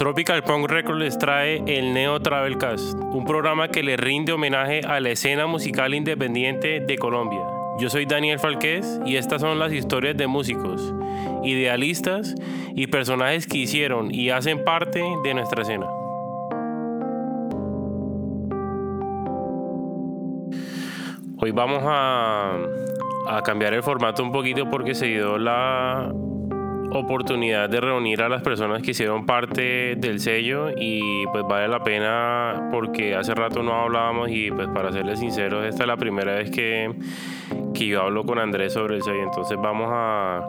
Tropical 0.00 0.42
Punk 0.42 0.70
Records 0.70 0.98
les 0.98 1.18
trae 1.18 1.62
el 1.66 1.92
Neo 1.92 2.20
Travelcast, 2.20 2.98
un 2.98 3.26
programa 3.26 3.68
que 3.68 3.82
le 3.82 3.98
rinde 3.98 4.32
homenaje 4.32 4.80
a 4.80 4.98
la 4.98 5.10
escena 5.10 5.46
musical 5.46 5.92
independiente 5.92 6.80
de 6.80 6.96
Colombia. 6.96 7.42
Yo 7.78 7.90
soy 7.90 8.06
Daniel 8.06 8.38
Falqués 8.38 8.98
y 9.04 9.16
estas 9.16 9.42
son 9.42 9.58
las 9.58 9.74
historias 9.74 10.16
de 10.16 10.26
músicos, 10.26 10.94
idealistas 11.44 12.34
y 12.74 12.86
personajes 12.86 13.46
que 13.46 13.58
hicieron 13.58 14.10
y 14.10 14.30
hacen 14.30 14.64
parte 14.64 15.04
de 15.22 15.34
nuestra 15.34 15.60
escena. 15.64 15.86
Hoy 21.36 21.50
vamos 21.50 21.82
a, 21.84 22.56
a 23.28 23.42
cambiar 23.42 23.74
el 23.74 23.82
formato 23.82 24.22
un 24.22 24.32
poquito 24.32 24.64
porque 24.70 24.94
se 24.94 25.08
dio 25.08 25.36
la 25.36 26.10
oportunidad 26.92 27.68
de 27.68 27.80
reunir 27.80 28.22
a 28.22 28.28
las 28.28 28.42
personas 28.42 28.82
que 28.82 28.90
hicieron 28.90 29.24
parte 29.24 29.94
del 29.96 30.20
sello 30.20 30.70
y 30.76 31.26
pues 31.32 31.44
vale 31.48 31.68
la 31.68 31.82
pena 31.82 32.68
porque 32.72 33.14
hace 33.14 33.34
rato 33.34 33.62
no 33.62 33.74
hablábamos 33.74 34.30
y 34.30 34.50
pues 34.50 34.68
para 34.68 34.92
serles 34.92 35.20
sinceros 35.20 35.64
esta 35.64 35.84
es 35.84 35.86
la 35.86 35.96
primera 35.96 36.34
vez 36.34 36.50
que, 36.50 36.92
que 37.74 37.86
yo 37.86 38.02
hablo 38.02 38.24
con 38.24 38.38
Andrés 38.38 38.72
sobre 38.72 38.96
el 38.96 39.02
sello. 39.02 39.22
Entonces 39.22 39.56
vamos 39.60 39.88
a, 39.90 40.48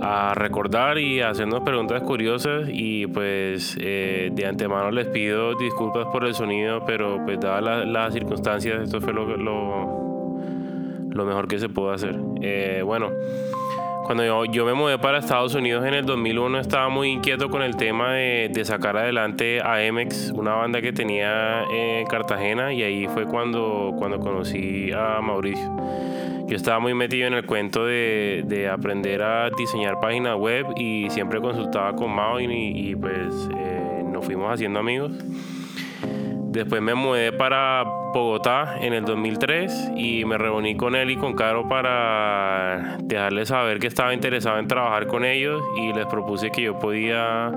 a 0.00 0.34
recordar 0.34 0.98
y 0.98 1.20
hacernos 1.20 1.60
preguntas 1.62 2.02
curiosas 2.02 2.68
y 2.68 3.06
pues 3.08 3.76
eh, 3.80 4.30
de 4.32 4.46
antemano 4.46 4.90
les 4.90 5.08
pido 5.08 5.54
disculpas 5.56 6.06
por 6.08 6.24
el 6.24 6.34
sonido 6.34 6.84
pero 6.86 7.20
pues 7.24 7.40
dadas 7.40 7.86
las 7.86 8.12
circunstancias 8.14 8.82
esto 8.82 9.00
fue 9.00 9.12
lo, 9.12 9.36
lo, 9.36 10.40
lo 11.10 11.24
mejor 11.24 11.48
que 11.48 11.58
se 11.58 11.68
pudo 11.68 11.90
hacer. 11.90 12.16
Eh, 12.40 12.82
bueno 12.84 13.10
cuando 14.04 14.44
yo, 14.46 14.64
me 14.64 14.74
mudé 14.74 14.98
para 14.98 15.18
Estados 15.18 15.54
Unidos 15.54 15.84
en 15.84 15.94
el 15.94 16.04
2001 16.04 16.58
estaba 16.58 16.88
muy 16.88 17.08
inquieto 17.08 17.48
con 17.48 17.62
el 17.62 17.76
tema 17.76 18.14
de, 18.14 18.62
sacar 18.64 18.96
adelante 18.96 19.60
a 19.62 19.82
Emex, 19.82 20.32
una 20.34 20.54
banda 20.54 20.80
que 20.80 20.92
tenía 20.92 21.64
en 21.72 22.06
Cartagena 22.06 22.72
y 22.72 22.82
ahí 22.82 23.06
fue 23.08 23.26
cuando, 23.26 23.94
cuando 23.98 24.18
conocí 24.18 24.90
a 24.92 25.20
Mauricio. 25.20 25.70
Yo 26.46 26.56
estaba 26.56 26.80
muy 26.80 26.94
metido 26.94 27.26
en 27.26 27.34
el 27.34 27.46
cuento 27.46 27.86
de, 27.86 28.68
aprender 28.70 29.22
a 29.22 29.50
diseñar 29.50 30.00
páginas 30.00 30.36
web 30.36 30.66
y 30.76 31.08
siempre 31.10 31.40
consultaba 31.40 31.94
con 31.94 32.10
Mao 32.10 32.40
y, 32.40 32.94
pues 32.96 33.48
eh, 33.56 34.02
nos 34.04 34.24
fuimos 34.24 34.52
haciendo 34.52 34.80
amigos. 34.80 35.12
Después 36.52 36.82
me 36.82 36.94
mudé 36.94 37.32
para 37.32 37.82
Bogotá 38.12 38.76
en 38.78 38.92
el 38.92 39.06
2003 39.06 39.92
y 39.96 40.26
me 40.26 40.36
reuní 40.36 40.76
con 40.76 40.94
él 40.94 41.10
y 41.10 41.16
con 41.16 41.32
Caro 41.32 41.66
para 41.66 42.98
dejarles 43.02 43.48
saber 43.48 43.78
que 43.78 43.86
estaba 43.86 44.12
interesado 44.12 44.58
en 44.58 44.68
trabajar 44.68 45.06
con 45.06 45.24
ellos 45.24 45.62
y 45.78 45.94
les 45.94 46.06
propuse 46.06 46.50
que 46.50 46.60
yo 46.60 46.78
podía 46.78 47.50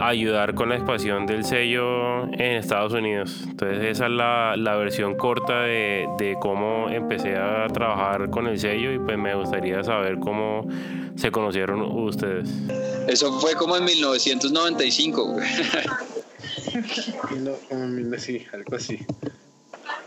ayudar 0.00 0.54
con 0.54 0.68
la 0.68 0.74
expansión 0.74 1.26
del 1.26 1.44
sello 1.44 2.24
en 2.24 2.56
Estados 2.56 2.92
Unidos. 2.92 3.44
Entonces 3.48 3.84
esa 3.84 4.06
es 4.06 4.12
la, 4.12 4.54
la 4.56 4.74
versión 4.74 5.14
corta 5.14 5.62
de, 5.62 6.08
de, 6.18 6.36
cómo 6.40 6.88
empecé 6.90 7.36
a 7.36 7.68
trabajar 7.68 8.30
con 8.30 8.48
el 8.48 8.58
sello 8.58 8.92
y 8.92 8.98
pues 8.98 9.16
me 9.16 9.34
gustaría 9.36 9.84
saber 9.84 10.18
cómo 10.18 10.66
se 11.14 11.30
conocieron 11.30 11.82
ustedes. 11.82 12.48
Eso 13.06 13.38
fue 13.40 13.54
como 13.54 13.76
en 13.76 13.84
1995. 13.84 15.36
no, 17.38 18.18
sí, 18.18 18.46
algo 18.52 18.76
así. 18.76 18.98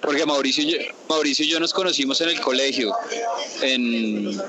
Porque 0.01 0.25
Mauricio 0.25 0.63
y, 0.63 0.71
yo, 0.71 0.77
Mauricio 1.09 1.45
y 1.45 1.49
yo 1.49 1.59
nos 1.59 1.73
conocimos 1.73 2.21
en 2.21 2.29
el 2.29 2.41
colegio, 2.41 2.93
en, 3.61 4.39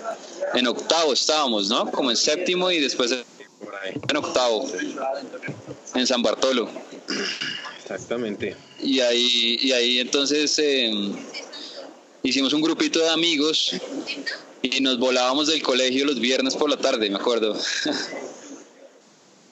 en 0.54 0.66
octavo 0.66 1.12
estábamos, 1.12 1.68
¿no? 1.68 1.90
Como 1.90 2.10
en 2.10 2.16
séptimo 2.16 2.70
y 2.70 2.80
después 2.80 3.14
en 4.08 4.16
octavo, 4.16 4.68
en 5.94 6.06
San 6.06 6.22
Bartolo. 6.22 6.68
Exactamente. 7.82 8.56
Y 8.80 9.00
ahí, 9.00 9.58
y 9.60 9.72
ahí 9.72 10.00
entonces 10.00 10.58
em, 10.58 11.14
hicimos 12.22 12.52
un 12.52 12.62
grupito 12.62 13.00
de 13.00 13.10
amigos 13.10 13.74
y 14.62 14.80
nos 14.80 14.98
volábamos 14.98 15.48
del 15.48 15.62
colegio 15.62 16.06
los 16.06 16.20
viernes 16.20 16.56
por 16.56 16.70
la 16.70 16.76
tarde, 16.76 17.10
me 17.10 17.16
acuerdo. 17.16 17.56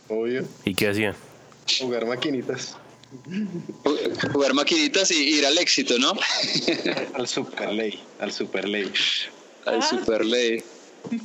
Obvio. 0.08 0.46
¿Y 0.64 0.74
qué 0.74 0.88
hacían? 0.88 1.14
Jugar 1.78 2.06
maquinitas. 2.06 2.76
Jugar 4.32 4.54
maquinitas 4.54 5.10
y 5.10 5.38
ir 5.38 5.46
al 5.46 5.58
éxito, 5.58 5.98
¿no? 5.98 6.12
al 7.14 7.26
Superley, 7.26 8.00
al 8.20 8.32
Superley. 8.32 8.92
Al 9.66 9.82
Superley. 9.82 10.62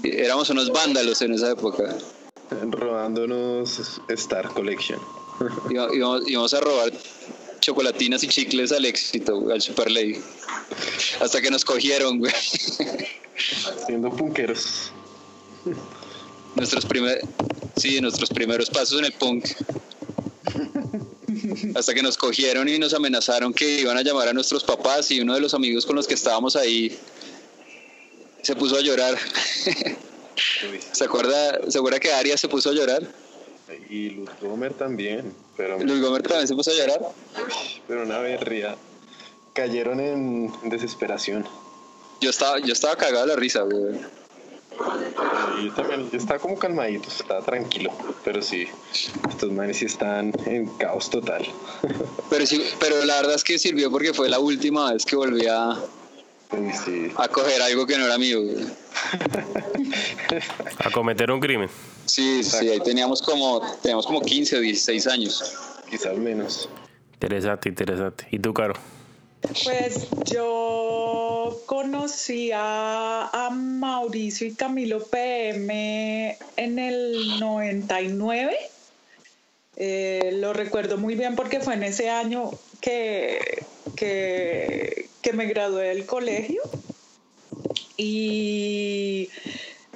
Éramos 0.03 0.49
unos 0.49 0.71
vándalos 0.71 1.21
en 1.21 1.33
esa 1.33 1.51
época. 1.51 1.95
Robándonos 2.71 4.01
Star 4.09 4.49
Collection. 4.49 4.99
íbamos, 5.69 6.53
a 6.53 6.59
robar 6.59 6.91
chocolatinas 7.59 8.23
y 8.23 8.27
chicles 8.27 8.71
al 8.71 8.85
éxito, 8.85 9.51
al 9.51 9.61
Superley. 9.61 10.21
Hasta 11.21 11.41
que 11.41 11.51
nos 11.51 11.65
cogieron, 11.65 12.19
güey. 12.19 12.33
Siendo 13.85 14.09
punqueros. 14.09 14.91
Nuestros 16.55 16.85
primeros, 16.85 17.27
sí, 17.75 17.99
nuestros 17.99 18.29
primeros 18.29 18.69
pasos 18.69 18.99
en 18.99 19.05
el 19.05 19.13
punk. 19.13 19.45
Hasta 21.75 21.93
que 21.93 22.01
nos 22.01 22.17
cogieron 22.17 22.67
y 22.69 22.79
nos 22.79 22.93
amenazaron 22.93 23.53
que 23.53 23.81
iban 23.81 23.97
a 23.97 24.01
llamar 24.01 24.27
a 24.27 24.33
nuestros 24.33 24.63
papás 24.63 25.11
y 25.11 25.19
uno 25.21 25.33
de 25.33 25.41
los 25.41 25.53
amigos 25.53 25.85
con 25.85 25.95
los 25.95 26.07
que 26.07 26.13
estábamos 26.13 26.55
ahí 26.55 26.97
se 28.41 28.55
puso 28.55 28.77
a 28.77 28.81
llorar. 28.81 29.17
¿Se 30.91 31.03
acuerda, 31.03 31.59
¿Se 31.69 31.77
acuerda 31.77 31.99
que 31.99 32.11
Arias 32.11 32.39
se 32.39 32.47
puso 32.47 32.69
a 32.69 32.73
llorar? 32.73 33.01
Y 33.89 34.11
Luz 34.11 34.29
Gomer 34.41 34.73
también. 34.73 35.33
Pero... 35.57 35.79
Luz 35.79 36.01
Gomer 36.01 36.21
también 36.21 36.47
se 36.47 36.55
puso 36.55 36.71
a 36.71 36.73
llorar. 36.75 36.99
Pero 37.87 38.03
una 38.03 38.19
berría. 38.19 38.75
Cayeron 39.53 39.99
en 39.99 40.51
desesperación. 40.69 41.47
Yo 42.21 42.29
estaba, 42.29 42.59
yo 42.59 42.73
estaba 42.73 42.95
cagado 42.95 43.25
de 43.25 43.33
la 43.33 43.35
risa, 43.35 43.61
güey. 43.61 43.99
Yo 45.63 45.73
también, 45.73 46.09
yo 46.11 46.17
estaba 46.17 46.39
como 46.39 46.57
calmadito, 46.57 47.07
estaba 47.07 47.41
tranquilo, 47.41 47.91
pero 48.23 48.41
sí, 48.41 48.67
estos 49.29 49.51
manes 49.51 49.77
sí 49.77 49.85
están 49.85 50.33
en 50.45 50.67
caos 50.77 51.09
total. 51.09 51.45
Pero 52.29 52.45
sí, 52.45 52.63
pero 52.79 53.05
la 53.05 53.15
verdad 53.17 53.35
es 53.35 53.43
que 53.43 53.57
sirvió 53.57 53.89
porque 53.91 54.13
fue 54.13 54.27
la 54.27 54.39
última 54.39 54.91
vez 54.91 55.05
que 55.05 55.15
volví 55.15 55.45
a, 55.47 55.69
a 55.71 57.27
coger 57.29 57.61
algo 57.61 57.85
que 57.85 57.97
no 57.97 58.05
era 58.05 58.17
mío. 58.17 58.39
a 60.79 60.89
cometer 60.91 61.31
un 61.31 61.39
crimen. 61.39 61.69
Sí, 62.05 62.43
sí, 62.43 62.69
ahí 62.69 62.79
teníamos 62.81 63.21
como, 63.21 63.61
teníamos 63.81 64.05
como 64.05 64.21
15 64.21 64.57
o 64.57 64.59
16 64.59 65.07
años. 65.07 65.53
Quizás 65.89 66.17
menos. 66.17 66.67
Interesante, 67.13 67.69
interesante. 67.69 68.27
¿Y 68.31 68.39
tú, 68.39 68.53
Caro? 68.53 68.73
Pues 69.63 70.07
yo 70.25 70.84
conocí 71.65 72.51
a, 72.53 73.49
Mauricio 73.51 74.47
y 74.47 74.53
Camilo 74.53 75.03
PM 75.05 76.37
en 76.57 76.79
el 76.79 77.39
99. 77.39 78.55
Eh, 79.77 80.37
lo 80.39 80.53
recuerdo 80.53 80.97
muy 80.97 81.15
bien 81.15 81.35
porque 81.35 81.59
fue 81.59 81.73
en 81.73 81.83
ese 81.83 82.09
año 82.09 82.49
que, 82.81 83.65
que, 83.95 85.09
me 85.33 85.47
gradué 85.47 85.89
del 85.89 86.05
colegio. 86.05 86.61
Y 87.97 89.29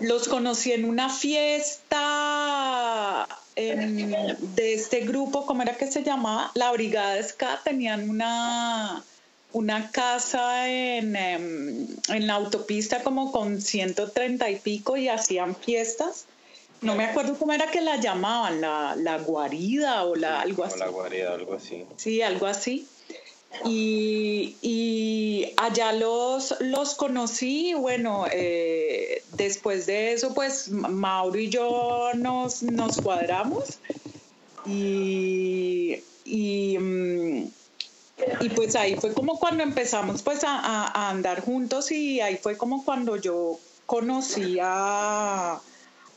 los 0.01 0.28
conocí 0.28 0.72
en 0.72 0.86
una 0.86 1.09
fiesta 1.09 3.28
de 3.56 4.74
este 4.74 5.01
grupo, 5.01 5.46
¿cómo 5.46 5.63
era 5.63 5.75
que 5.75 5.91
se 5.91 6.03
llamaba? 6.03 6.50
La 6.56 6.72
Brigada 6.72 7.22
Ska, 7.22 7.59
tenían 7.63 8.09
una, 8.09 9.04
una 9.51 9.92
casa 9.92 10.69
en, 10.69 11.16
em, 11.16 11.88
en, 12.10 12.28
la 12.28 12.36
autopista 12.36 13.04
como 13.04 13.31
con 13.31 13.62
130 13.62 14.50
y 14.50 14.56
pico 14.57 14.98
y 14.98 15.10
hacían 15.10 15.56
fiestas. 15.56 16.25
No 16.81 16.96
me 16.96 17.06
acuerdo 17.06 17.38
cómo 17.38 17.51
era 17.51 17.69
que 17.69 17.81
la 17.81 17.98
llamaban, 17.98 18.62
la, 18.62 18.96
la 18.96 19.18
guarida 19.18 20.06
o 20.06 20.16
la, 20.16 20.40
algo 20.40 20.63
así. 20.63 20.80
la 20.80 20.88
guarida, 20.88 21.34
algo 21.34 21.56
así. 21.56 21.84
Sí, 21.98 22.22
algo 22.22 22.46
así. 22.46 22.88
Y, 23.66 24.56
y 24.62 25.51
allá 25.57 25.92
los, 25.92 26.56
los 26.62 26.94
conocí, 26.94 27.74
bueno, 27.74 28.25
eh, 28.31 29.24
después 29.34 29.88
de 29.88 30.13
eso, 30.13 30.34
pues 30.34 30.69
Mauro 30.69 31.40
y 31.40 31.50
yo 31.50 32.12
nos, 32.13 32.62
nos 32.63 33.01
cuadramos 33.01 33.80
y, 34.66 36.04
y 36.25 36.78
mm, 36.78 37.48
y 38.39 38.50
pues 38.50 38.75
ahí 38.75 38.95
fue 38.95 39.13
como 39.13 39.39
cuando 39.39 39.63
empezamos 39.63 40.21
pues 40.21 40.44
a, 40.44 41.10
andar 41.10 41.42
juntos 41.42 41.92
y 41.92 42.21
ahí 42.21 42.38
fue 42.38 42.57
como 42.57 42.83
cuando 42.83 43.18
yo 43.18 43.60
conocí 43.86 44.57
a, 44.62 45.60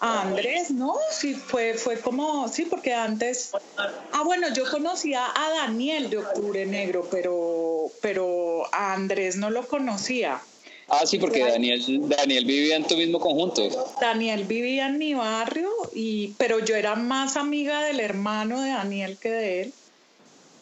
Andrés, 0.04 0.72
¿no? 0.72 0.96
Sí, 1.12 1.32
fue, 1.34 1.74
fue 1.74 2.00
como, 2.00 2.48
sí, 2.48 2.64
porque 2.64 2.92
antes, 2.92 3.52
ah, 3.76 4.22
bueno, 4.24 4.52
yo 4.52 4.68
conocía 4.68 5.26
a 5.26 5.50
Daniel 5.50 6.10
de 6.10 6.18
Octubre 6.18 6.66
Negro, 6.66 7.06
pero, 7.08 7.86
pero 8.00 8.64
a 8.74 8.94
Andrés 8.94 9.36
no 9.36 9.48
lo 9.50 9.64
conocía. 9.68 10.42
Ah, 10.88 11.06
sí, 11.06 11.18
porque 11.18 11.38
Daniel, 11.38 11.80
Daniel 12.08 12.44
vivía 12.44 12.74
en 12.74 12.86
tu 12.86 12.96
mismo 12.96 13.20
conjunto. 13.20 13.94
Daniel 14.00 14.42
vivía 14.42 14.88
en 14.88 14.98
mi 14.98 15.14
barrio, 15.14 15.70
y, 15.94 16.34
pero 16.36 16.58
yo 16.58 16.74
era 16.74 16.96
más 16.96 17.36
amiga 17.36 17.84
del 17.84 18.00
hermano 18.00 18.60
de 18.60 18.70
Daniel 18.70 19.16
que 19.18 19.30
de 19.30 19.62
él. 19.62 19.72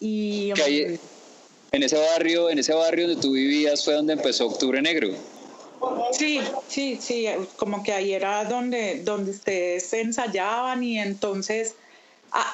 Y, 0.00 0.52
um, 0.52 0.98
en 1.72 1.82
ese 1.82 1.96
barrio, 1.96 2.50
en 2.50 2.58
ese 2.58 2.74
barrio 2.74 3.06
donde 3.06 3.22
tú 3.22 3.32
vivías 3.32 3.84
fue 3.84 3.94
donde 3.94 4.14
empezó 4.14 4.46
Octubre 4.46 4.80
Negro. 4.82 5.08
Sí, 6.12 6.40
sí, 6.68 6.98
sí, 7.00 7.26
como 7.56 7.82
que 7.82 7.92
ahí 7.92 8.12
era 8.12 8.44
donde, 8.44 9.02
donde 9.02 9.30
ustedes 9.30 9.92
ensayaban 9.92 10.82
y 10.82 10.98
entonces 10.98 11.74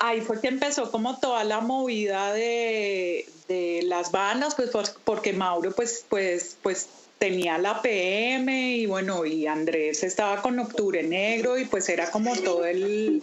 ahí 0.01 0.21
fue 0.21 0.41
que 0.41 0.49
empezó 0.49 0.91
como 0.91 1.19
toda 1.19 1.43
la 1.45 1.61
movida 1.61 2.33
de, 2.33 3.29
de 3.49 3.83
las 3.85 4.13
bandas, 4.13 4.55
pues 4.55 4.71
porque 5.05 5.33
Mauro 5.33 5.73
pues, 5.73 6.05
pues, 6.09 6.57
pues 6.63 6.89
tenía 7.19 7.59
la 7.59 7.83
PM 7.83 8.77
y 8.77 8.87
bueno, 8.87 9.25
y 9.25 9.47
Andrés 9.47 10.03
estaba 10.05 10.43
con 10.43 10.59
Octubre 10.59 11.03
Negro 11.03 11.59
y 11.59 11.65
pues 11.65 11.89
era 11.89 12.11
como 12.11 12.37
todo 12.37 12.65
el, 12.65 13.23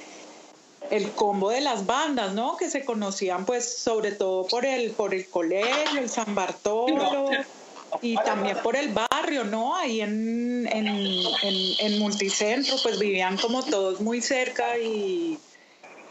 el 0.89 1.11
combo 1.11 1.49
de 1.49 1.61
las 1.61 1.85
bandas, 1.85 2.33
¿no? 2.33 2.57
Que 2.57 2.69
se 2.69 2.85
conocían 2.85 3.45
pues 3.45 3.77
sobre 3.77 4.11
todo 4.11 4.45
por 4.47 4.65
el, 4.65 4.91
por 4.91 5.13
el 5.13 5.27
colegio, 5.27 5.99
el 5.99 6.09
San 6.09 6.35
Bartolo 6.35 7.29
y 8.01 8.15
también 8.17 8.57
por 8.63 8.75
el 8.75 8.93
barrio, 8.93 9.43
¿no? 9.43 9.75
Ahí 9.75 10.01
en, 10.01 10.67
en, 10.71 10.87
en, 10.87 11.99
Multicentro 11.99 12.75
pues 12.81 12.99
vivían 12.99 13.37
como 13.37 13.63
todos 13.63 14.01
muy 14.01 14.21
cerca 14.21 14.77
y... 14.77 15.39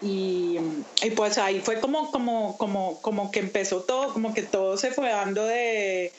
Y, 0.04 0.58
y, 1.00 1.10
pues 1.12 1.38
ahí 1.38 1.60
fue 1.60 1.78
como, 1.78 2.10
como, 2.10 2.56
como, 2.58 3.00
como 3.02 3.30
que 3.30 3.38
empezó 3.38 3.82
todo, 3.82 4.12
como 4.12 4.34
que 4.34 4.42
todo 4.42 4.76
se 4.76 4.90
fue 4.90 5.08
dando 5.08 5.44
de, 5.44 6.12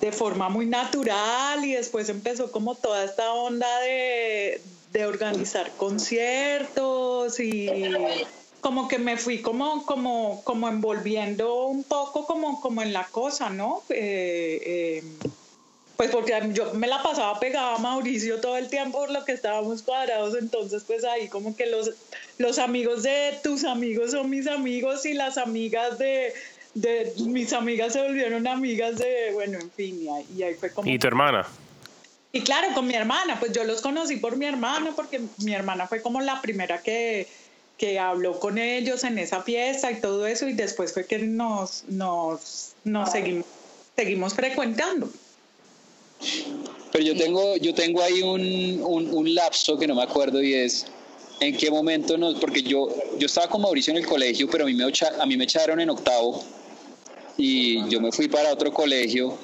de 0.00 0.12
forma 0.12 0.48
muy 0.48 0.64
natural 0.64 1.62
y 1.62 1.72
después 1.72 2.08
empezó 2.08 2.50
como 2.50 2.74
toda 2.74 3.04
esta 3.04 3.32
onda 3.34 3.68
de, 3.80 4.62
organizar 5.04 5.70
conciertos 5.76 7.38
y 7.40 7.68
como 8.60 8.88
que 8.88 8.98
me 8.98 9.16
fui 9.16 9.42
como, 9.42 9.84
como, 9.84 10.42
como 10.44 10.68
envolviendo 10.68 11.66
un 11.66 11.84
poco 11.84 12.26
como, 12.26 12.60
como 12.60 12.82
en 12.82 12.92
la 12.92 13.04
cosa, 13.04 13.50
¿no? 13.50 13.82
Eh, 13.90 14.60
eh, 14.64 15.04
pues 15.96 16.10
porque 16.10 16.32
yo 16.52 16.74
me 16.74 16.86
la 16.86 17.02
pasaba 17.02 17.38
pegada 17.38 17.76
a 17.76 17.78
Mauricio 17.78 18.40
todo 18.40 18.56
el 18.56 18.68
tiempo 18.68 18.98
por 18.98 19.10
lo 19.10 19.24
que 19.24 19.32
estábamos 19.32 19.82
cuadrados, 19.82 20.36
entonces 20.36 20.84
pues 20.86 21.04
ahí 21.04 21.28
como 21.28 21.56
que 21.56 21.66
los, 21.66 21.92
los 22.38 22.58
amigos 22.58 23.02
de 23.02 23.38
tus 23.42 23.64
amigos 23.64 24.10
son 24.10 24.28
mis 24.28 24.46
amigos 24.46 25.06
y 25.06 25.14
las 25.14 25.38
amigas 25.38 25.98
de, 25.98 26.34
de 26.74 27.12
mis 27.26 27.52
amigas 27.52 27.92
se 27.94 28.02
volvieron 28.02 28.46
amigas 28.46 28.98
de, 28.98 29.30
bueno, 29.32 29.58
en 29.58 29.70
fin, 29.70 30.02
y 30.02 30.42
ahí, 30.42 30.54
fue 30.54 30.70
como... 30.70 30.90
¿Y 30.90 30.98
tu 30.98 31.06
hermana? 31.06 31.46
Y 32.32 32.42
claro, 32.42 32.68
con 32.74 32.86
mi 32.86 32.94
hermana, 32.94 33.38
pues 33.40 33.52
yo 33.52 33.64
los 33.64 33.80
conocí 33.80 34.16
por 34.16 34.36
mi 34.36 34.46
hermana, 34.46 34.92
porque 34.94 35.20
mi 35.38 35.54
hermana 35.54 35.86
fue 35.86 36.02
como 36.02 36.20
la 36.20 36.42
primera 36.42 36.82
que, 36.82 37.26
que 37.78 37.98
habló 37.98 38.38
con 38.40 38.58
ellos 38.58 39.04
en 39.04 39.18
esa 39.18 39.42
fiesta 39.42 39.90
y 39.90 40.00
todo 40.00 40.26
eso, 40.26 40.48
y 40.48 40.52
después 40.52 40.92
fue 40.92 41.06
que 41.06 41.18
nos, 41.18 41.84
nos, 41.88 42.74
nos 42.84 43.10
seguimos, 43.10 43.46
seguimos 43.96 44.34
frecuentando. 44.34 45.08
Pero 46.92 47.04
yo 47.04 47.16
tengo, 47.16 47.56
yo 47.56 47.74
tengo 47.74 48.02
ahí 48.02 48.22
un, 48.22 48.82
un, 48.82 49.14
un, 49.14 49.34
lapso 49.34 49.78
que 49.78 49.86
no 49.86 49.94
me 49.94 50.02
acuerdo 50.02 50.42
y 50.42 50.54
es 50.54 50.86
en 51.40 51.56
qué 51.56 51.70
momento 51.70 52.16
nos, 52.16 52.36
porque 52.36 52.62
yo, 52.62 52.88
yo 53.18 53.26
estaba 53.26 53.48
con 53.48 53.60
Mauricio 53.60 53.92
en 53.92 53.98
el 53.98 54.06
colegio, 54.06 54.48
pero 54.50 54.64
a 54.64 54.66
mí 54.66 54.74
me, 54.74 54.84
a 54.84 55.26
mí 55.26 55.36
me 55.36 55.44
echaron 55.44 55.80
en 55.80 55.90
octavo 55.90 56.42
y 57.36 57.86
yo 57.88 58.00
me 58.00 58.12
fui 58.12 58.28
para 58.28 58.52
otro 58.52 58.72
colegio 58.72 59.36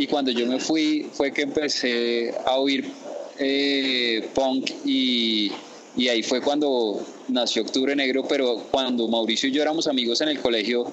y 0.00 0.06
cuando 0.06 0.30
yo 0.30 0.46
me 0.46 0.58
fui 0.58 1.06
fue 1.12 1.30
que 1.30 1.42
empecé 1.42 2.34
a 2.46 2.56
oír 2.56 2.90
eh, 3.38 4.26
punk 4.34 4.70
y, 4.86 5.52
y, 5.94 6.08
ahí 6.08 6.22
fue 6.22 6.40
cuando 6.40 7.04
nació 7.28 7.60
Octubre 7.62 7.94
Negro, 7.94 8.24
pero 8.26 8.64
cuando 8.70 9.06
Mauricio 9.08 9.50
y 9.50 9.52
yo 9.52 9.60
éramos 9.60 9.86
amigos 9.86 10.22
en 10.22 10.30
el 10.30 10.40
colegio 10.40 10.90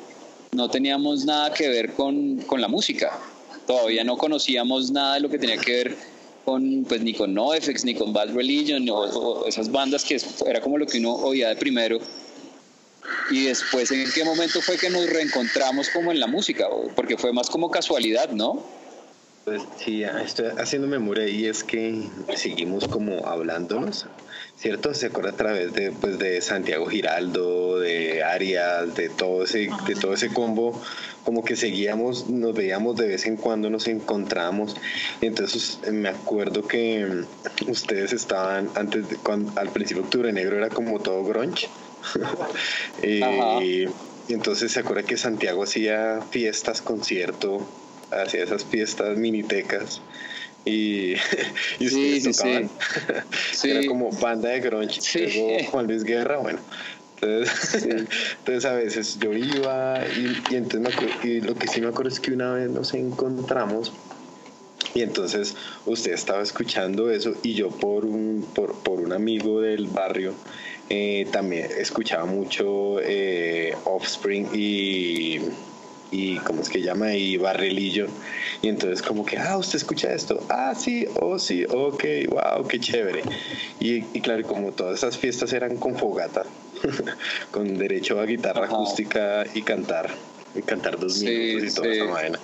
no 0.52 0.70
teníamos 0.70 1.24
nada 1.24 1.54
que 1.54 1.70
ver 1.70 1.94
con, 1.94 2.40
con 2.48 2.60
la 2.60 2.68
música, 2.68 3.18
todavía 3.66 4.04
no 4.04 4.18
conocíamos 4.18 4.92
nada 4.92 5.14
de 5.14 5.20
lo 5.22 5.30
que 5.30 5.40
tenía 5.40 5.58
que 5.58 5.72
ver 5.72 5.96
con, 6.44 6.84
pues 6.84 7.02
ni 7.02 7.14
con 7.14 7.34
NoFX, 7.34 7.86
ni 7.86 7.96
con 7.96 8.12
Bad 8.12 8.34
Religion, 8.34 8.86
o 8.90 9.46
esas 9.46 9.72
bandas 9.72 10.04
que 10.04 10.20
era 10.46 10.60
como 10.60 10.78
lo 10.78 10.86
que 10.86 10.98
uno 10.98 11.14
oía 11.14 11.48
de 11.48 11.56
primero. 11.56 12.00
Y 13.32 13.46
después 13.46 13.90
en 13.92 14.12
qué 14.14 14.26
momento 14.26 14.62
fue 14.62 14.78
que 14.78 14.90
nos 14.90 15.10
reencontramos 15.10 15.90
como 15.90 16.12
en 16.12 16.20
la 16.20 16.28
música, 16.28 16.68
porque 16.96 17.18
fue 17.18 17.32
más 17.32 17.50
como 17.50 17.72
casualidad, 17.72 18.32
¿no? 18.32 18.77
Pues 19.48 19.62
sí, 19.78 20.04
estoy 20.04 20.48
haciendo 20.58 20.90
memoria 20.90 21.26
y 21.26 21.46
es 21.46 21.64
que 21.64 22.04
seguimos 22.36 22.86
como 22.90 23.28
hablándonos, 23.28 24.06
¿cierto? 24.58 24.94
Se 24.94 25.06
acuerda 25.06 25.30
a 25.30 25.36
través 25.38 25.72
de, 25.72 25.94
pues, 25.94 26.20
de 26.20 26.42
Santiago 26.42 26.86
Giraldo, 26.88 27.80
de 27.80 28.26
Arias, 28.26 28.94
de 28.96 29.08
todo 29.08 29.46
ese, 29.46 29.70
de 29.88 29.96
todo 29.96 30.16
ese 30.16 30.34
combo, 30.34 30.78
como 31.24 31.46
que 31.46 31.56
seguíamos, 31.56 32.30
nos 32.30 32.56
veíamos 32.56 32.98
de 32.98 33.08
vez 33.08 33.26
en 33.26 33.38
cuando, 33.38 33.70
nos 33.70 33.88
encontramos. 33.88 34.76
Y 35.22 35.28
entonces 35.28 35.80
me 35.94 36.10
acuerdo 36.10 36.68
que 36.68 37.24
ustedes 37.70 38.12
estaban 38.12 38.70
antes, 38.76 39.10
de, 39.10 39.16
cuando, 39.16 39.58
al 39.58 39.70
principio 39.70 40.04
Octubre 40.04 40.34
Negro 40.34 40.58
era 40.58 40.68
como 40.68 41.00
todo 41.00 41.24
grunge 41.24 41.70
y, 43.02 43.86
entonces 44.28 44.74
se 44.74 44.82
acuerda 44.82 45.04
que 45.04 45.16
Santiago 45.16 45.64
hacía 45.64 46.20
fiestas, 46.32 46.82
concierto, 46.82 47.66
hacía 48.12 48.44
esas 48.44 48.64
fiestas 48.64 49.18
minitecas 49.18 50.02
y, 50.66 51.14
y 51.80 51.88
ustedes 51.88 52.38
tocaban. 52.38 52.70
Era 53.64 53.88
como 53.88 54.12
banda 54.12 54.50
de 54.50 54.60
grunge. 54.60 55.00
Luego 55.36 55.64
Juan 55.72 55.88
Luis 55.88 56.04
Guerra, 56.04 56.38
bueno. 56.38 56.60
Entonces, 57.22 57.84
entonces 58.40 58.66
a 58.66 58.74
veces 58.74 59.20
yo 59.20 59.34
iba 59.34 60.00
y, 60.06 60.56
entonces 60.56 60.96
y 61.24 61.42
lo 61.42 61.56
que 61.56 61.68
sí 61.68 61.82
me 61.82 61.88
acuerdo 61.88 62.12
es 62.12 62.20
que 62.20 62.32
una 62.32 62.54
vez 62.54 62.70
nos 62.70 62.94
encontramos 62.94 63.92
y 64.94 65.02
entonces 65.02 65.56
usted 65.86 66.14
estaba 66.14 66.44
escuchando 66.44 67.10
eso 67.10 67.34
y 67.42 67.56
yo 67.56 67.70
por 67.70 68.06
un, 68.06 68.48
por, 68.54 68.76
por 68.80 69.00
un 69.00 69.14
amigo 69.14 69.62
del 69.62 69.88
barrio 69.88 70.34
eh, 70.90 71.28
también 71.32 71.68
escuchaba 71.78 72.26
mucho 72.26 73.00
eh, 73.02 73.76
Offspring 73.86 74.50
y, 74.54 75.40
y, 76.12 76.38
¿cómo 76.38 76.62
es 76.62 76.70
que 76.70 76.82
llama? 76.82 77.14
Y 77.14 77.38
Barrelillo. 77.38 78.08
Y 78.62 78.70
entonces 78.70 79.02
como 79.02 79.26
que, 79.26 79.38
ah, 79.38 79.58
usted 79.58 79.78
escucha 79.78 80.14
esto. 80.14 80.40
Ah, 80.50 80.74
sí, 80.76 81.06
oh, 81.20 81.38
sí, 81.38 81.66
ok, 81.66 82.04
wow, 82.30 82.68
qué 82.68 82.80
chévere. 82.80 83.24
Y, 83.80 84.06
y 84.14 84.22
claro, 84.22 84.44
como 84.44 84.72
todas 84.72 84.98
esas 84.98 85.18
fiestas 85.18 85.54
eran 85.54 85.78
con 85.78 85.96
fogata, 85.96 86.44
con 87.52 87.78
derecho 87.78 88.20
a 88.20 88.26
guitarra 88.26 88.66
acústica 88.66 89.46
y 89.54 89.62
cantar, 89.62 90.10
y 90.56 90.62
cantar 90.62 91.00
dos 91.00 91.20
minutos 91.22 91.72
y 91.72 91.76
toda 91.76 91.88
esa 91.90 92.06
vaina. 92.06 92.40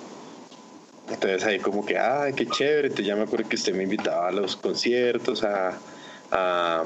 Entonces 1.10 1.44
ahí 1.44 1.58
como 1.58 1.84
que, 1.84 1.98
ah, 1.98 2.30
qué 2.34 2.46
chévere. 2.46 2.88
Entonces 2.88 3.06
ya 3.06 3.16
me 3.16 3.22
acuerdo 3.22 3.48
que 3.48 3.56
usted 3.56 3.74
me 3.74 3.84
invitaba 3.84 4.28
a 4.28 4.32
los 4.32 4.56
conciertos, 4.56 5.42
a, 5.44 5.78
a 6.30 6.84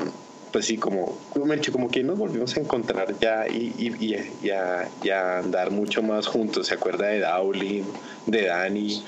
pues 0.53 0.67
sí, 0.67 0.77
como, 0.77 1.19
como 1.33 1.89
que 1.89 2.03
nos 2.03 2.19
volvimos 2.19 2.57
a 2.57 2.61
encontrar 2.61 3.19
ya 3.21 3.47
y, 3.49 3.75
y, 3.79 4.17
y, 4.43 4.51
a, 4.51 5.39
andar 5.39 5.71
mucho 5.71 6.03
más 6.03 6.27
juntos. 6.27 6.69
¿Se 6.69 6.75
acuerda 6.75 7.09
de 7.09 7.21
Dowling, 7.21 7.85
de 8.27 8.47
Dani, 8.47 9.05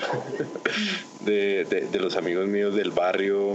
de, 1.25 1.65
de, 1.91 1.99
los 1.99 2.15
amigos 2.15 2.47
míos 2.47 2.75
del 2.75 2.91
barrio? 2.91 3.53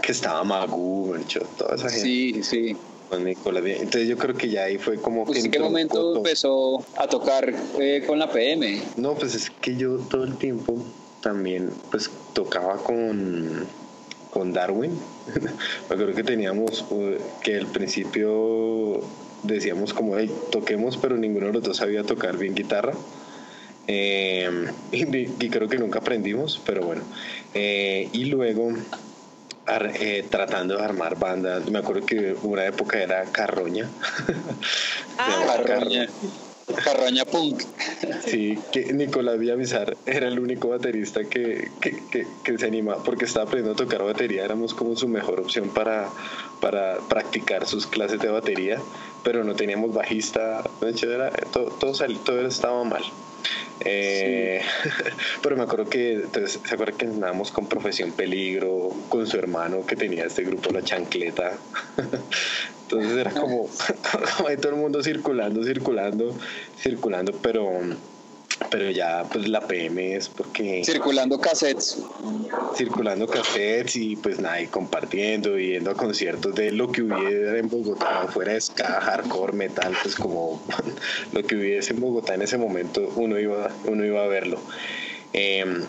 Que 0.00 0.12
estaba 0.12 0.44
Magu, 0.44 1.16
toda 1.56 1.76
esa 1.76 1.88
gente. 1.88 2.02
Sí, 2.02 2.42
sí. 2.42 2.76
Con 3.08 3.24
Nicolás. 3.24 3.62
Entonces 3.66 4.08
yo 4.08 4.16
creo 4.16 4.34
que 4.34 4.48
ya 4.48 4.64
ahí 4.64 4.78
fue 4.78 4.96
como 4.96 5.24
pues 5.24 5.44
¿En 5.44 5.50
qué 5.50 5.60
momento 5.60 6.16
empezó 6.16 6.84
a 6.96 7.06
tocar 7.06 7.54
eh, 7.78 8.02
con 8.06 8.18
la 8.18 8.30
PM? 8.30 8.82
No, 8.96 9.14
pues 9.14 9.34
es 9.34 9.50
que 9.50 9.76
yo 9.76 9.98
todo 9.98 10.24
el 10.24 10.36
tiempo 10.36 10.82
también 11.20 11.70
pues 11.90 12.10
tocaba 12.32 12.76
con 12.78 13.66
con 14.34 14.52
Darwin. 14.52 14.90
Me 15.88 15.94
acuerdo 15.94 16.12
que 16.12 16.24
teníamos 16.24 16.84
uh, 16.90 17.14
que 17.42 17.56
al 17.56 17.68
principio 17.68 19.00
decíamos 19.44 19.94
como, 19.94 20.18
hey, 20.18 20.30
toquemos, 20.50 20.96
pero 20.96 21.16
ninguno 21.16 21.46
de 21.46 21.52
los 21.52 21.62
dos 21.62 21.76
sabía 21.76 22.02
tocar 22.02 22.36
bien 22.36 22.54
guitarra. 22.54 22.92
Eh, 23.86 24.48
y, 24.92 25.50
creo 25.50 25.68
que 25.68 25.76
nunca 25.76 25.98
aprendimos, 25.98 26.58
pero 26.64 26.86
bueno. 26.86 27.02
Eh, 27.52 28.08
y 28.14 28.24
luego 28.24 28.72
eh, 30.00 30.24
tratando 30.30 30.78
de 30.78 30.82
armar 30.82 31.18
bandas, 31.18 31.68
me 31.70 31.80
acuerdo 31.80 32.06
que 32.06 32.34
una 32.44 32.64
época 32.64 33.02
era 33.02 33.24
Carroña. 33.24 33.86
Ah, 35.18 35.58
Carroña. 35.66 36.08
Punk. 37.30 37.62
Sí, 38.24 38.58
que 38.72 38.92
Nicolás 38.92 39.38
Villamizar 39.38 39.96
era 40.06 40.28
el 40.28 40.38
único 40.38 40.68
baterista 40.68 41.24
que, 41.24 41.68
se 42.44 42.66
anima 42.66 43.02
porque 43.02 43.24
estaba 43.24 43.46
aprendiendo 43.46 43.82
a 43.82 43.86
tocar 43.86 44.02
batería. 44.02 44.44
Éramos 44.44 44.74
como 44.74 44.96
su 44.96 45.08
mejor 45.08 45.40
opción 45.40 45.68
para, 45.70 46.08
para 46.60 46.98
practicar 47.08 47.66
sus 47.66 47.86
clases 47.86 48.20
de 48.20 48.28
batería, 48.28 48.80
pero 49.22 49.44
no 49.44 49.54
teníamos 49.54 49.92
bajista. 49.94 50.62
Todo, 51.52 51.66
todo, 51.80 51.92
todo 52.24 52.46
estaba 52.46 52.84
mal. 52.84 53.04
Eh, 53.80 54.60
pero 55.42 55.56
me 55.56 55.64
acuerdo 55.64 55.88
que, 55.88 56.14
entonces, 56.14 56.60
¿se 56.64 56.74
acuerda 56.74 56.96
que 56.96 57.06
andábamos 57.06 57.50
con 57.50 57.66
Profesión 57.66 58.12
Peligro, 58.12 58.90
con 59.08 59.26
su 59.26 59.36
hermano 59.36 59.84
que 59.86 59.96
tenía 59.96 60.24
este 60.24 60.44
grupo 60.44 60.72
La 60.72 60.82
Chancleta? 60.82 61.52
entonces 62.82 63.16
era 63.16 63.30
como, 63.32 63.68
como 64.36 64.48
ahí 64.48 64.56
todo 64.56 64.72
el 64.72 64.78
mundo 64.78 65.02
circulando, 65.02 65.64
circulando, 65.64 66.36
circulando, 66.76 67.32
pero 67.42 67.80
pero 68.70 68.90
ya 68.90 69.24
pues 69.32 69.48
la 69.48 69.60
PM 69.60 70.16
es 70.16 70.28
porque 70.28 70.82
circulando 70.84 71.40
cassettes. 71.40 71.98
Circulando 72.76 73.26
cassettes 73.26 73.96
y 73.96 74.16
pues 74.16 74.38
nada 74.40 74.60
y 74.60 74.66
compartiendo 74.66 75.58
y 75.58 75.72
yendo 75.72 75.90
a 75.90 75.94
conciertos 75.94 76.54
de 76.54 76.70
lo 76.72 76.90
que 76.90 77.02
hubiera 77.02 77.58
en 77.58 77.68
Bogotá 77.68 78.26
fuera 78.28 78.60
ska 78.60 79.00
hardcore 79.00 79.52
metal 79.52 79.94
pues 80.02 80.14
como 80.14 80.62
lo 81.32 81.42
que 81.42 81.56
hubiese 81.56 81.92
en 81.92 82.00
Bogotá 82.00 82.34
en 82.34 82.42
ese 82.42 82.58
momento 82.58 83.12
uno 83.16 83.38
iba 83.38 83.70
uno 83.86 84.04
iba 84.04 84.22
a 84.22 84.26
verlo. 84.28 84.60
Em, 85.32 85.84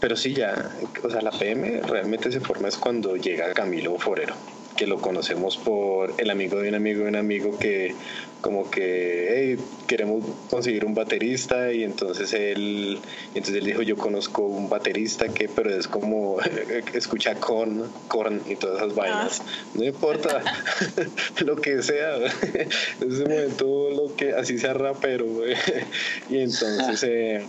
pero 0.00 0.16
sí 0.16 0.34
ya 0.34 0.70
o 1.02 1.10
sea 1.10 1.20
la 1.20 1.30
PM 1.30 1.82
realmente 1.82 2.32
se 2.32 2.40
forma 2.40 2.68
es 2.68 2.76
cuando 2.76 3.16
llega 3.16 3.52
Camilo 3.52 3.98
Forero 3.98 4.34
que 4.76 4.86
lo 4.86 5.00
conocemos 5.00 5.56
por 5.56 6.14
el 6.18 6.30
amigo 6.30 6.60
de 6.60 6.68
un 6.68 6.74
amigo 6.74 7.02
de 7.02 7.08
un 7.08 7.16
amigo 7.16 7.58
que 7.58 7.94
como 8.40 8.70
que 8.70 9.58
queremos 9.86 10.24
conseguir 10.50 10.84
un 10.84 10.94
baterista 10.94 11.72
y 11.72 11.82
entonces 11.82 12.32
él 12.32 12.98
entonces 13.34 13.56
él 13.56 13.64
dijo 13.64 13.82
yo 13.82 13.96
conozco 13.96 14.42
un 14.42 14.68
baterista 14.68 15.28
que 15.28 15.48
pero 15.48 15.74
es 15.74 15.88
como 15.88 16.36
escucha 16.94 17.34
corn 17.36 17.84
corn 18.08 18.42
y 18.46 18.56
todas 18.56 18.76
esas 18.76 18.94
vainas 18.94 19.40
ah. 19.40 19.44
no 19.74 19.84
importa 19.84 20.44
lo 21.44 21.56
que 21.56 21.82
sea 21.82 22.16
en 23.00 23.12
ese 23.12 23.24
momento 23.24 23.90
lo 23.90 24.14
que 24.14 24.32
así 24.32 24.58
sea 24.58 24.74
rapero 24.74 25.26
y 26.28 26.38
entonces 26.38 27.02
eh, 27.02 27.44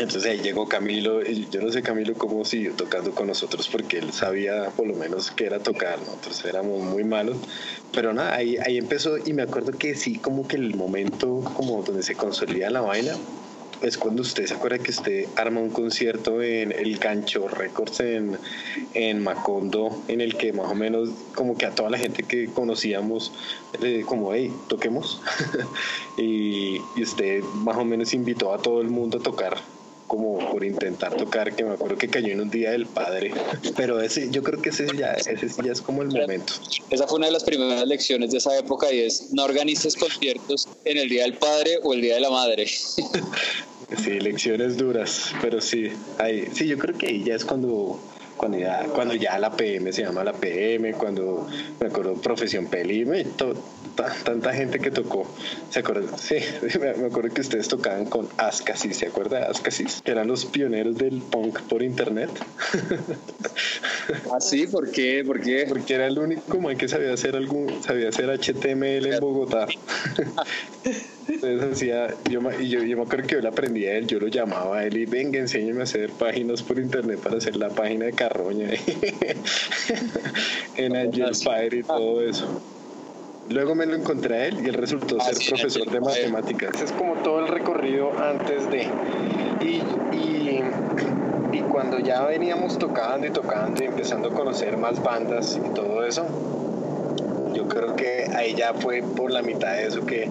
entonces 0.00 0.30
ahí 0.30 0.40
llegó 0.40 0.66
Camilo, 0.66 1.22
y 1.22 1.46
yo 1.50 1.60
no 1.60 1.70
sé 1.70 1.82
Camilo 1.82 2.14
cómo 2.14 2.44
siguió 2.44 2.72
tocando 2.72 3.10
con 3.12 3.26
nosotros 3.26 3.68
porque 3.68 3.98
él 3.98 4.12
sabía 4.12 4.70
por 4.70 4.86
lo 4.86 4.94
menos 4.94 5.30
que 5.30 5.44
era 5.44 5.58
tocar, 5.58 5.98
nosotros 5.98 6.42
éramos 6.46 6.82
muy 6.82 7.04
malos, 7.04 7.36
pero 7.92 8.12
nada, 8.14 8.34
ahí, 8.34 8.56
ahí 8.64 8.78
empezó 8.78 9.18
y 9.18 9.32
me 9.34 9.42
acuerdo 9.42 9.72
que 9.72 9.94
sí, 9.94 10.16
como 10.16 10.48
que 10.48 10.56
el 10.56 10.74
momento 10.74 11.40
como 11.54 11.82
donde 11.82 12.02
se 12.02 12.14
consolida 12.14 12.70
la 12.70 12.80
vaina 12.80 13.12
es 13.82 13.96
cuando 13.96 14.22
usted 14.22 14.46
se 14.46 14.54
acuerda 14.54 14.78
que 14.78 14.90
usted 14.90 15.26
arma 15.36 15.60
un 15.60 15.70
concierto 15.70 16.42
en 16.42 16.72
el 16.72 16.98
Gancho 16.98 17.48
Records 17.48 18.00
en, 18.00 18.38
en 18.94 19.22
Macondo, 19.22 20.02
en 20.08 20.20
el 20.20 20.36
que 20.36 20.52
más 20.52 20.70
o 20.70 20.74
menos 20.74 21.08
como 21.34 21.56
que 21.56 21.64
a 21.64 21.74
toda 21.74 21.88
la 21.88 21.98
gente 21.98 22.22
que 22.22 22.46
conocíamos, 22.46 23.32
como, 24.04 24.34
hey, 24.34 24.52
toquemos. 24.68 25.22
y, 26.18 26.76
y 26.94 27.02
usted 27.02 27.42
más 27.64 27.78
o 27.78 27.84
menos 27.84 28.12
invitó 28.12 28.52
a 28.52 28.58
todo 28.58 28.82
el 28.82 28.88
mundo 28.88 29.16
a 29.16 29.22
tocar 29.22 29.56
como 30.10 30.50
por 30.50 30.64
intentar 30.64 31.16
tocar, 31.16 31.54
que 31.54 31.62
me 31.62 31.74
acuerdo 31.74 31.96
que 31.96 32.08
cayó 32.08 32.32
en 32.32 32.40
un 32.40 32.50
día 32.50 32.72
del 32.72 32.86
padre, 32.86 33.32
pero 33.76 34.00
ese, 34.00 34.28
yo 34.32 34.42
creo 34.42 34.60
que 34.60 34.70
ese 34.70 34.88
ya, 34.98 35.12
ese 35.12 35.36
ya 35.62 35.70
es 35.70 35.80
como 35.80 36.02
el 36.02 36.08
momento. 36.08 36.54
Esa 36.90 37.06
fue 37.06 37.18
una 37.18 37.28
de 37.28 37.32
las 37.32 37.44
primeras 37.44 37.86
lecciones 37.86 38.32
de 38.32 38.38
esa 38.38 38.58
época 38.58 38.92
y 38.92 39.02
es 39.02 39.32
no 39.32 39.44
organices 39.44 39.94
conciertos 39.94 40.68
en 40.84 40.98
el 40.98 41.08
día 41.08 41.22
del 41.22 41.34
padre 41.34 41.78
o 41.84 41.94
el 41.94 42.00
día 42.00 42.16
de 42.16 42.22
la 42.22 42.30
madre. 42.30 42.66
Sí, 44.04 44.20
lecciones 44.20 44.76
duras, 44.76 45.32
pero 45.42 45.60
sí, 45.60 45.90
ahí, 46.18 46.46
sí, 46.54 46.68
yo 46.68 46.78
creo 46.78 46.96
que 46.96 47.08
ahí 47.08 47.24
ya 47.24 47.34
es 47.34 47.44
cuando 47.44 47.98
cuando 48.36 48.58
ya, 48.58 48.84
cuando 48.94 49.14
ya 49.14 49.38
la 49.38 49.50
PM 49.50 49.92
se 49.92 50.02
llama 50.02 50.24
la 50.24 50.32
PM, 50.32 50.92
cuando 50.94 51.46
me 51.78 51.86
acuerdo 51.88 52.14
Profesión 52.14 52.66
Peli, 52.66 53.02
y 53.02 53.24
tanta 54.24 54.52
gente 54.52 54.78
que 54.78 54.90
tocó. 54.90 55.26
¿Se 55.70 55.80
acuerdan? 55.80 56.18
Sí, 56.18 56.36
me 56.80 57.06
acuerdo 57.06 57.34
que 57.34 57.40
ustedes 57.40 57.68
tocaban 57.68 58.06
con 58.06 58.28
Ascasis, 58.38 58.96
¿se 58.96 59.06
acuerda 59.06 59.40
de 59.40 59.46
Ascasis? 59.46 60.02
Que 60.02 60.12
eran 60.12 60.28
los 60.28 60.46
pioneros 60.46 60.96
del 60.96 61.20
punk 61.20 61.60
por 61.62 61.82
internet. 61.82 62.30
¿Ah, 64.32 64.40
sí? 64.40 64.66
¿Por 64.66 64.90
qué? 64.90 65.22
¿Por 65.24 65.40
qué? 65.40 65.66
Porque 65.68 65.94
era 65.94 66.06
el 66.06 66.18
único 66.18 66.58
man 66.60 66.76
que 66.76 66.88
sabía 66.88 67.12
hacer 67.12 67.36
algún, 67.36 67.82
sabía 67.82 68.08
hacer 68.08 68.30
HTML 68.30 69.12
en 69.12 69.20
Bogotá. 69.20 69.66
Entonces 71.34 71.72
hacía, 71.72 72.08
yo, 72.28 72.40
yo, 72.60 72.82
yo 72.82 72.96
me 72.96 73.02
acuerdo 73.02 73.26
que 73.26 73.34
yo 73.36 73.40
le 73.40 73.48
aprendí 73.48 73.86
a 73.86 73.96
él, 73.96 74.06
yo 74.06 74.18
lo 74.18 74.26
llamaba 74.26 74.78
a 74.78 74.84
él 74.84 74.96
y 74.96 75.06
venga, 75.06 75.38
enséñeme 75.38 75.80
a 75.80 75.84
hacer 75.84 76.10
páginas 76.10 76.62
por 76.62 76.78
internet 76.78 77.20
para 77.20 77.36
hacer 77.36 77.56
la 77.56 77.68
página 77.68 78.06
de 78.06 78.12
Carroña 78.12 78.68
en 80.76 80.96
Angel 80.96 81.34
Fire 81.34 81.74
y 81.74 81.82
todo 81.82 82.22
eso. 82.22 82.46
Luego 83.48 83.74
me 83.74 83.84
lo 83.84 83.96
encontré 83.96 84.36
a 84.36 84.46
él 84.46 84.58
y 84.64 84.68
él 84.68 84.74
resultó 84.74 85.16
ah, 85.20 85.24
ser 85.24 85.48
profesor 85.48 85.90
de 85.90 86.00
matemáticas. 86.00 86.80
Es 86.80 86.92
como 86.92 87.14
todo 87.14 87.40
el 87.40 87.48
recorrido 87.48 88.12
antes 88.16 88.70
de. 88.70 88.86
Y, 89.60 89.82
y, 90.16 90.62
y, 91.52 91.60
cuando 91.62 91.98
ya 91.98 92.24
veníamos 92.24 92.78
tocando 92.78 93.26
y 93.26 93.30
tocando 93.30 93.82
y 93.82 93.86
empezando 93.86 94.28
a 94.28 94.32
conocer 94.32 94.76
más 94.76 95.02
bandas 95.02 95.58
y 95.58 95.74
todo 95.74 96.04
eso, 96.04 96.24
yo 97.54 97.68
creo 97.68 97.96
que 97.96 98.30
ahí 98.34 98.54
ya 98.54 98.74
fue 98.74 99.02
por 99.02 99.30
la 99.30 99.42
mitad 99.42 99.74
de 99.74 99.86
eso 99.86 100.04
que, 100.06 100.28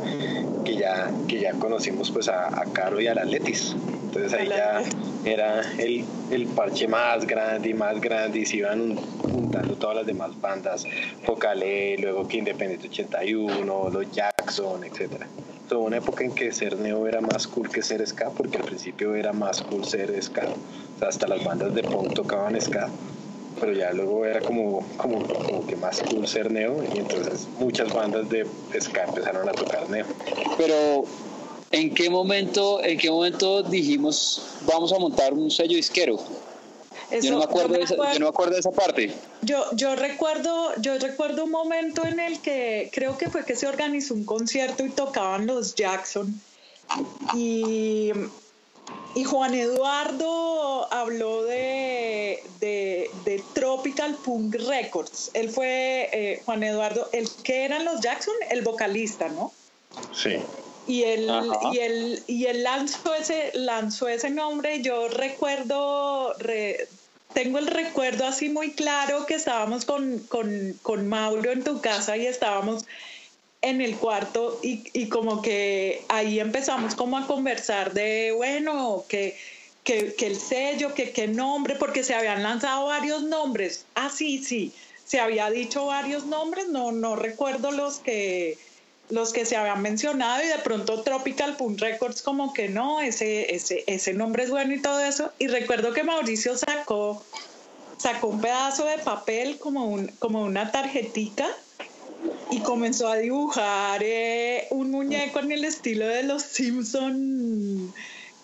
que, 0.63 0.75
ya, 0.75 1.11
que 1.27 1.39
ya 1.39 1.53
conocimos 1.53 2.11
pues 2.11 2.27
a, 2.27 2.47
a 2.47 2.65
Caro 2.65 2.99
y 2.99 3.07
a 3.07 3.15
la 3.15 3.25
Letis. 3.25 3.75
Entonces 4.05 4.33
ahí 4.33 4.47
ya 4.47 4.81
era 5.25 5.61
el, 5.77 6.03
el, 6.31 6.47
parche 6.47 6.87
más 6.87 7.27
grande 7.27 7.69
y 7.69 7.73
más 7.73 8.01
grande 8.01 8.39
y 8.39 8.45
se 8.45 8.57
iban 8.57 8.95
juntando 8.95 9.75
todas 9.75 9.97
las 9.97 10.05
demás 10.05 10.31
bandas, 10.41 10.85
Focale, 11.23 11.97
luego 11.97 12.27
que 12.27 12.37
Independiente 12.37 12.87
81, 12.87 13.89
los 13.89 14.11
Jackson, 14.11 14.83
etc. 14.83 15.23
Tuvo 15.67 15.83
una 15.83 15.97
época 15.97 16.23
en 16.23 16.31
que 16.33 16.51
ser 16.51 16.79
neo 16.79 17.07
era 17.07 17.21
más 17.21 17.47
cool 17.47 17.69
que 17.69 17.83
ser 17.83 18.05
ska, 18.07 18.31
porque 18.31 18.57
al 18.57 18.63
principio 18.63 19.13
era 19.13 19.31
más 19.31 19.61
cool 19.61 19.85
ser 19.85 20.19
ska. 20.23 20.47
O 20.95 20.99
sea, 20.99 21.09
hasta 21.09 21.27
las 21.27 21.43
bandas 21.43 21.75
de 21.75 21.83
punk 21.83 22.13
tocaban 22.15 22.59
ska 22.59 22.89
pero 23.59 23.73
ya 23.73 23.91
luego 23.91 24.25
era 24.25 24.41
como, 24.41 24.85
como, 24.97 25.25
como, 25.27 25.67
que 25.67 25.75
más 25.75 26.01
cool 26.03 26.27
ser 26.27 26.51
neo 26.51 26.83
y 26.93 26.99
entonces 26.99 27.47
muchas 27.59 27.93
bandas 27.93 28.29
de 28.29 28.45
ska 28.79 29.03
empezaron 29.03 29.47
a 29.47 29.51
tocar 29.51 29.89
neo. 29.89 30.05
Pero 30.57 31.05
¿En 31.71 31.93
qué 31.93 32.09
momento, 32.09 32.83
en 32.83 32.97
qué 32.97 33.11
momento 33.11 33.61
dijimos 33.61 34.41
vamos 34.65 34.91
a 34.91 34.97
montar 34.97 35.33
un 35.33 35.51
sello 35.51 35.75
disquero? 35.75 36.17
yo, 37.21 37.31
no 37.31 37.37
me 37.39 37.43
acuerdo, 37.43 37.73
de 37.73 37.81
esa, 37.81 37.95
yo 37.95 38.19
no 38.19 38.25
me 38.25 38.29
acuerdo 38.29 38.53
de 38.53 38.59
esa 38.59 38.71
parte. 38.71 39.13
Yo, 39.41 39.63
yo, 39.73 39.95
recuerdo, 39.95 40.73
yo 40.77 40.97
recuerdo 40.97 41.45
un 41.45 41.51
momento 41.51 42.05
en 42.05 42.19
el 42.19 42.39
que 42.39 42.89
creo 42.93 43.17
que 43.17 43.29
fue 43.29 43.45
que 43.45 43.55
se 43.55 43.67
organizó 43.67 44.13
un 44.13 44.25
concierto 44.25 44.83
y 44.83 44.89
tocaban 44.89 45.45
los 45.45 45.75
Jackson. 45.75 46.39
Y, 47.35 48.11
y 49.15 49.23
Juan 49.23 49.55
Eduardo 49.55 50.91
habló 50.93 51.43
de, 51.43 52.43
de, 52.59 53.09
de, 53.25 53.43
Tropical 53.53 54.15
Punk 54.23 54.55
Records. 54.55 55.31
Él 55.33 55.49
fue, 55.49 56.09
eh, 56.13 56.41
Juan 56.45 56.63
Eduardo, 56.63 57.09
el 57.11 57.27
que 57.43 57.65
eran 57.65 57.85
los 57.85 58.01
Jackson, 58.01 58.35
el 58.49 58.61
vocalista, 58.61 59.29
¿no? 59.29 59.51
Sí 60.13 60.37
y 60.89 61.03
él, 61.03 61.29
y 61.71 61.77
él, 61.77 62.23
y 62.25 62.45
él 62.45 62.63
lanzó, 62.63 63.13
ese, 63.13 63.51
lanzó 63.53 64.07
ese 64.07 64.31
nombre. 64.31 64.81
Yo 64.81 65.07
recuerdo, 65.07 66.35
tengo 67.33 67.59
el 67.59 67.67
recuerdo 67.67 68.25
así 68.25 68.49
muy 68.49 68.71
claro 68.71 69.27
que 69.27 69.35
estábamos 69.35 69.85
con, 69.85 70.17
con, 70.27 70.73
con, 70.81 71.07
Mauro 71.07 71.51
en 71.51 71.63
tu 71.63 71.79
casa 71.79 72.17
y 72.17 72.25
estábamos 72.25 72.85
en 73.61 73.81
el 73.81 73.97
cuarto 73.97 74.59
y, 74.63 74.83
y, 74.93 75.09
como 75.09 75.41
que 75.41 76.03
ahí 76.07 76.39
empezamos 76.39 76.95
como 76.95 77.17
a 77.17 77.27
conversar 77.27 77.93
de, 77.93 78.31
bueno, 78.31 79.03
que, 79.09 79.37
que, 79.83 80.13
que 80.15 80.27
el 80.27 80.39
sello, 80.39 80.93
que 80.93 81.11
qué 81.11 81.27
nombre, 81.27 81.75
porque 81.75 82.03
se 82.03 82.15
habían 82.15 82.41
lanzado 82.43 82.85
varios 82.85 83.23
nombres. 83.23 83.85
Ah, 83.95 84.09
sí, 84.09 84.43
sí, 84.43 84.71
se 85.05 85.19
había 85.19 85.49
dicho 85.49 85.87
varios 85.87 86.25
nombres, 86.25 86.69
no, 86.69 86.91
no 86.91 87.15
recuerdo 87.15 87.71
los 87.71 87.97
que 87.97 88.57
los 89.09 89.33
que 89.33 89.43
se 89.43 89.55
habían 89.55 89.81
mencionado 89.81 90.43
y 90.43 90.47
de 90.47 90.59
pronto 90.59 91.01
Tropical 91.01 91.57
Punk 91.57 91.79
Records 91.81 92.21
como 92.21 92.53
que 92.53 92.69
no, 92.69 93.01
ese, 93.01 93.55
ese, 93.55 93.83
ese 93.87 94.13
nombre 94.13 94.43
es 94.43 94.51
bueno 94.51 94.73
y 94.73 94.81
todo 94.81 94.99
eso. 94.99 95.31
Y 95.39 95.47
recuerdo 95.47 95.93
que 95.93 96.03
Mauricio 96.03 96.55
sacó, 96.55 97.23
sacó 97.97 98.27
un 98.27 98.39
pedazo 98.39 98.85
de 98.85 98.99
papel 98.99 99.57
como, 99.57 99.87
un, 99.87 100.07
como 100.19 100.43
una 100.43 100.71
tarjetita 100.71 101.47
y 102.49 102.59
comenzó 102.59 103.07
a 103.07 103.17
dibujar 103.17 104.01
eh, 104.03 104.67
un 104.71 104.91
muñeco 104.91 105.39
en 105.39 105.51
el 105.51 105.65
estilo 105.65 106.07
de 106.07 106.23
los 106.23 106.41
Simpson 106.43 107.93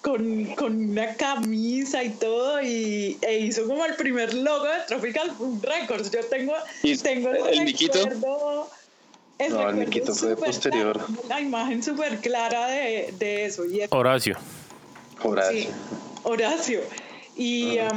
con, 0.02 0.46
con, 0.56 0.92
una 0.92 1.16
camisa 1.16 2.04
y 2.04 2.12
todo 2.12 2.62
y 2.62 3.18
e 3.22 3.40
hizo 3.40 3.66
como 3.68 3.86
el 3.86 3.96
primer 3.96 4.34
logo 4.34 4.66
de 4.66 4.82
Tropical 4.88 5.32
Records. 5.64 6.12
Yo 6.12 6.24
tengo, 6.26 6.54
tengo 7.02 7.30
el, 7.32 7.38
el 7.38 7.46
no, 9.50 9.70
el 9.70 9.80
Niquito 9.80 10.14
fue 10.14 10.36
posterior. 10.38 11.02
La 11.28 11.42
imagen 11.42 11.84
súper 11.84 12.20
clara 12.20 12.68
de, 12.68 13.14
de 13.18 13.46
eso. 13.46 13.64
Horacio. 13.90 14.38
Horacio. 15.24 15.62
Sí, 15.62 15.70
Horacio. 16.24 16.82
Y 17.36 17.78
ah, 17.80 17.90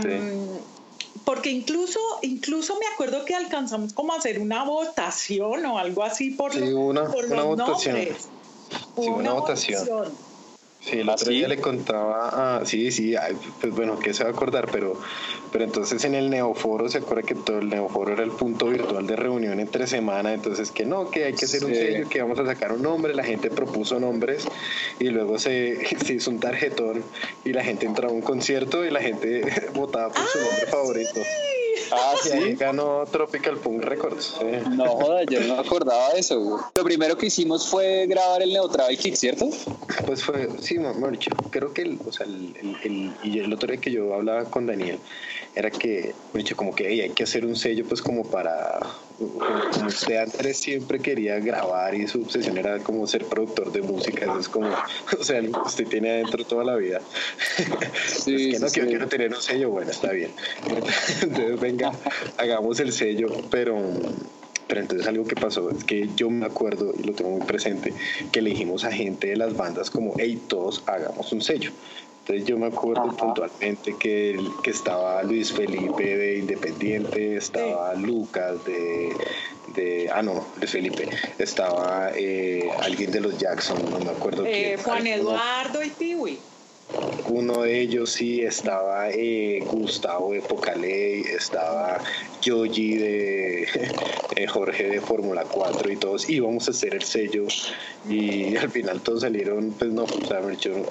porque 1.29 1.51
incluso, 1.51 2.01
incluso 2.23 2.79
me 2.81 2.87
acuerdo 2.87 3.27
que 3.27 3.35
alcanzamos 3.35 3.93
como 3.93 4.15
a 4.15 4.17
hacer 4.17 4.41
una 4.41 4.65
votación 4.65 5.67
o 5.67 5.79
algo 5.79 6.03
así 6.03 6.31
por, 6.31 6.55
sí, 6.55 6.73
una, 6.73 7.03
una 7.03 7.43
votación. 7.43 7.97
Sí, 8.97 9.09
una, 9.09 9.35
votación. 9.35 10.11
Sí, 10.81 11.01
el 11.01 11.09
¿Ah, 11.09 11.15
otro 11.15 11.31
día 11.31 11.49
le 11.49 11.59
contaba, 11.59 12.31
ah, 12.33 12.63
sí, 12.65 12.93
sí, 12.93 13.15
pues 13.61 13.75
bueno, 13.75 13.99
que 13.99 14.15
se 14.15 14.23
va 14.23 14.31
a 14.31 14.33
acordar, 14.33 14.69
pero, 14.71 14.99
pero 15.51 15.65
entonces 15.65 16.05
en 16.05 16.15
el 16.15 16.31
Neoforo, 16.31 16.89
se 16.89 16.99
acuerda 16.99 17.25
que 17.25 17.35
todo 17.35 17.59
el 17.59 17.69
Neoforo 17.69 18.13
era 18.13 18.23
el 18.23 18.31
punto 18.31 18.67
virtual 18.67 19.07
de 19.07 19.17
reunión 19.17 19.59
entre 19.59 19.89
semana, 19.89 20.33
entonces 20.33 20.71
que 20.71 20.87
no, 20.87 21.11
que 21.11 21.25
hay 21.25 21.35
que 21.35 21.47
hacer 21.47 21.65
un 21.65 21.75
sello, 21.75 22.09
que 22.09 22.23
vamos 22.23 22.39
a 22.39 22.47
sacar 22.47 22.73
un 22.73 22.83
nombre, 22.83 23.13
la 23.13 23.25
gente 23.25 23.51
propuso 23.51 23.99
nombres 23.99 24.47
y 25.01 25.09
luego 25.09 25.39
se, 25.39 25.85
se 26.05 26.15
hizo 26.15 26.31
un 26.31 26.39
tarjetón 26.39 27.03
y 27.45 27.53
la 27.53 27.65
gente 27.65 27.85
entraba 27.85 28.13
a 28.13 28.15
un 28.15 28.23
concierto 28.23 28.85
y 28.85 28.91
la 28.91 29.01
gente 29.01 29.43
votaba 29.75 30.13
por 30.13 30.27
su 30.27 30.39
nombre 30.39 30.67
favorito. 30.71 31.21
Ah, 31.93 32.15
sí. 32.23 32.55
ganó 32.55 33.05
Tropical 33.11 33.57
Punk 33.57 33.83
Records. 33.85 34.35
No 34.71 34.87
joda, 34.87 35.25
yo 35.25 35.41
no 35.41 35.59
acordaba 35.59 36.13
de 36.15 36.21
eso. 36.21 36.61
Lo 36.75 36.85
primero 36.85 37.17
que 37.17 37.27
hicimos 37.27 37.69
fue 37.69 38.07
grabar 38.07 38.43
el 38.43 38.53
Neotravel 38.53 38.97
Kick, 38.97 39.15
¿cierto? 39.15 39.49
Pues 40.07 40.23
fue, 40.23 40.49
sí, 40.61 40.79
mejor 40.79 41.19
creo 41.51 41.73
que 41.73 41.83
el, 41.83 41.99
o 42.07 42.13
sea, 42.13 42.27
el, 42.27 42.55
el, 42.85 43.13
y 43.23 43.39
el 43.39 43.53
otro 43.53 43.71
día 43.71 43.81
que 43.81 43.91
yo 43.91 44.15
hablaba 44.15 44.45
con 44.45 44.67
Daniel, 44.67 44.99
era 45.55 45.71
que, 45.71 46.15
dicho, 46.35 46.57
como 46.57 46.75
que 46.75 46.87
hay 46.87 47.11
que 47.11 47.25
hacer 47.25 47.45
un 47.45 47.57
sello, 47.57 47.85
pues 47.87 48.01
como 48.03 48.25
para, 48.25 48.79
como 49.19 49.89
usted 49.89 50.17
antes 50.17 50.59
siempre 50.59 51.01
quería 51.01 51.41
grabar 51.41 51.95
y 51.95 52.07
su 52.07 52.23
obsesión 52.23 52.57
era 52.59 52.79
como 52.79 53.07
ser 53.07 53.25
productor 53.25 53.73
de 53.73 53.83
música, 53.83 54.25
entonces 54.25 54.49
como, 54.49 54.69
o 55.19 55.25
sea, 55.25 55.43
usted 55.65 55.87
tiene 55.89 56.11
adentro 56.11 56.45
toda 56.45 56.65
la 56.65 56.77
vida. 56.77 57.01
Sí, 58.07 58.51
es 58.51 58.73
que 58.73 58.83
no 58.83 58.89
quiero, 58.89 59.09
tener 59.09 59.33
un 59.33 59.41
sello, 59.41 59.71
bueno, 59.71 59.91
está 59.91 60.11
bien. 60.13 60.31
Entonces, 61.23 61.61
venga, 61.61 61.78
hagamos 62.37 62.81
el 62.81 62.93
sello, 62.93 63.29
pero 63.51 63.79
pero 64.67 64.83
entonces 64.83 65.07
algo 65.07 65.25
que 65.25 65.35
pasó 65.35 65.71
es 65.71 65.83
que 65.83 66.11
yo 66.15 66.29
me 66.29 66.45
acuerdo 66.45 66.93
y 66.97 67.03
lo 67.03 67.15
tengo 67.15 67.31
muy 67.31 67.41
presente 67.47 67.95
que 68.31 68.43
le 68.43 68.51
dijimos 68.51 68.85
a 68.85 68.93
gente 68.93 69.29
de 69.29 69.37
las 69.37 69.57
bandas 69.57 69.89
como 69.89 70.13
hey 70.19 70.39
todos 70.47 70.83
hagamos 70.87 71.33
un 71.33 71.41
sello 71.41 71.73
entonces 72.29 72.47
yo 72.47 72.59
me 72.59 72.67
acuerdo 72.67 73.09
puntualmente 73.17 73.97
que, 73.99 74.39
que 74.63 74.71
estaba 74.71 75.23
Luis 75.23 75.51
Felipe 75.51 76.15
de 76.15 76.41
Independiente, 76.41 77.37
estaba 77.37 77.95
Lucas 77.95 78.63
de, 78.67 79.09
de, 79.75 80.11
ah 80.13 80.21
no, 80.21 80.47
Luis 80.59 80.71
Felipe, 80.71 81.09
estaba 81.39 82.11
eh, 82.15 82.69
alguien 82.83 83.13
de 83.13 83.21
los 83.21 83.39
Jackson, 83.39 83.79
no 83.91 83.99
me 84.01 84.11
acuerdo 84.11 84.45
eh, 84.45 84.77
Juan 84.85 85.07
Eduardo 85.07 85.83
y 85.83 85.89
Piwi. 85.89 86.39
Uno 87.29 87.63
de 87.63 87.81
ellos 87.83 88.11
sí 88.11 88.41
estaba 88.41 89.11
eh, 89.11 89.63
Gustavo 89.67 90.33
de 90.33 90.41
Pocaley, 90.41 91.21
estaba 91.23 92.03
Yogi 92.41 92.97
de 92.97 93.63
eh, 94.37 94.47
Jorge 94.47 94.89
de 94.89 95.01
Fórmula 95.01 95.45
4 95.45 95.93
y 95.93 95.97
todos 95.97 96.29
íbamos 96.31 96.69
a 96.69 96.71
hacer 96.71 96.95
el 96.95 97.03
sello 97.03 97.47
y 98.09 98.57
al 98.57 98.71
final 98.71 99.03
todos 99.03 99.21
salieron, 99.21 99.73
pues 99.79 99.91
no, 99.91 100.07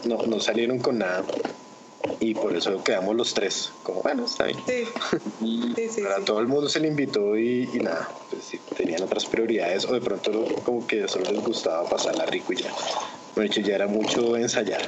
no, 0.06 0.18
no 0.26 0.40
salieron 0.40 0.80
con 0.80 1.00
nada 1.00 1.24
y 2.20 2.34
por 2.34 2.56
eso 2.56 2.84
quedamos 2.84 3.16
los 3.16 3.34
tres, 3.34 3.72
como 3.84 4.02
bueno, 4.02 4.26
está 4.26 4.46
bien. 4.46 4.58
Sí. 4.66 6.04
todo 6.26 6.40
el 6.40 6.48
mundo 6.48 6.70
se 6.70 6.80
le 6.80 6.88
invitó 6.88 7.38
y, 7.38 7.68
nada, 7.82 8.10
pues 8.30 8.44
sí, 8.44 8.60
tenían 8.76 9.04
otras 9.04 9.26
prioridades 9.26 9.86
o 9.86 9.94
de 9.94 10.02
pronto 10.02 10.46
como 10.64 10.86
que 10.86 11.08
solo 11.08 11.32
les 11.32 11.44
gustaba 11.44 11.88
pasarla 11.90 12.26
rico 12.26 12.54
y 12.54 12.58
ya. 12.58 12.72
De 13.40 13.46
hecho, 13.46 13.62
ya 13.62 13.76
era 13.76 13.88
mucho 13.88 14.36
ensayar, 14.36 14.82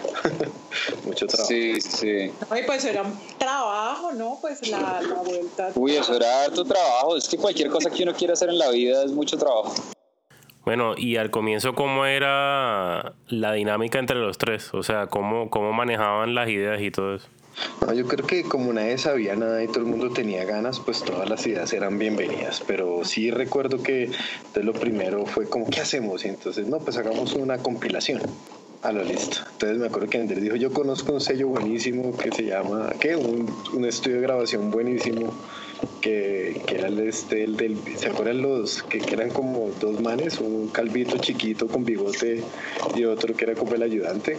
mucho 1.06 1.27
trabajo. 1.27 1.50
Sí, 1.50 1.79
sí. 1.79 2.32
Ay, 2.50 2.63
pues 2.65 2.84
era 2.86 3.03
trabajo, 3.38 4.12
¿no? 4.13 4.38
Pues 4.41 4.68
la, 4.68 5.01
la 5.01 5.15
vuelta. 5.22 5.72
Uy, 5.75 5.96
eso 5.96 6.15
era 6.15 6.46
harto 6.46 6.65
trabajo. 6.65 7.15
Es 7.15 7.29
que 7.29 7.38
cualquier 7.38 7.70
cosa 7.70 7.89
que 7.89 8.03
uno 8.03 8.13
quiera 8.13 8.34
hacer 8.34 8.50
en 8.50 8.58
la 8.58 8.70
vida 8.70 9.03
es 9.03 9.12
mucho 9.12 9.38
trabajo. 9.38 9.74
Bueno, 10.65 10.94
y 10.98 11.18
al 11.18 11.32
comienzo, 11.32 11.74
¿cómo 11.74 12.06
era 12.06 13.13
la 13.27 13.53
dinámica 13.53 13.98
entre 13.98 14.18
los 14.18 14.38
tres? 14.38 14.74
O 14.74 14.84
sea, 14.84 15.08
¿cómo, 15.08 15.50
cómo 15.50 15.74
manejaban 15.74 16.36
las 16.36 16.50
ideas 16.50 16.82
y 16.82 16.91
todo 16.91 17.15
eso? 17.15 17.27
No, 17.85 17.93
yo 17.93 18.07
creo 18.07 18.25
que 18.25 18.43
como 18.43 18.73
nadie 18.73 18.97
sabía 18.97 19.35
nada 19.35 19.63
y 19.63 19.67
todo 19.67 19.79
el 19.79 19.85
mundo 19.85 20.09
tenía 20.11 20.45
ganas, 20.45 20.79
pues 20.79 21.03
todas 21.03 21.29
las 21.29 21.45
ideas 21.48 21.72
eran 21.74 21.98
bienvenidas. 21.98 22.61
Pero 22.65 23.03
sí 23.03 23.31
recuerdo 23.31 23.81
que 23.81 24.05
entonces 24.05 24.65
lo 24.65 24.74
primero 24.74 25.25
fue 25.25 25.48
como, 25.48 25.69
¿qué 25.69 25.81
hacemos? 25.81 26.25
Y 26.25 26.29
entonces, 26.29 26.67
no, 26.67 26.79
pues 26.79 26.98
hagamos 26.98 27.33
una 27.33 27.57
compilación. 27.57 28.22
A 28.81 28.93
lo 28.93 29.03
listo. 29.03 29.39
Entonces 29.51 29.77
me 29.77 29.87
acuerdo 29.87 30.09
que 30.09 30.19
Andrés 30.19 30.41
dijo, 30.41 30.55
yo 30.55 30.72
conozco 30.72 31.11
un 31.11 31.19
sello 31.19 31.50
buenísimo 31.50 32.15
que 32.15 32.31
se 32.31 32.43
llama, 32.45 32.89
¿qué? 32.98 33.13
Un 33.17 33.83
estudio 33.83 34.15
de 34.17 34.22
grabación 34.22 34.72
buenísimo 34.72 35.33
que, 36.01 36.61
que 36.65 36.75
era 36.75 36.87
el, 36.87 37.00
este, 37.00 37.44
el 37.44 37.57
del, 37.57 37.77
¿se 37.98 38.07
acuerdan 38.07 38.42
los 38.42 38.83
que, 38.83 38.98
eran 38.98 39.29
como 39.29 39.70
dos 39.79 40.00
manes? 40.01 40.39
Un 40.39 40.70
calvito 40.70 41.18
chiquito 41.18 41.68
con 41.68 41.83
bigote 41.83 42.44
y 42.96 43.05
otro 43.05 43.35
que 43.35 43.46
era 43.46 43.55
como 43.55 43.75
el 43.75 43.83
ayudante. 43.83 44.37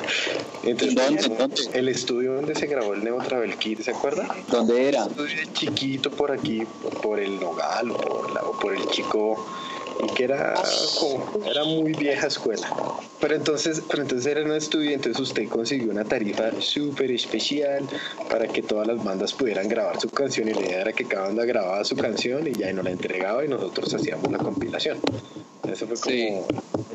Entonces, 0.64 1.70
el 1.72 1.88
estudio 1.88 2.34
donde 2.34 2.54
se 2.54 2.66
grabó 2.66 2.94
el 2.94 3.04
Neo 3.04 3.18
Travel 3.18 3.56
Kit, 3.56 3.80
¿se 3.80 3.90
acuerda? 3.90 4.28
¿Dónde 4.48 4.88
era? 4.88 5.04
Un 5.04 5.10
estudio 5.10 5.52
chiquito 5.52 6.10
por 6.10 6.32
aquí, 6.32 6.62
por 7.02 7.20
el 7.20 7.38
Nogal 7.40 7.90
o 7.90 7.96
por, 7.96 8.32
la, 8.32 8.42
o 8.42 8.58
por 8.58 8.74
el 8.74 8.86
Chico 8.88 9.44
y 10.02 10.06
que 10.14 10.24
era 10.24 10.54
como, 10.98 11.46
era 11.46 11.64
muy 11.64 11.92
vieja 11.92 12.26
escuela. 12.26 12.68
Pero 13.20 13.36
entonces, 13.36 13.82
pero 13.88 14.02
entonces 14.02 14.26
era 14.26 14.42
un 14.42 14.52
estudio, 14.52 14.90
entonces 14.90 15.20
usted 15.20 15.48
consiguió 15.48 15.90
una 15.92 16.04
tarifa 16.04 16.50
súper 16.60 17.12
especial 17.12 17.84
para 18.28 18.48
que 18.48 18.62
todas 18.62 18.86
las 18.88 19.02
bandas 19.02 19.32
pudieran 19.32 19.68
grabar 19.68 20.00
su 20.00 20.10
canción 20.10 20.48
y 20.48 20.54
la 20.54 20.60
idea 20.60 20.80
era 20.80 20.92
que 20.92 21.04
cada 21.04 21.26
banda 21.26 21.44
grababa 21.44 21.84
su 21.84 21.96
canción 21.96 22.46
y 22.48 22.52
ya 22.52 22.72
nos 22.72 22.84
la 22.84 22.90
entregaba 22.90 23.44
y 23.44 23.48
nosotros 23.48 23.94
hacíamos 23.94 24.30
la 24.30 24.38
compilación. 24.38 24.98
Ese 25.70 25.86
fue 25.86 25.96
como 25.96 26.46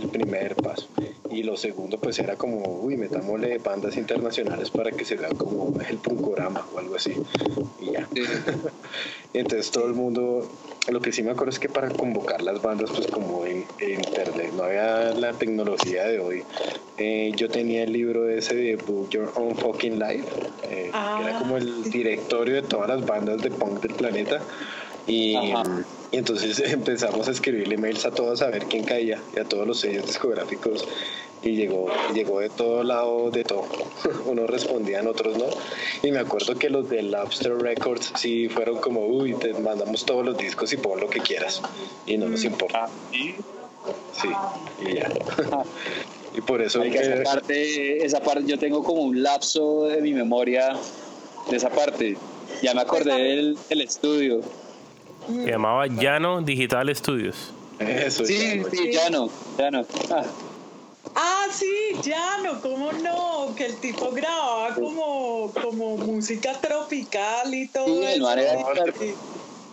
el 0.01 0.09
primer 0.09 0.55
paso. 0.55 0.87
Y 1.29 1.43
lo 1.43 1.57
segundo, 1.57 1.97
pues 1.99 2.19
era 2.19 2.35
como, 2.35 2.79
uy, 2.81 2.97
metámosle 2.97 3.57
bandas 3.59 3.97
internacionales 3.97 4.69
para 4.69 4.91
que 4.91 5.05
se 5.05 5.15
vea 5.15 5.29
como 5.29 5.73
el 5.81 5.97
punkorama 5.97 6.65
o 6.73 6.79
algo 6.79 6.95
así. 6.95 7.13
Y 7.79 7.91
ya. 7.91 8.07
entonces 9.33 9.71
todo 9.71 9.87
el 9.87 9.93
mundo 9.93 10.49
lo 10.89 11.01
que 11.01 11.11
sí 11.11 11.21
me 11.21 11.31
acuerdo 11.31 11.49
es 11.49 11.59
que 11.59 11.69
para 11.69 11.89
convocar 11.89 12.41
las 12.41 12.61
bandas, 12.61 12.89
pues 12.91 13.07
como 13.07 13.45
en, 13.45 13.65
internet 13.79 14.53
no 14.55 14.63
había 14.63 15.11
la 15.13 15.33
tecnología 15.33 16.05
de 16.05 16.19
hoy, 16.19 16.43
eh, 16.97 17.31
yo 17.35 17.49
tenía 17.49 17.83
el 17.83 17.91
libro 17.91 18.29
ese 18.29 18.55
de 18.55 18.75
Book 18.77 19.09
Your 19.09 19.31
Own 19.35 19.55
Fucking 19.55 19.99
Life, 19.99 20.27
eh, 20.63 20.91
que 20.91 21.29
era 21.29 21.39
como 21.39 21.57
el 21.57 21.83
ah, 21.85 21.89
directorio 21.89 22.55
de 22.55 22.61
todas 22.61 22.87
las 22.89 23.05
bandas 23.05 23.41
de 23.41 23.51
punk 23.51 23.81
del 23.81 23.93
planeta. 23.95 24.41
Y, 25.07 25.35
y, 26.11 26.17
entonces 26.17 26.59
empezamos 26.71 27.27
a 27.27 27.31
escribirle 27.31 27.77
mails 27.77 28.05
a 28.05 28.11
todos 28.11 28.41
a 28.41 28.47
ver 28.47 28.65
quién 28.65 28.83
caía 28.83 29.19
y 29.35 29.39
a 29.39 29.43
todos 29.43 29.67
los 29.67 29.79
sellos 29.79 30.05
discográficos 30.05 30.87
y 31.43 31.55
llegó, 31.55 31.87
llegó 32.13 32.39
de 32.39 32.49
todo 32.49 32.83
lado, 32.83 33.29
de 33.31 33.43
todo. 33.43 33.65
Unos 34.25 34.49
respondían, 34.49 35.07
otros 35.07 35.37
no. 35.37 35.45
Y 36.01 36.11
me 36.11 36.19
acuerdo 36.19 36.55
que 36.55 36.69
los 36.69 36.89
de 36.89 37.03
Lobster 37.03 37.55
Records 37.57 38.11
sí 38.15 38.49
fueron 38.49 38.77
como, 38.79 39.05
uy, 39.05 39.33
te 39.35 39.53
mandamos 39.53 40.05
todos 40.05 40.25
los 40.25 40.37
discos 40.37 40.73
y 40.73 40.77
pon 40.77 40.99
lo 40.99 41.09
que 41.09 41.19
quieras. 41.19 41.61
Y 42.05 42.17
no 42.17 42.27
nos 42.27 42.43
mm. 42.43 42.47
importa. 42.47 42.87
¿Y? 43.11 43.35
Sí, 44.19 44.27
y 44.85 44.95
ya. 44.95 45.09
y 46.37 46.41
por 46.41 46.61
eso... 46.61 46.83
esa, 46.83 47.23
parte, 47.23 48.05
esa 48.05 48.19
parte, 48.19 48.43
yo 48.45 48.57
tengo 48.57 48.83
como 48.83 49.03
un 49.03 49.21
lapso 49.21 49.85
de 49.85 50.01
mi 50.01 50.13
memoria 50.13 50.75
de 51.49 51.57
esa 51.57 51.69
parte. 51.69 52.17
Ya 52.63 52.73
me 52.73 52.81
acordé 52.81 53.13
del, 53.13 53.57
del 53.69 53.81
estudio. 53.81 54.41
Se 55.27 55.51
llamaba 55.51 55.87
Llano 55.87 56.41
Digital 56.41 56.93
Studios. 56.95 57.53
Eso, 57.79 58.25
sí, 58.25 58.63
sí, 58.71 58.91
Llano, 58.91 59.29
Llano. 59.57 59.85
Ah. 60.09 60.23
Ah, 61.15 61.47
sí, 61.51 61.95
ya 62.03 62.37
no, 62.43 62.61
cómo 62.61 62.91
no, 62.91 63.53
que 63.55 63.65
el 63.65 63.77
tipo 63.77 64.11
grababa 64.11 64.75
como, 64.75 65.51
como 65.51 65.97
música 65.97 66.53
tropical 66.59 67.53
y 67.53 67.67
todo. 67.67 67.85
Sí, 67.85 68.05
el 68.05 68.21
man 68.21 68.37
era 68.37 68.53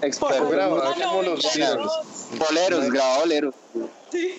experto. 0.00 0.48
grababa 0.48 0.94
como 0.94 1.22
los 1.22 1.44
Boleros, 2.38 2.90
grababa 2.90 3.18
boleros. 3.18 3.54
Sí. 4.10 4.36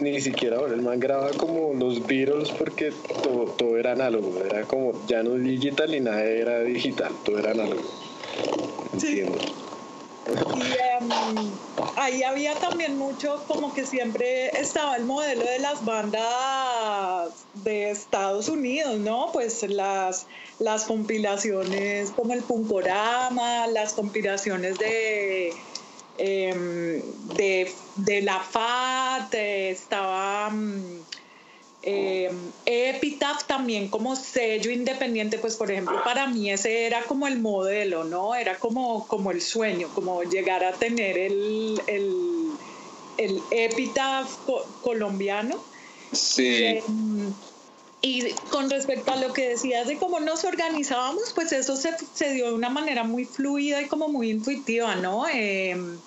Ni 0.00 0.20
siquiera 0.20 0.60
el 0.60 0.82
man 0.82 0.98
grababa 1.00 1.30
como 1.32 1.74
los 1.74 2.06
Beatles 2.06 2.50
porque 2.50 2.92
todo, 3.22 3.44
todo 3.58 3.76
era 3.76 3.92
análogo, 3.92 4.32
era 4.42 4.62
como 4.62 4.92
ya 5.06 5.22
no 5.22 5.34
digital 5.34 5.94
y 5.94 6.00
nada 6.00 6.22
era 6.24 6.60
digital, 6.60 7.12
todo 7.24 7.38
era 7.38 7.50
análogo. 7.50 7.82
Entiendo. 8.94 9.38
Y 10.28 10.60
em, 10.60 11.50
ahí 11.96 12.22
había 12.22 12.54
también 12.56 12.98
mucho, 12.98 13.42
como 13.48 13.72
que 13.72 13.86
siempre 13.86 14.48
estaba 14.60 14.96
el 14.96 15.04
modelo 15.04 15.44
de 15.44 15.58
las 15.58 15.84
bandas 15.84 17.32
de 17.54 17.90
Estados 17.90 18.48
Unidos, 18.48 18.98
¿no? 18.98 19.30
Pues 19.32 19.62
las, 19.68 20.26
las 20.58 20.84
compilaciones 20.84 22.10
como 22.10 22.34
el 22.34 22.42
Punkorama, 22.42 23.66
las 23.68 23.94
compilaciones 23.94 24.78
de, 24.78 25.54
em, 26.18 27.02
de, 27.36 27.72
de, 27.96 28.22
la 28.22 28.40
FAT, 28.40 29.34
estaba... 29.34 30.50
Mm, 30.50 31.07
eh, 31.82 32.30
Epitaph 32.66 33.44
también 33.46 33.88
como 33.88 34.16
sello 34.16 34.70
independiente, 34.70 35.38
pues 35.38 35.56
por 35.56 35.70
ejemplo, 35.70 36.02
para 36.04 36.26
mí 36.26 36.50
ese 36.50 36.86
era 36.86 37.02
como 37.02 37.26
el 37.26 37.38
modelo, 37.38 38.04
¿no? 38.04 38.34
Era 38.34 38.58
como, 38.58 39.06
como 39.06 39.30
el 39.30 39.40
sueño, 39.40 39.88
como 39.94 40.22
llegar 40.24 40.64
a 40.64 40.72
tener 40.72 41.16
el, 41.16 41.80
el, 41.86 42.50
el 43.16 43.40
Epitaph 43.50 44.28
colombiano. 44.82 45.62
Sí. 46.12 46.80
Mm, 46.86 47.28
y 48.00 48.30
con 48.50 48.70
respecto 48.70 49.12
a 49.12 49.16
lo 49.16 49.32
que 49.32 49.48
decías 49.48 49.88
de 49.88 49.98
cómo 49.98 50.20
nos 50.20 50.44
organizábamos, 50.44 51.32
pues 51.34 51.52
eso 51.52 51.76
se, 51.76 51.90
se 52.14 52.32
dio 52.32 52.46
de 52.46 52.54
una 52.54 52.70
manera 52.70 53.02
muy 53.02 53.24
fluida 53.24 53.82
y 53.82 53.86
como 53.86 54.08
muy 54.08 54.30
intuitiva, 54.30 54.94
¿no? 54.94 55.26
Em, 55.28 55.98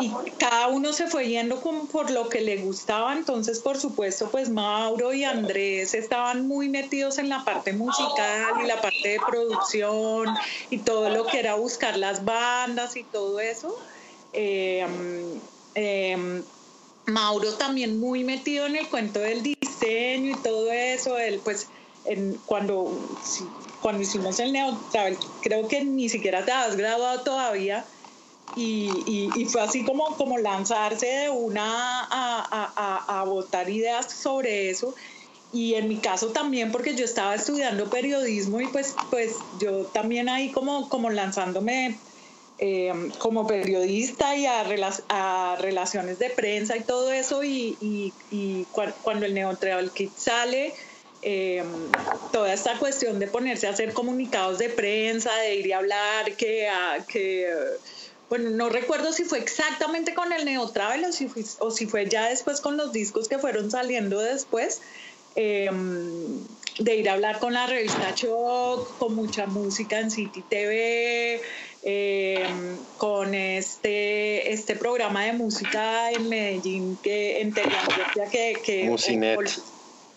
y 0.00 0.10
cada 0.38 0.68
uno 0.68 0.92
se 0.92 1.06
fue 1.06 1.28
yendo 1.28 1.60
como 1.60 1.86
por 1.86 2.10
lo 2.10 2.28
que 2.28 2.40
le 2.40 2.58
gustaba, 2.58 3.12
entonces 3.12 3.60
por 3.60 3.78
supuesto 3.78 4.28
pues 4.30 4.48
Mauro 4.48 5.12
y 5.12 5.24
Andrés 5.24 5.94
estaban 5.94 6.48
muy 6.48 6.68
metidos 6.68 7.18
en 7.18 7.28
la 7.28 7.44
parte 7.44 7.72
musical 7.72 8.54
y 8.62 8.66
la 8.66 8.80
parte 8.80 9.08
de 9.08 9.20
producción 9.20 10.34
y 10.70 10.78
todo 10.78 11.10
lo 11.10 11.26
que 11.26 11.38
era 11.38 11.54
buscar 11.54 11.96
las 11.96 12.24
bandas 12.24 12.96
y 12.96 13.04
todo 13.04 13.38
eso. 13.38 13.76
Em, 14.32 15.40
em, 15.74 16.42
Mauro 17.06 17.52
también 17.54 18.00
muy 18.00 18.24
metido 18.24 18.66
en 18.66 18.76
el 18.76 18.88
cuento 18.88 19.20
del 19.20 19.42
diseño 19.42 20.30
y 20.30 20.36
todo 20.42 20.72
eso, 20.72 21.18
él 21.18 21.40
pues 21.44 21.68
en, 22.06 22.38
cuando, 22.46 22.98
cuando 23.80 24.02
hicimos 24.02 24.40
el 24.40 24.52
Neutral, 24.52 25.16
creo 25.42 25.68
que 25.68 25.84
ni 25.84 26.08
siquiera 26.08 26.44
te 26.44 26.52
has 26.52 26.76
graduado 26.76 27.20
todavía 27.20 27.84
y, 28.56 29.30
y, 29.36 29.44
fue 29.46 29.62
así 29.62 29.84
como, 29.84 30.16
como 30.16 30.38
lanzarse 30.38 31.06
de 31.06 31.30
una 31.30 32.04
a, 32.04 32.72
a, 32.76 33.20
a, 33.20 33.24
votar 33.24 33.68
ideas 33.68 34.12
sobre 34.12 34.70
eso. 34.70 34.94
Y 35.52 35.74
en 35.74 35.88
mi 35.88 35.96
caso 35.96 36.28
también 36.28 36.72
porque 36.72 36.96
yo 36.96 37.04
estaba 37.04 37.34
estudiando 37.34 37.88
periodismo 37.88 38.60
y 38.60 38.66
pues, 38.68 38.94
pues 39.10 39.36
yo 39.60 39.84
también 39.86 40.28
ahí 40.28 40.50
como, 40.50 40.88
como 40.88 41.10
lanzándome 41.10 41.96
Em, 42.56 43.10
como 43.18 43.48
periodista 43.48 44.36
y 44.36 44.46
a, 44.46 44.64
a, 45.08 45.56
relaciones 45.60 46.20
de 46.20 46.30
prensa 46.30 46.76
y 46.76 46.82
todo 46.82 47.10
eso. 47.10 47.42
Y, 47.42 47.76
y, 48.30 48.64
cuando 49.02 49.26
el 49.26 49.34
Neotravel 49.34 49.90
Kit 49.90 50.16
sale, 50.16 50.72
em, 51.22 51.66
toda 52.32 52.52
esta 52.52 52.78
cuestión 52.78 53.18
de 53.18 53.26
ponerse 53.26 53.66
a 53.66 53.70
hacer 53.70 53.92
comunicados 53.92 54.58
de 54.58 54.68
prensa, 54.68 55.34
de 55.38 55.56
ir 55.56 55.66
y 55.66 55.72
hablar, 55.72 56.36
que, 56.36 56.68
que 57.08 57.52
bueno, 58.28 58.50
no 58.50 58.68
recuerdo 58.68 59.12
si 59.12 59.24
fue 59.24 59.38
exactamente 59.38 60.14
con 60.14 60.32
el 60.32 60.44
Neotravel 60.44 61.04
o 61.04 61.12
si, 61.12 61.28
fue, 61.28 61.42
o 61.60 61.70
si 61.70 61.86
fue 61.86 62.08
ya 62.08 62.28
después 62.28 62.60
con 62.60 62.76
los 62.76 62.92
discos 62.92 63.28
que 63.28 63.38
fueron 63.38 63.70
saliendo 63.70 64.20
después. 64.20 64.80
Em, 65.36 66.44
de 66.78 66.96
ir 66.96 67.08
a 67.08 67.12
hablar 67.12 67.38
con 67.38 67.52
la 67.52 67.66
revista 67.66 68.14
Choc, 68.14 68.98
con 68.98 69.14
mucha 69.14 69.46
música 69.46 70.00
en 70.00 70.10
City 70.10 70.42
TV, 70.48 71.40
Em, 71.86 72.78
con 72.96 73.34
este, 73.34 74.50
este 74.50 74.74
programa 74.74 75.24
de 75.24 75.34
música 75.34 76.10
en 76.10 76.30
Medellín, 76.30 76.96
que 77.02 77.42
en 77.42 77.52
que... 77.52 78.58
que 78.64 78.84
Musinet. 78.84 79.38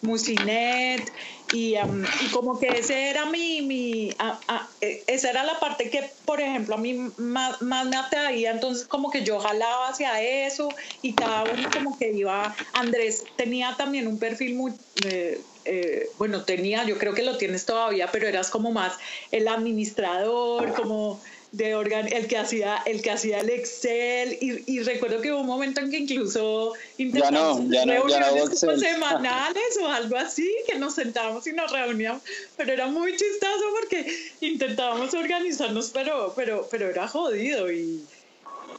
Musinet 0.02 1.12
y, 1.50 1.76
em, 1.76 2.04
y, 2.04 2.30
como 2.32 2.60
que 2.60 2.80
ese 2.80 3.10
era 3.10 3.26
mi, 3.26 3.62
mi 3.62 4.10
e, 4.82 5.04
esa 5.08 5.30
era 5.30 5.44
la 5.44 5.60
parte 5.60 5.90
que 5.90 6.12
por 6.26 6.42
ejemplo 6.42 6.76
a 6.76 6.78
mí 6.78 6.94
más, 7.18 7.62
más, 7.62 7.88
me 7.88 7.96
atraía 7.96 8.52
entonces 8.52 8.88
como 8.88 9.10
que 9.10 9.24
yo 9.24 9.40
jalaba 9.40 9.90
hacia 9.90 10.22
eso 10.22 10.76
y 11.02 11.16
cada 11.16 11.46
uno 11.46 11.70
como 11.72 11.98
que 11.98 12.12
iba 12.14 12.56
Andrés 12.74 13.30
tenía 13.36 13.76
también 13.78 14.08
un 14.08 14.20
perfil 14.20 14.56
muy 14.56 14.74
eh, 14.96 15.46
eh, 15.64 16.10
bueno 16.18 16.44
tenía 16.44 16.84
yo 16.86 16.98
creo 16.98 17.14
que 17.14 17.24
lo 17.24 17.38
tienes 17.38 17.66
todavía 17.66 18.10
pero 18.12 18.28
eras 18.28 18.50
como 18.50 18.72
más 18.72 18.98
el 19.32 19.48
administrador 19.48 20.74
como 20.74 21.22
de 21.52 21.76
organ 21.76 22.12
el 22.12 22.28
que 22.28 22.38
hacía 22.38 22.78
el 22.86 23.02
que 23.02 23.12
hacía 23.12 23.40
el 23.40 23.50
Excel 23.50 24.38
y, 24.42 24.80
recuerdo 24.82 25.22
que 25.22 25.32
hubo 25.32 25.42
un 25.42 25.48
momento 25.48 25.82
en 25.82 25.90
que 25.92 25.98
incluso 25.98 26.74
intentamos 26.98 27.62
ya 27.70 27.86
reuniones 27.86 28.60
semanales 28.60 29.78
o 29.82 29.88
algo 29.88 30.18
así 30.18 30.50
que 30.68 30.78
nos 30.78 30.96
sentábamos 30.96 31.48
y 31.48 31.54
nos 31.54 31.72
reuníamos 31.72 32.22
pero 32.58 32.74
era 32.74 32.88
muy 32.88 33.16
chistoso 33.16 33.64
porque 33.80 34.14
intentábamos 34.42 35.14
organizarnos 35.14 35.90
pero 35.92 36.34
pero 36.36 36.68
pero 36.70 36.90
era 36.90 37.08
jodido 37.08 37.72
y 37.72 38.04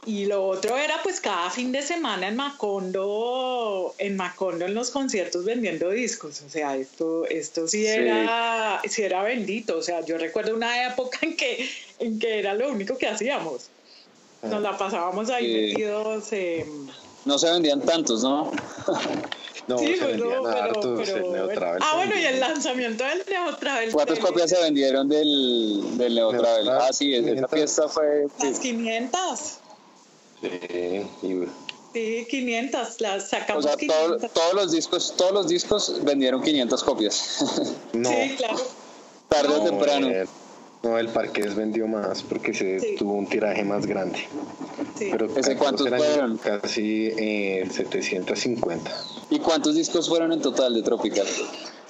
y 0.09 0.25
lo 0.25 0.43
otro 0.47 0.75
era 0.75 0.95
pues 1.03 1.21
cada 1.21 1.51
fin 1.51 1.71
de 1.71 1.83
semana 1.83 2.29
en 2.29 2.35
Macondo, 2.35 3.93
en 3.99 4.17
Macondo 4.17 4.65
en 4.65 4.73
los 4.73 4.89
conciertos 4.89 5.45
vendiendo 5.45 5.91
discos. 5.91 6.41
O 6.41 6.49
sea, 6.49 6.75
esto, 6.75 7.27
esto 7.27 7.67
sí, 7.67 7.85
Era, 7.85 8.81
sí 8.89 9.03
era 9.03 9.21
bendito. 9.21 9.77
O 9.77 9.83
sea, 9.83 10.03
yo 10.03 10.17
recuerdo 10.17 10.55
una 10.55 10.87
época 10.87 11.19
en 11.21 11.37
que, 11.37 11.69
en 11.99 12.17
que 12.17 12.39
era 12.39 12.55
lo 12.55 12.71
único 12.71 12.97
que 12.97 13.07
hacíamos. 13.07 13.69
Nos 14.41 14.63
la 14.63 14.75
pasábamos 14.79 15.29
ahí 15.29 15.69
metidos. 15.69 16.31
No 17.25 17.37
se 17.37 17.51
vendían 17.51 17.81
tantos, 17.81 18.23
¿no? 18.23 18.51
No, 19.67 19.77
sí, 19.77 19.95
se 19.97 20.03
vendían 20.03 20.47
hartos 20.47 21.07
Ah, 21.81 21.91
bueno, 21.97 22.17
y 22.17 22.23
el 22.23 22.39
lanzamiento 22.39 23.03
del 23.03 23.23
Neotravel. 23.29 23.91
¿Cuántas 23.91 24.17
copias 24.17 24.49
se 24.49 24.59
vendieron 24.59 25.07
del, 25.07 25.95
del 25.95 26.15
Neotravel? 26.15 26.69
Ah, 26.69 26.91
sí, 26.91 27.13
esa 27.13 27.47
fiesta 27.47 27.87
fue... 27.87 28.25
Las 28.41 28.59
500. 28.59 29.58
Sí, 31.93 32.27
500, 32.29 33.01
las 33.01 33.29
sacamos. 33.29 33.65
O 33.65 33.69
sea, 33.77 34.29
todos 34.29 34.53
los 34.53 34.71
discos, 34.71 35.13
todos 35.17 35.31
los 35.31 35.47
discos 35.47 36.01
vendieron 36.03 36.41
500 36.41 36.83
copias. 36.83 37.75
no. 37.93 38.09
Sí, 38.09 38.35
claro. 38.37 38.57
Tarde 39.27 39.53
o 39.55 39.63
temprano. 39.63 40.07
no, 40.83 40.97
el 40.97 41.09
Parqués 41.09 41.55
vendió 41.55 41.87
más 41.87 42.23
porque 42.23 42.53
se 42.53 42.95
tuvo 42.97 43.13
un 43.13 43.27
tiraje 43.27 43.63
más 43.63 43.85
grande. 43.85 44.19
Sí. 44.97 45.09
Pero 45.11 45.35
¿Ese 45.35 45.55
cuántos 45.55 45.89
fueron? 45.89 46.37
Casi 46.37 47.11
eh, 47.17 47.67
750. 47.71 48.91
¿Y 49.31 49.39
cuántos 49.39 49.75
discos 49.75 50.07
fueron 50.09 50.31
en 50.31 50.41
total 50.41 50.73
de 50.75 50.83
Tropical? 50.83 51.27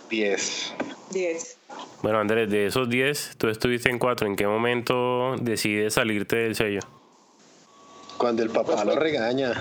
10. 0.09 0.73
10. 1.12 1.57
Bueno, 2.01 2.19
Andrés, 2.19 2.49
de 2.49 2.67
esos 2.67 2.89
10, 2.89 3.35
tú 3.38 3.49
estuviste 3.49 3.89
en 3.89 3.99
4. 3.99 4.27
¿En 4.27 4.35
qué 4.35 4.47
momento 4.47 5.35
decides 5.41 5.93
salirte 5.93 6.38
del 6.38 6.55
sello? 6.55 6.79
Cuando 8.19 8.43
el 8.43 8.49
papá 8.49 8.84
lo 8.84 8.97
regaña. 8.97 9.53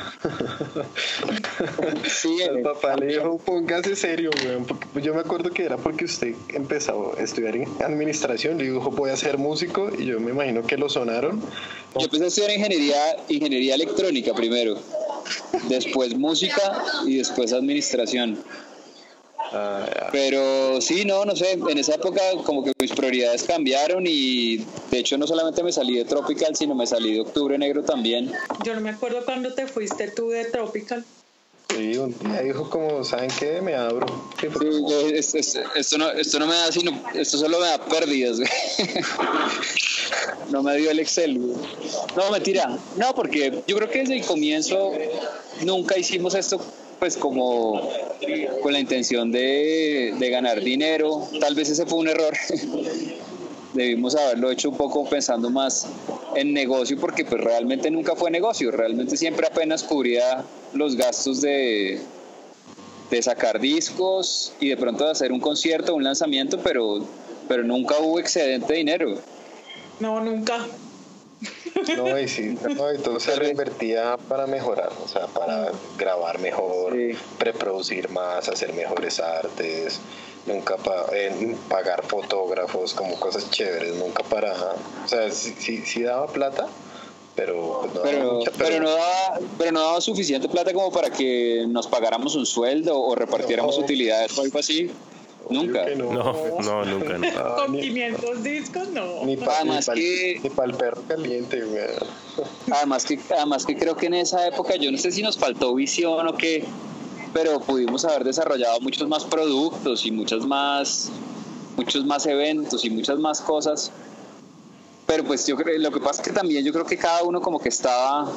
Sí, 2.09 2.41
el 2.51 2.61
papá 2.63 2.97
le 2.97 3.07
dijo, 3.07 3.39
póngase 3.39 3.95
serio, 3.95 4.31
weón. 4.45 4.67
Yo 5.01 5.15
me 5.15 5.21
acuerdo 5.21 5.51
que 5.51 5.65
era 5.65 5.77
porque 5.77 6.07
usted 6.07 6.35
empezó 6.49 7.15
a 7.17 7.23
estudiar 7.23 7.55
en 7.55 7.69
administración. 7.81 8.59
Le 8.59 8.65
dijo, 8.65 8.91
voy 8.91 9.11
a 9.11 9.17
ser 9.17 9.39
músico. 9.39 9.91
Y 9.97 10.07
yo 10.07 10.19
me 10.19 10.33
imagino 10.33 10.67
que 10.67 10.77
lo 10.77 10.89
sonaron. 10.89 11.41
Yo 11.97 12.07
empecé 12.07 12.25
a 12.25 12.27
estudiar 12.27 12.51
ingeniería, 12.51 13.17
ingeniería 13.29 13.75
electrónica 13.77 14.35
primero. 14.35 14.77
Después 15.69 16.19
música 16.19 16.83
y 17.07 17.19
después 17.19 17.53
administración. 17.53 18.43
Ah, 19.53 20.09
Pero 20.13 20.81
sí, 20.81 21.05
no, 21.05 21.25
no 21.25 21.35
sé, 21.35 21.53
en 21.53 21.79
esa 21.79 21.95
época 21.95 22.21
como 22.45 22.65
que 22.65 22.73
mis 22.79 22.93
prioridades 22.93 23.45
cambiaron 23.45 24.05
y 24.07 24.59
de 24.91 24.99
hecho 24.99 25.17
no 25.17 25.27
solamente 25.27 25.63
me 25.63 25.73
salí 25.73 25.97
de 25.97 26.05
Tropical, 26.05 26.55
sino 26.55 26.75
me 26.75 26.87
salí 26.87 27.15
de 27.15 27.21
Octubre 27.21 27.57
Negro 27.57 27.83
también. 27.83 28.31
Yo 28.65 28.75
no 28.75 28.81
me 28.81 28.91
acuerdo 28.91 29.25
cuándo 29.25 29.55
te 29.55 29.67
fuiste 29.67 30.11
tú 30.11 30.29
de 30.31 30.45
Tropical. 30.47 31.05
Sí, 31.71 31.97
un 31.99 32.15
día 32.21 32.41
dijo 32.43 32.69
como, 32.71 33.05
¿saben 33.05 33.31
qué? 33.39 33.61
Me 33.61 33.75
abro. 33.75 34.07
Sí, 34.41 34.47
esto, 35.75 35.99
no, 35.99 36.11
esto 36.11 36.39
no 36.39 36.47
me 36.47 36.55
da 36.55 36.73
sino, 36.73 36.99
esto 37.15 37.37
solo 37.39 37.61
me 37.61 37.67
da 37.67 37.79
pérdidas, 37.85 38.39
No 40.51 40.63
me 40.63 40.77
dio 40.77 40.91
el 40.91 40.99
Excel, 40.99 41.39
No, 42.17 42.31
mentira. 42.33 42.79
No, 42.97 43.15
porque 43.15 43.63
yo 43.67 43.77
creo 43.77 43.91
que 43.91 43.99
desde 44.01 44.17
el 44.17 44.25
comienzo 44.25 44.93
nunca 45.63 45.99
hicimos 45.99 46.35
esto 46.35 46.59
pues 46.99 47.17
como 47.17 47.89
con 48.63 48.73
la 48.73 48.81
intención 48.81 49.31
de, 49.31 50.15
ganar 50.31 50.61
dinero. 50.61 51.29
Tal 51.41 51.55
vez 51.55 51.71
ese 51.71 51.87
fue 51.87 51.99
un 51.99 52.09
error. 52.09 52.35
Debimos 53.75 54.17
haberlo 54.17 54.51
hecho 54.51 54.71
un 54.71 54.77
poco 54.77 55.09
pensando 55.09 55.51
más 55.51 55.87
en 56.35 56.53
negocio 56.53 56.99
porque 56.99 57.25
pues 57.25 57.41
realmente 57.41 57.91
nunca 57.91 58.17
fue 58.17 58.31
negocio, 58.31 58.71
realmente 58.71 59.17
siempre 59.17 59.47
apenas 59.47 59.85
cubría 59.85 60.43
los 60.73 60.97
gastos 60.97 61.43
de, 61.43 62.01
de 63.11 63.23
sacar 63.23 63.61
discos 63.61 64.53
y 64.59 64.71
de 64.71 64.77
pronto 64.77 65.05
de 65.05 65.11
hacer 65.11 65.33
un 65.33 65.41
concierto, 65.41 65.95
un 65.95 66.03
lanzamiento, 66.03 66.59
pero, 66.63 67.05
pero 67.47 67.63
nunca 67.63 67.99
hubo 67.99 68.19
excedente 68.19 68.73
de 68.73 68.79
dinero. 68.79 69.15
No, 70.01 70.21
nunca. 70.21 70.67
No, 71.97 72.19
y 72.19 72.29
sí, 72.29 72.59
y 72.69 72.99
todo 73.03 73.21
se 73.21 73.37
reinvertía 73.37 74.17
para 74.29 74.47
mejorar, 74.47 74.91
o 75.03 75.09
sea, 75.09 75.27
para 75.27 75.71
grabar 75.97 76.39
mejor, 76.41 76.97
preproducir 77.39 78.09
más, 78.11 78.49
hacer 78.49 78.73
mejores 78.73 79.21
artes, 79.21 80.01
nunca 80.47 80.77
para 80.77 81.07
pagar 81.69 82.05
fotógrafos, 82.05 82.95
como 82.95 83.19
cosas 83.21 83.51
chéveres, 83.51 83.95
nunca 83.97 84.23
para, 84.25 84.53
o 84.53 85.09
sea, 85.09 85.31
sí, 85.31 85.83
sí, 85.85 86.03
daba 86.03 86.27
plata, 86.27 86.67
pero 87.37 87.83
pues, 87.83 87.95
no 87.95 88.03
pero, 88.03 88.41
pero, 88.59 88.81
no 88.81 88.91
daba, 88.91 89.39
pero 89.57 89.73
no 89.73 89.81
daba 89.81 90.01
suficiente 90.01 90.49
plata 90.49 90.73
como 90.73 90.91
para 90.91 91.11
que 91.11 91.65
nos 91.69 91.87
pagáramos 91.87 92.35
un 92.35 92.47
sueldo 92.47 93.01
o 93.01 93.15
repartiéramos 93.15 93.79
utilidades 93.79 94.37
o 94.37 94.43
algo 94.43 94.59
así. 94.59 94.91
Nunca. 95.51 95.87
No. 95.97 96.13
no, 96.61 96.85
nunca. 96.85 97.19
No. 97.19 97.57
Con 97.57 97.73
500 97.73 98.43
discos, 98.43 98.89
no. 98.89 99.25
Ni 99.25 99.37
para 99.37 99.81
que... 99.95 100.41
el 100.43 100.75
perro 100.75 101.03
caliente, 101.09 101.65
Además 102.71 103.05
que, 103.05 103.19
además 103.35 103.65
que 103.65 103.77
creo 103.77 103.97
que 103.97 104.07
en 104.07 104.15
esa 104.15 104.47
época, 104.47 104.77
yo 104.77 104.93
no 104.93 104.99
sé 104.99 105.11
si 105.11 105.23
nos 105.23 105.39
faltó 105.39 105.75
visión 105.75 106.27
o 106.29 106.35
qué, 106.37 106.65
pero 107.33 107.61
pudimos 107.61 108.05
haber 108.05 108.25
desarrollado 108.25 108.81
muchos 108.81 109.09
más 109.09 109.25
productos 109.25 110.05
y 110.05 110.11
muchas 110.11 110.45
más, 110.45 111.11
muchos 111.77 112.05
más 112.05 112.27
eventos 112.27 112.85
y 112.85 112.91
muchas 112.91 113.19
más 113.19 113.41
cosas. 113.41 113.91
Pero 115.07 115.25
pues 115.25 115.47
yo 115.47 115.57
creo, 115.57 115.79
lo 115.79 115.91
que 115.91 116.01
pasa 116.01 116.21
es 116.21 116.29
que 116.29 116.35
también 116.35 116.65
yo 116.65 116.73
creo 116.73 116.85
que 116.85 116.99
cada 116.99 117.23
uno 117.23 117.41
como 117.41 117.59
que 117.59 117.71
estaba, 117.71 118.31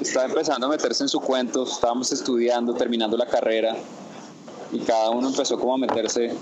estaba 0.00 0.26
empezando 0.26 0.66
a 0.66 0.70
meterse 0.70 1.02
en 1.02 1.08
su 1.08 1.20
cuento, 1.20 1.64
estábamos 1.64 2.12
estudiando, 2.12 2.72
terminando 2.74 3.16
la 3.16 3.26
carrera 3.26 3.76
y 4.74 4.80
cada 4.80 5.10
uno 5.10 5.28
empezó 5.28 5.58
como 5.58 5.74
a 5.74 5.78
meterse 5.78 6.32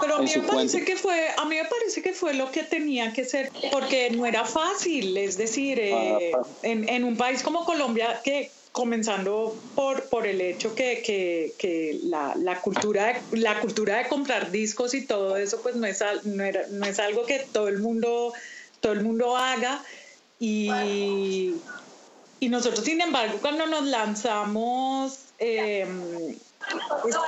pero 0.00 0.16
a 0.16 0.18
mí 0.18 0.28
me 0.34 0.42
parece 0.42 0.84
que 0.84 0.96
fue, 0.96 1.28
a 1.36 1.44
mí 1.44 1.54
me 1.54 1.64
parece 1.64 2.02
que 2.02 2.12
fue 2.12 2.34
lo 2.34 2.50
que 2.50 2.64
tenía 2.64 3.12
que 3.12 3.24
ser, 3.24 3.52
porque 3.70 4.10
no 4.10 4.26
era 4.26 4.44
fácil, 4.44 5.16
es 5.16 5.38
decir, 5.38 5.78
eh, 5.78 6.32
ah, 6.34 6.42
en, 6.62 6.88
en, 6.88 7.04
un 7.04 7.16
país 7.16 7.44
como 7.44 7.64
Colombia 7.64 8.20
que 8.24 8.50
comenzando 8.72 9.54
por, 9.76 10.02
por 10.04 10.26
el 10.26 10.40
hecho 10.40 10.74
que, 10.74 11.02
que, 11.02 11.54
que 11.56 12.00
la, 12.04 12.34
la, 12.36 12.60
cultura 12.60 13.20
de, 13.30 13.38
la 13.38 13.60
cultura 13.60 13.98
de 13.98 14.08
comprar 14.08 14.50
discos 14.50 14.94
y 14.94 15.06
todo 15.06 15.36
eso 15.36 15.60
pues 15.62 15.76
no 15.76 15.86
es, 15.86 16.02
no, 16.24 16.42
era, 16.42 16.66
no 16.70 16.86
es 16.86 16.98
algo 16.98 17.24
que 17.24 17.46
todo 17.52 17.68
el 17.68 17.78
mundo 17.78 18.32
todo 18.80 18.94
el 18.94 19.04
mundo 19.04 19.36
haga. 19.36 19.84
Y, 20.40 21.54
y 22.40 22.48
nosotros 22.48 22.84
sin 22.84 23.00
embargo 23.00 23.38
cuando 23.40 23.66
nos 23.66 23.84
lanzamos 23.84 25.18
eh, 25.38 25.86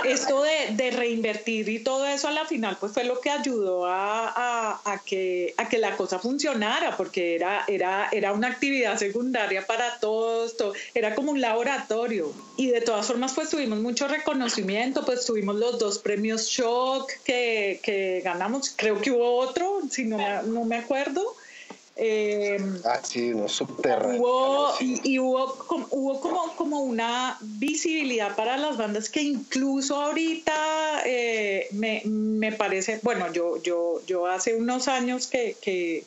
esto 0.05 0.42
de, 0.42 0.90
reinvertir 0.90 1.68
y 1.68 1.81
todo 1.81 2.07
eso 2.07 2.29
a 2.29 2.31
la 2.31 2.44
final 2.44 2.77
pues 2.79 2.92
fue 2.92 3.05
lo 3.05 3.20
que 3.20 3.31
ayudó 3.31 3.87
a, 3.87 5.03
que, 5.05 5.55
a 5.57 5.68
que 5.68 5.79
la 5.79 5.97
cosa 5.97 6.18
funcionara 6.18 6.97
porque 6.97 7.35
era, 7.35 7.64
era, 7.66 8.09
era 8.12 8.33
una 8.33 8.49
actividad 8.49 8.97
secundaria 8.99 9.66
para 9.66 9.99
todos, 9.99 10.55
era 10.94 11.14
como 11.14 11.33
un 11.33 11.40
laboratorio 11.40 12.33
y 12.57 12.68
de 12.68 12.81
todas 12.81 13.07
formas 13.07 13.33
pues 13.35 13.51
tuvimos 13.51 13.81
mucho 13.81 14.07
reconocimiento, 14.09 15.05
pues 15.05 15.27
tuvimos 15.27 15.57
los 15.57 15.79
dos 15.79 15.99
premios 15.99 16.47
Shock 16.47 17.11
que, 17.25 17.81
que 17.83 18.20
ganamos, 18.25 18.73
creo 18.77 19.01
que 19.01 19.11
hubo 19.11 19.38
otro, 19.38 19.81
si 19.90 20.05
no, 20.05 20.42
no 20.42 20.64
me 20.64 20.77
acuerdo. 20.77 21.35
Eh, 21.96 22.59
ah, 22.87 22.98
sí, 23.04 23.28
no 23.28 23.46
Hubo, 23.46 24.74
y, 24.80 25.18
hubo, 25.20 25.57
hubo 25.90 26.20
como, 26.20 26.57
como 26.57 26.80
una 26.80 27.38
visibilidad 27.40 28.35
para 28.35 28.57
las 28.57 28.76
bandas 28.76 29.09
que 29.09 29.22
incluso 29.22 29.94
ahorita 30.02 31.02
eh, 31.04 31.68
me, 31.70 32.02
me, 32.04 32.50
parece, 32.50 32.98
bueno, 33.04 33.33
yo, 33.33 33.62
yo, 33.62 34.02
yo 34.07 34.26
hace 34.26 34.57
unos 34.57 34.88
años 34.88 35.28
que, 35.28 35.57
que, 35.62 36.02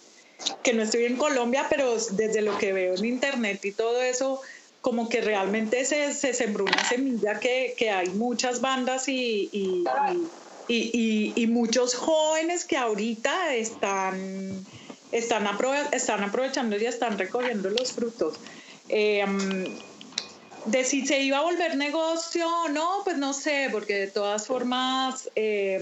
que, 0.61 0.73
no 0.73 0.83
estoy 0.83 1.05
en 1.05 1.15
Colombia, 1.15 1.67
pero 1.69 1.95
desde 1.95 2.41
lo 2.41 2.57
que 2.57 2.73
veo 2.73 2.95
en 2.95 3.05
internet 3.05 3.63
y 3.63 3.71
todo 3.71 4.01
eso, 4.01 4.41
como 4.81 5.07
que 5.07 5.21
realmente 5.21 5.85
se, 5.85 6.13
se 6.13 6.33
sembró 6.33 6.65
una 6.65 6.83
semilla 6.83 7.39
que, 7.39 7.75
que 7.77 7.91
hay 7.91 8.09
muchas 8.09 8.59
bandas 8.59 9.07
y, 9.07 9.49
y, 9.53 9.85
y, 10.67 11.31
y 11.33 11.47
muchos 11.47 11.95
jóvenes 11.95 12.65
que 12.65 12.75
ahorita 12.75 13.55
están 13.55 14.65
están, 15.11 15.47
están 15.91 16.23
aprovechando 16.23 16.77
y 16.77 16.85
están 16.85 17.17
recogiendo 17.17 17.69
los 17.69 17.91
frutos. 17.91 18.35
Eh, 18.89 19.25
de 20.67 20.83
si 20.83 21.05
se 21.05 21.21
iba 21.21 21.39
a 21.39 21.41
volver 21.41 21.75
negocio 21.77 22.45
o 22.65 22.69
no, 22.69 23.01
pues 23.03 23.17
no 23.17 23.33
sé, 23.33 23.69
porque 23.71 23.95
de 23.95 24.07
todas 24.07 24.47
formas, 24.47 25.29
eh, 25.35 25.79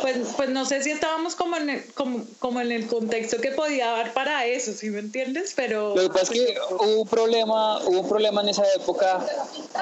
pues, 0.00 0.16
pues 0.36 0.50
no 0.50 0.64
sé 0.64 0.82
si 0.82 0.90
estábamos 0.90 1.34
como 1.34 1.56
en, 1.56 1.70
el, 1.70 1.84
como, 1.94 2.24
como 2.38 2.60
en 2.60 2.70
el 2.70 2.86
contexto 2.86 3.40
que 3.40 3.50
podía 3.52 3.90
dar 3.90 4.12
para 4.12 4.46
eso, 4.46 4.72
¿sí 4.72 4.90
me 4.90 5.00
entiendes? 5.00 5.52
Pero... 5.56 5.94
Lo 5.96 6.02
que 6.02 6.08
pasa 6.08 6.22
es 6.22 6.30
que 6.30 6.54
pues, 6.68 6.90
hubo 6.90 7.00
un 7.02 7.08
problema, 7.08 7.78
hubo 7.86 8.00
un 8.00 8.08
problema 8.08 8.42
en 8.42 8.50
esa 8.50 8.64
época, 8.74 9.26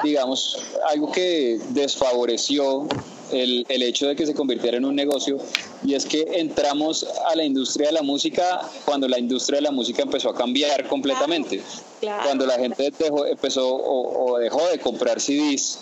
digamos, 0.03 0.65
algo 0.89 1.11
que 1.11 1.59
desfavoreció 1.69 2.87
el, 3.33 3.65
el, 3.69 3.83
hecho 3.83 4.07
de 4.07 4.15
que 4.15 4.25
se 4.25 4.33
convirtiera 4.33 4.77
en 4.77 4.85
un 4.85 4.95
negocio 4.95 5.37
y 5.83 5.93
es 5.93 6.05
que 6.05 6.25
entramos 6.35 7.05
a 7.25 7.35
la 7.35 7.43
industria 7.43 7.87
de 7.87 7.93
la 7.93 8.01
música 8.01 8.61
cuando 8.85 9.07
la 9.07 9.19
industria 9.19 9.57
de 9.57 9.63
la 9.63 9.71
música 9.71 10.03
empezó 10.03 10.29
a 10.29 10.35
cambiar 10.35 10.87
completamente. 10.87 11.61
Cuando 11.99 12.45
la 12.45 12.55
gente 12.55 12.91
dejó, 12.97 13.25
empezó 13.25 13.67
o, 13.67 14.37
dejó 14.39 14.67
de 14.67 14.79
comprar 14.79 15.19
CDs 15.19 15.79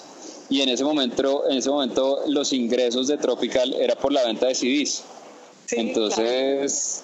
y 0.50 0.62
en 0.62 0.70
ese 0.70 0.84
momento, 0.84 1.48
en 1.50 1.58
ese 1.58 1.70
momento 1.70 2.22
los 2.28 2.54
ingresos 2.54 3.08
de 3.08 3.18
Tropical 3.18 3.74
era 3.74 3.96
por 3.96 4.12
la 4.12 4.26
venta 4.26 4.48
de 4.48 4.56
CDs. 4.56 5.04
Entonces 5.72 7.04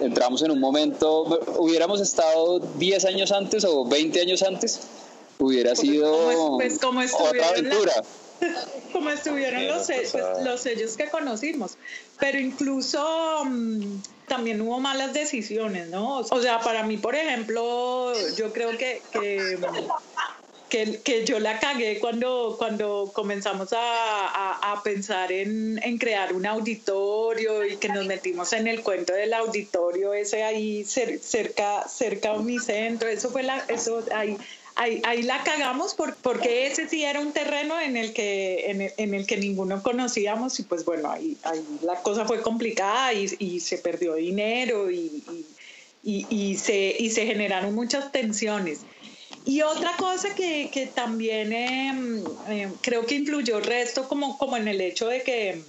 entramos 0.00 0.42
en 0.42 0.50
un 0.50 0.60
momento, 0.60 1.22
hubiéramos 1.58 2.00
estado 2.00 2.58
10 2.58 3.04
años 3.04 3.30
antes 3.32 3.64
o 3.64 3.84
20 3.84 4.20
años 4.20 4.42
antes, 4.42 4.80
hubiera 5.38 5.76
sido 5.76 6.56
pues, 6.56 6.80
otra 6.82 7.48
aventura 7.48 7.92
como 8.92 9.10
estuvieron 9.10 9.66
los, 9.66 9.86
pues, 9.86 10.14
los 10.42 10.60
sellos 10.60 10.96
que 10.96 11.08
conocimos. 11.08 11.76
Pero 12.18 12.38
incluso 12.38 13.44
mm, 13.44 14.00
también 14.28 14.60
hubo 14.60 14.80
malas 14.80 15.12
decisiones, 15.12 15.88
¿no? 15.88 16.18
O 16.18 16.42
sea, 16.42 16.60
para 16.60 16.82
mí, 16.82 16.96
por 16.96 17.14
ejemplo, 17.14 18.12
yo 18.36 18.52
creo 18.52 18.76
que, 18.76 19.02
que, 19.12 21.00
que, 21.02 21.24
yo 21.26 21.38
la 21.38 21.60
cagué 21.60 21.98
cuando, 22.00 22.56
cuando 22.58 23.10
comenzamos 23.12 23.72
a, 23.72 24.72
a, 24.72 24.82
pensar 24.82 25.30
en, 25.30 25.78
en, 25.82 25.98
crear 25.98 26.32
un 26.32 26.46
auditorio 26.46 27.66
y 27.66 27.76
que 27.76 27.88
nos 27.90 28.06
metimos 28.06 28.52
en 28.54 28.66
el 28.66 28.82
cuento 28.82 29.12
del 29.12 29.34
auditorio 29.34 30.14
ese 30.14 30.42
ahí 30.42 30.84
cerca, 30.84 31.86
cerca 31.88 32.30
a 32.30 32.32
Unicentro. 32.34 33.08
Eso 33.08 33.30
fue 33.30 33.42
la, 33.42 33.58
eso 33.68 34.02
ahí 34.14 34.38
ahí, 34.76 35.22
la 35.22 35.42
cagamos 35.44 35.94
porque 36.22 36.66
ese 36.66 36.88
sí 36.88 37.04
era 37.04 37.20
un 37.20 37.32
terreno 37.32 37.80
en 37.80 37.96
el 37.96 38.12
que, 38.12 38.92
en 38.96 39.14
el, 39.14 39.26
que 39.26 39.36
ninguno 39.36 39.82
conocíamos 39.82 40.58
y 40.60 40.64
pues 40.64 40.84
bueno, 40.84 41.10
ahí, 41.10 41.36
la 41.82 41.96
cosa 42.02 42.24
fue 42.24 42.42
complicada 42.42 43.12
y, 43.12 43.60
se 43.60 43.78
perdió 43.78 44.14
dinero 44.14 44.90
y, 44.90 45.22
y, 46.02 46.56
se, 46.56 46.96
y 46.98 47.10
se 47.10 47.26
generaron 47.26 47.74
muchas 47.74 48.12
tensiones. 48.12 48.80
Y 49.44 49.62
otra 49.62 49.96
cosa 49.96 50.34
que, 50.34 50.90
también 50.94 51.52
em, 51.52 52.24
em, 52.48 52.72
creo 52.80 53.06
que 53.06 53.16
influyó 53.16 53.58
el 53.58 53.64
resto 53.64 54.06
como, 54.06 54.38
como 54.38 54.56
en 54.56 54.68
el 54.68 54.80
hecho 54.80 55.08
de 55.08 55.22
que 55.22 55.62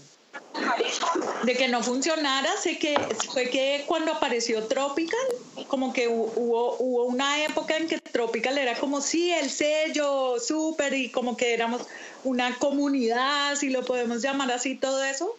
de 1.43 1.56
que 1.56 1.67
no 1.67 1.84
funcionara, 1.84 2.50
sé 2.58 2.78
que 2.78 2.96
fue 3.32 3.50
que 3.50 3.84
cuando 3.86 4.13
apareció 4.13 4.63
Tropical, 4.65 5.19
como 5.67 5.91
que 5.91 6.08
hubo, 6.08 6.78
hubo 6.80 7.04
una 7.06 7.43
época 7.43 7.76
en 7.78 7.88
que 7.88 8.00
Tropical 8.00 8.58
era 8.58 8.76
como 8.76 9.02
sí, 9.02 9.32
el 9.32 9.50
sello 9.50 10.39
súper 10.39 10.93
y 10.93 11.10
como 11.10 11.36
que 11.36 11.54
éramos 11.54 11.82
una 12.24 12.58
comunidad, 12.58 13.56
si 13.56 13.69
lo 13.69 13.84
podemos 13.84 14.22
llamar 14.22 14.52
así, 14.52 14.76
todo 14.76 15.04
eso. 15.04 15.36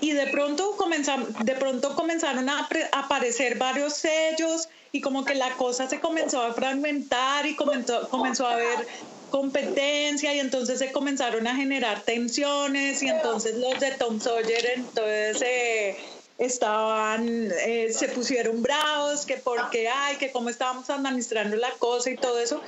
Y 0.00 0.12
de 0.12 0.26
pronto, 0.28 0.76
comenzamos, 0.76 1.28
de 1.44 1.54
pronto 1.54 1.94
comenzaron 1.94 2.48
a 2.48 2.68
aparecer 2.92 3.56
varios 3.56 3.94
sellos 3.94 4.68
y 4.92 5.00
como 5.00 5.24
que 5.24 5.34
la 5.34 5.50
cosa 5.56 5.88
se 5.88 6.00
comenzó 6.00 6.42
a 6.42 6.52
fragmentar 6.52 7.46
y 7.46 7.54
comenzó, 7.56 8.08
comenzó 8.08 8.46
a 8.46 8.54
haber 8.54 8.86
competencia 9.30 10.34
y 10.34 10.40
entonces 10.40 10.78
se 10.78 10.92
comenzaron 10.92 11.46
a 11.46 11.56
generar 11.56 12.00
tensiones 12.02 13.02
y 13.02 13.08
entonces 13.08 13.56
los 13.56 13.78
de 13.80 13.90
Tom 13.92 14.20
Sawyer 14.20 14.64
entonces 14.76 15.42
eh, 15.42 15.96
estaban, 16.38 17.50
eh, 17.66 17.90
se 17.92 18.08
pusieron 18.08 18.62
bravos, 18.62 19.24
que 19.24 19.36
porque, 19.36 19.88
ay, 19.88 20.16
que 20.16 20.30
cómo 20.30 20.50
estábamos 20.50 20.90
administrando 20.90 21.56
la 21.56 21.70
cosa 21.72 22.10
y 22.10 22.16
todo 22.16 22.38
eso, 22.38 22.60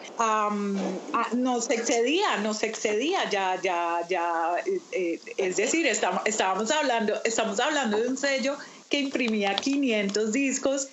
nos 1.34 1.70
excedía, 1.70 2.38
nos 2.38 2.62
excedía, 2.62 3.28
ya, 3.30 3.60
ya, 3.62 4.06
ya, 4.08 4.54
eh, 4.92 5.20
es 5.36 5.56
decir, 5.56 5.86
estamos, 5.86 6.22
estábamos 6.24 6.70
hablando, 6.70 7.14
estamos 7.24 7.60
hablando 7.60 7.98
de 7.98 8.08
un 8.08 8.16
sello 8.16 8.56
que 8.88 9.00
imprimía 9.00 9.54
500 9.54 10.32
discos 10.32 10.88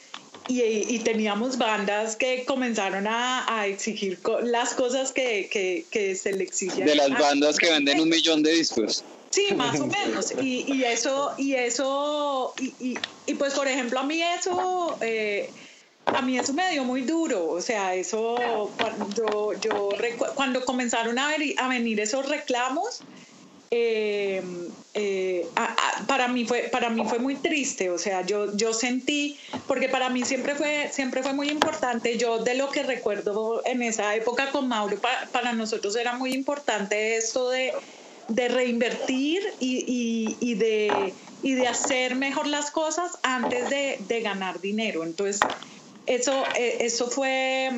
y, 0.48 1.00
teníamos 1.00 1.58
bandas 1.58 2.16
que 2.16 2.46
comenzaron 2.46 3.08
a, 3.08 3.66
exigir 3.68 4.20
las 4.44 4.74
cosas 4.74 5.12
que, 5.12 5.86
se 5.92 6.34
le 6.34 6.44
exigían. 6.44 6.86
De 6.86 6.96
las 6.96 7.10
bandas 7.10 7.58
que 7.58 7.70
venden 7.70 8.00
un 8.00 8.10
millón 8.10 8.44
de 8.44 8.52
discos. 8.52 9.04
Sí, 9.36 9.54
más 9.56 9.80
o 9.82 9.88
menos. 9.88 10.34
Y, 10.42 10.84
eso, 10.84 11.34
y 11.38 11.56
eso, 11.56 12.54
y, 12.58 13.34
pues 13.36 13.54
por 13.54 13.68
ejemplo 13.68 14.00
a 14.00 14.04
mí 14.04 14.22
eso, 14.22 14.98
eh, 15.02 15.50
a 16.06 16.22
mí 16.22 16.40
eso 16.40 16.54
me 16.54 16.72
dio 16.72 16.86
muy 16.86 17.02
duro. 17.02 17.50
O 17.50 17.62
sea, 17.62 17.96
eso, 17.96 18.72
cuando, 18.78 19.54
yo, 19.60 19.90
cuando 20.36 20.64
comenzaron 20.64 21.20
a, 21.20 21.32
a 21.58 21.68
venir 21.68 22.00
esos 22.00 22.30
reclamos, 22.30 23.04
eh, 23.72 24.42
eh, 24.94 25.46
para 26.08 26.28
mí 26.28 26.46
fue 26.46 26.70
para 26.72 26.90
mí 26.90 27.04
fue 27.06 27.20
muy 27.20 27.36
triste 27.36 27.90
o 27.90 27.98
sea 27.98 28.22
yo 28.22 28.56
yo 28.56 28.74
sentí 28.74 29.38
porque 29.68 29.90
para 29.90 30.10
mí 30.10 30.24
siempre 30.24 30.56
fue 30.56 30.90
siempre 30.92 31.24
fue 31.24 31.34
muy 31.34 31.50
importante 31.50 32.18
yo 32.18 32.44
de 32.44 32.54
lo 32.54 32.70
que 32.70 32.84
recuerdo 32.84 33.64
en 33.66 33.82
esa 33.82 34.16
época 34.16 34.52
con 34.52 34.68
Mauro 34.68 34.98
para, 35.32 35.52
nosotros 35.54 35.96
era 35.96 36.14
muy 36.14 36.34
importante 36.34 37.18
esto 37.18 37.50
de, 37.50 37.74
de 38.28 38.48
reinvertir 38.48 39.44
y, 39.60 40.36
y, 40.40 40.56
de 40.56 41.14
y 41.44 41.54
de 41.54 41.68
hacer 41.68 42.16
mejor 42.16 42.48
las 42.48 42.72
cosas 42.72 43.20
antes 43.24 43.70
de, 43.70 43.98
de 44.08 44.22
ganar 44.22 44.62
dinero. 44.62 45.04
Entonces 45.04 45.40
eso 46.06 46.44
eh, 46.58 46.78
eso 46.82 47.10
fue 47.10 47.72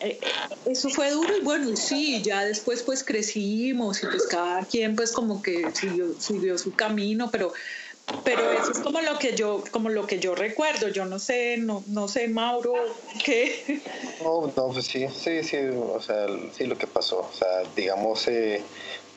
eh, 0.00 0.20
eso 0.66 0.90
fue 0.90 1.10
duro 1.10 1.36
y 1.36 1.42
bueno, 1.42 1.74
sí, 1.76 2.22
ya 2.22 2.44
después 2.44 2.82
pues 2.82 3.02
crecimos 3.02 4.02
y 4.02 4.06
pues 4.06 4.26
cada 4.26 4.64
quien 4.64 4.94
pues 4.94 5.12
como 5.12 5.42
que 5.42 5.70
siguió, 5.72 6.12
siguió 6.18 6.58
su 6.58 6.72
camino, 6.74 7.30
pero 7.30 7.52
pero 8.22 8.52
eso 8.52 8.70
es 8.72 8.78
como 8.78 9.00
lo 9.00 9.18
que 9.18 9.34
yo 9.34 9.64
como 9.70 9.88
lo 9.88 10.06
que 10.06 10.18
yo 10.20 10.34
recuerdo. 10.34 10.88
Yo 10.88 11.06
no 11.06 11.18
sé 11.18 11.56
no, 11.56 11.82
no 11.86 12.08
sé 12.08 12.28
Mauro 12.28 12.74
qué 13.24 13.80
no 14.22 14.52
no 14.54 14.68
pues 14.68 14.86
sí 14.86 15.06
sí 15.08 15.42
sí 15.42 15.56
o 15.56 16.00
sea 16.00 16.26
sí 16.52 16.66
lo 16.66 16.76
que 16.76 16.86
pasó. 16.86 17.20
O 17.20 17.36
sea 17.36 17.62
digamos 17.74 18.28
eh, 18.28 18.62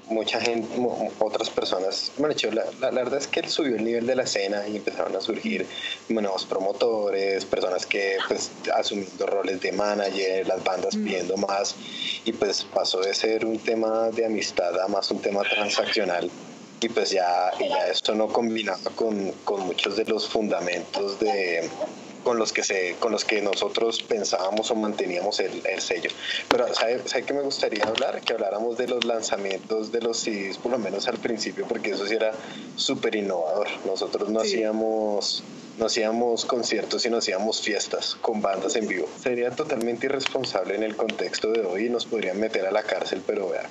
mucha 0.09 0.39
gente, 0.41 0.67
otras 1.19 1.49
personas, 1.49 2.11
bueno, 2.17 2.35
la, 2.51 2.91
la, 2.91 2.91
verdad 2.91 3.19
es 3.19 3.27
que 3.27 3.41
él 3.41 3.49
subió 3.49 3.75
el 3.75 3.83
nivel 3.83 4.05
de 4.05 4.15
la 4.15 4.23
escena 4.23 4.67
y 4.67 4.77
empezaron 4.77 5.15
a 5.15 5.21
surgir 5.21 5.65
nuevos 6.09 6.45
promotores, 6.45 7.45
personas 7.45 7.85
que 7.85 8.17
pues 8.27 8.51
asumiendo 8.73 9.25
roles 9.25 9.61
de 9.61 9.71
manager, 9.71 10.47
las 10.47 10.63
bandas 10.63 10.95
mm. 10.95 11.03
pidiendo 11.03 11.37
más 11.37 11.75
y 12.25 12.33
pues 12.33 12.63
pasó 12.63 12.99
de 13.01 13.13
ser 13.13 13.45
un 13.45 13.59
tema 13.59 14.09
de 14.09 14.25
amistad 14.25 14.79
a 14.79 14.87
más 14.87 15.11
un 15.11 15.21
tema 15.21 15.41
transaccional 15.43 16.29
y 16.81 16.89
pues 16.89 17.11
ya, 17.11 17.51
y 17.59 17.67
ya 17.67 17.87
esto 17.87 18.15
no 18.15 18.27
combinaba 18.27 18.79
con, 18.95 19.31
con 19.43 19.65
muchos 19.65 19.97
de 19.97 20.05
los 20.05 20.27
fundamentos 20.27 21.19
de 21.19 21.69
con 22.23 22.37
los 22.37 22.53
que 22.53 22.63
se 22.63 22.95
con 22.99 23.11
los 23.11 23.25
que 23.25 23.41
nosotros 23.41 24.01
pensábamos 24.03 24.71
o 24.71 24.75
manteníamos 24.75 25.39
el, 25.39 25.61
sello. 25.79 26.09
Pero 26.49 26.73
¿sabe, 26.73 27.01
¿sabe 27.05 27.23
que 27.23 27.33
me 27.33 27.41
gustaría 27.41 27.83
hablar? 27.83 28.21
que 28.21 28.33
habláramos 28.33 28.77
de 28.77 28.87
los 28.87 29.05
lanzamientos 29.05 29.91
de 29.91 30.01
los 30.01 30.17
CDs 30.17 30.57
por 30.57 30.71
lo 30.71 30.79
menos 30.79 31.07
al 31.07 31.17
principio 31.17 31.65
porque 31.67 31.91
eso 31.91 32.05
sí 32.07 32.15
era 32.15 32.31
súper 32.75 33.15
innovador. 33.15 33.67
Nosotros 33.85 34.29
no 34.29 34.41
hacíamos 34.41 35.43
no 35.77 35.85
hacíamos 35.85 36.45
conciertos 36.45 37.05
y 37.05 37.09
no 37.09 37.17
hacíamos 37.17 37.61
fiestas 37.61 38.17
con 38.21 38.41
bandas 38.41 38.75
en 38.75 38.87
vivo. 38.87 39.07
Sería 39.21 39.51
totalmente 39.51 40.07
irresponsable 40.07 40.75
en 40.75 40.83
el 40.83 40.95
contexto 40.95 41.51
de 41.51 41.61
hoy 41.61 41.85
y 41.85 41.89
nos 41.89 42.05
podrían 42.05 42.39
meter 42.39 42.65
a 42.65 42.71
la 42.71 42.83
cárcel 42.83 43.23
pero 43.25 43.49
vea 43.49 43.69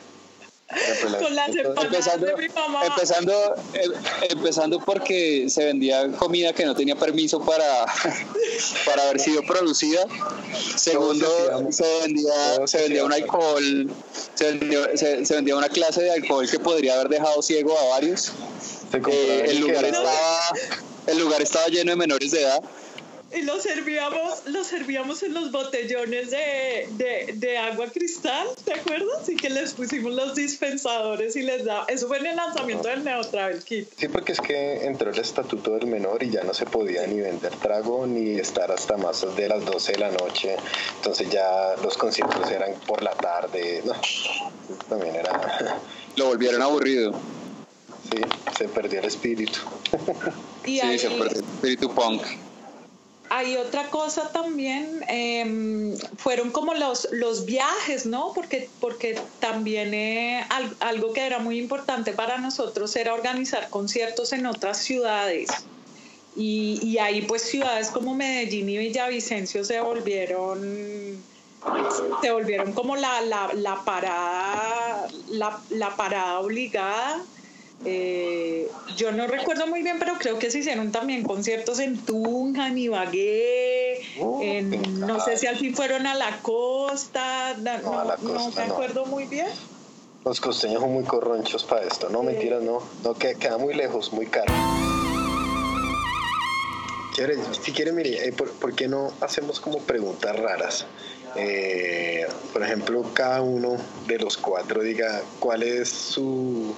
con 0.68 1.34
las 1.34 1.48
empezando, 1.48 2.26
de 2.26 2.36
mi 2.36 2.48
mamá. 2.48 2.84
Empezando, 2.86 3.54
em, 3.72 3.92
empezando 4.28 4.78
porque 4.80 5.48
se 5.48 5.64
vendía 5.64 6.10
comida 6.12 6.52
que 6.52 6.66
no 6.66 6.74
tenía 6.74 6.94
permiso 6.94 7.40
para, 7.40 7.86
para 8.84 9.02
haber 9.04 9.18
sido 9.18 9.42
producida. 9.42 10.04
Segundo, 10.76 11.26
se 11.70 12.00
vendía, 12.02 12.66
se 12.66 12.82
vendía 12.82 13.04
un 13.04 13.12
alcohol, 13.12 13.90
se, 14.34 15.24
se, 15.24 15.34
vendía 15.34 15.56
una 15.56 15.68
clase 15.68 16.02
de 16.02 16.12
alcohol 16.12 16.48
que 16.48 16.58
podría 16.58 16.94
haber 16.94 17.08
dejado 17.08 17.40
ciego 17.40 17.78
a 17.78 17.84
varios. 17.90 18.32
Eh, 18.92 19.44
el, 19.48 19.60
lugar 19.60 19.84
estaba, 19.84 20.38
el 21.06 21.18
lugar 21.18 21.40
estaba 21.40 21.66
lleno 21.68 21.92
de 21.92 21.96
menores 21.96 22.30
de 22.30 22.42
edad 22.42 22.62
y 23.30 23.42
lo 23.42 23.60
servíamos, 23.60 24.46
lo 24.46 24.64
servíamos 24.64 25.22
en 25.22 25.34
los 25.34 25.52
botellones 25.52 26.30
de, 26.30 26.88
de, 26.92 27.34
de, 27.34 27.58
agua 27.58 27.86
cristal, 27.88 28.48
¿te 28.64 28.72
acuerdas? 28.72 29.28
Y 29.28 29.36
que 29.36 29.50
les 29.50 29.74
pusimos 29.74 30.14
los 30.14 30.34
dispensadores 30.34 31.36
y 31.36 31.42
les 31.42 31.64
da. 31.64 31.84
Eso 31.88 32.08
fue 32.08 32.18
en 32.18 32.26
el 32.26 32.36
lanzamiento 32.36 32.88
del 32.88 33.04
Neo 33.04 33.20
Travel 33.22 33.62
Kit. 33.62 33.88
Sí, 33.96 34.08
porque 34.08 34.32
es 34.32 34.40
que 34.40 34.86
entró 34.86 35.10
el 35.10 35.18
estatuto 35.18 35.72
del 35.72 35.86
menor 35.86 36.22
y 36.22 36.30
ya 36.30 36.42
no 36.42 36.54
se 36.54 36.64
podía 36.64 37.06
ni 37.06 37.20
vender 37.20 37.54
trago 37.56 38.06
ni 38.06 38.38
estar 38.38 38.72
hasta 38.72 38.96
más 38.96 39.26
de 39.36 39.48
las 39.48 39.62
12 39.64 39.92
de 39.92 39.98
la 39.98 40.10
noche. 40.10 40.56
Entonces 40.96 41.28
ya 41.30 41.74
los 41.82 41.98
conciertos 41.98 42.50
eran 42.50 42.72
por 42.86 43.02
la 43.02 43.12
tarde. 43.12 43.82
No, 43.84 43.92
también 44.88 45.16
era. 45.16 45.78
Lo 46.16 46.26
volvieron 46.26 46.62
aburrido. 46.62 47.12
Sí, 48.10 48.22
se 48.56 48.68
perdió 48.68 49.00
el 49.00 49.04
espíritu. 49.04 49.58
sí, 50.64 50.80
se 50.98 51.10
perdió 51.10 51.40
el 51.40 51.44
espíritu 51.44 51.94
punk 51.94 52.22
hay 53.30 53.56
otra 53.56 53.90
cosa 53.90 54.30
también, 54.32 55.04
em, 55.08 55.96
fueron 56.16 56.50
como 56.50 56.74
los, 56.74 57.08
los 57.12 57.44
viajes, 57.44 58.06
¿no? 58.06 58.32
Porque, 58.34 58.68
porque 58.80 59.20
también 59.40 59.92
eh, 59.94 60.44
algo 60.80 61.12
que 61.12 61.26
era 61.26 61.38
muy 61.38 61.58
importante 61.58 62.12
para 62.12 62.38
nosotros 62.38 62.94
era 62.96 63.14
organizar 63.14 63.68
conciertos 63.70 64.32
en 64.32 64.46
otras 64.46 64.78
ciudades. 64.78 65.48
Y, 66.36 66.78
y 66.82 66.98
ahí 66.98 67.22
pues 67.22 67.42
ciudades 67.42 67.88
como 67.88 68.14
Medellín 68.14 68.68
y 68.68 68.78
Villavicencio 68.78 69.64
se 69.64 69.80
volvieron 69.80 71.20
se 72.22 72.30
volvieron 72.30 72.72
como 72.72 72.94
la, 72.94 73.20
la, 73.22 73.50
la 73.54 73.84
parada 73.84 75.08
la, 75.30 75.60
la 75.70 75.96
parada 75.96 76.38
obligada 76.38 77.24
eh, 77.84 78.68
yo 78.96 79.12
no 79.12 79.26
recuerdo 79.26 79.66
muy 79.68 79.82
bien, 79.82 79.98
pero 79.98 80.14
creo 80.18 80.38
que 80.38 80.50
se 80.50 80.58
hicieron 80.58 80.90
también 80.90 81.22
conciertos 81.22 81.78
en 81.78 81.96
Tunja, 81.98 82.68
en 82.68 82.78
Ibagué, 82.78 84.00
uh, 84.18 84.42
no 84.98 85.20
sé 85.20 85.36
si 85.36 85.46
al 85.46 85.56
fin 85.56 85.74
fueron 85.74 86.06
a 86.06 86.14
la 86.14 86.38
costa, 86.42 87.54
no, 87.58 88.50
me 88.56 88.62
acuerdo 88.62 89.06
muy 89.06 89.26
bien. 89.26 89.46
Los 90.24 90.40
costeños 90.40 90.80
son 90.80 90.92
muy 90.92 91.04
corronchos 91.04 91.64
para 91.64 91.82
esto, 91.86 92.08
no, 92.08 92.22
mentiras, 92.22 92.62
no, 92.62 92.82
no 93.04 93.14
queda, 93.14 93.58
muy 93.58 93.74
lejos, 93.74 94.12
muy 94.12 94.26
caro. 94.26 94.52
Si 97.62 97.72
quiere, 97.72 97.92
mire, 97.92 98.28
eh, 98.28 98.32
¿por, 98.32 98.74
qué 98.74 98.86
no 98.86 99.12
hacemos 99.20 99.58
como 99.58 99.78
preguntas 99.78 100.36
raras? 100.36 100.86
Eh, 101.34 102.26
por 102.52 102.62
ejemplo, 102.62 103.04
cada 103.12 103.42
uno 103.42 103.76
de 104.06 104.18
los 104.18 104.36
cuatro 104.36 104.82
diga 104.82 105.22
cuál 105.40 105.64
es 105.64 105.88
su 105.88 106.74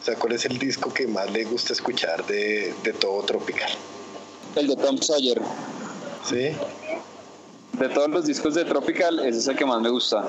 o 0.00 0.04
sea, 0.04 0.14
¿cuál 0.16 0.32
es 0.32 0.44
el 0.44 0.58
disco 0.58 0.92
que 0.92 1.06
más 1.06 1.30
le 1.32 1.44
gusta 1.44 1.72
escuchar 1.72 2.24
de, 2.26 2.74
de 2.82 2.92
todo 2.92 3.22
Tropical? 3.22 3.70
El 4.54 4.68
de 4.68 4.76
Tom 4.76 4.98
Sawyer. 4.98 5.40
¿Sí? 6.24 6.50
De 7.72 7.88
todos 7.88 8.08
los 8.08 8.26
discos 8.26 8.54
de 8.54 8.64
Tropical, 8.64 9.20
ese 9.20 9.38
es 9.38 9.48
el 9.48 9.56
que 9.56 9.66
más 9.66 9.80
me 9.80 9.90
gusta. 9.90 10.24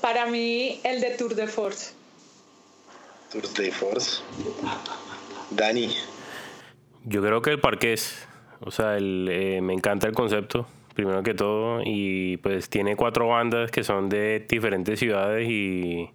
Para 0.00 0.26
mí, 0.26 0.80
el 0.84 1.00
de 1.00 1.10
Tour 1.16 1.34
de 1.34 1.46
Force. 1.46 1.92
Tour 3.32 3.48
de 3.48 3.70
Force. 3.70 4.22
Dani. 5.50 5.90
Yo 7.04 7.22
creo 7.22 7.42
que 7.42 7.50
el 7.50 7.60
Parqués. 7.60 8.26
O 8.60 8.70
sea, 8.70 8.96
el, 8.96 9.28
eh, 9.30 9.60
me 9.60 9.72
encanta 9.72 10.06
el 10.06 10.14
concepto, 10.14 10.66
primero 10.94 11.22
que 11.22 11.34
todo. 11.34 11.80
Y 11.84 12.38
pues 12.38 12.68
tiene 12.68 12.96
cuatro 12.96 13.28
bandas 13.28 13.70
que 13.70 13.84
son 13.84 14.08
de 14.08 14.46
diferentes 14.48 14.98
ciudades 14.98 15.48
y 15.48 16.10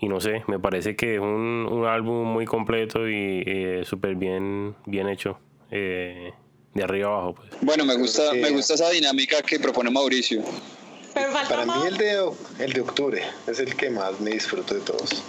y 0.00 0.08
no 0.08 0.20
sé, 0.20 0.42
me 0.46 0.58
parece 0.58 0.96
que 0.96 1.14
es 1.14 1.20
un, 1.20 1.68
un 1.70 1.86
álbum 1.86 2.26
muy 2.26 2.46
completo 2.46 3.08
y 3.08 3.42
eh, 3.46 3.82
súper 3.84 4.14
bien, 4.14 4.76
bien 4.86 5.08
hecho. 5.08 5.38
Eh, 5.70 6.32
de 6.74 6.84
arriba 6.84 7.08
abajo. 7.08 7.34
Pues. 7.34 7.50
Bueno, 7.62 7.84
me 7.84 7.96
gusta, 7.96 8.32
me 8.32 8.50
gusta 8.50 8.74
esa 8.74 8.90
dinámica 8.90 9.42
que 9.42 9.58
propone 9.58 9.90
Mauricio. 9.90 10.42
Para 11.48 11.66
mí 11.66 11.72
el 11.86 11.96
de, 11.96 12.30
el 12.60 12.72
de 12.72 12.80
octubre 12.80 13.22
es 13.48 13.58
el 13.58 13.74
que 13.74 13.90
más 13.90 14.20
me 14.20 14.30
disfruto 14.30 14.74
de 14.74 14.80
todos. 14.80 15.24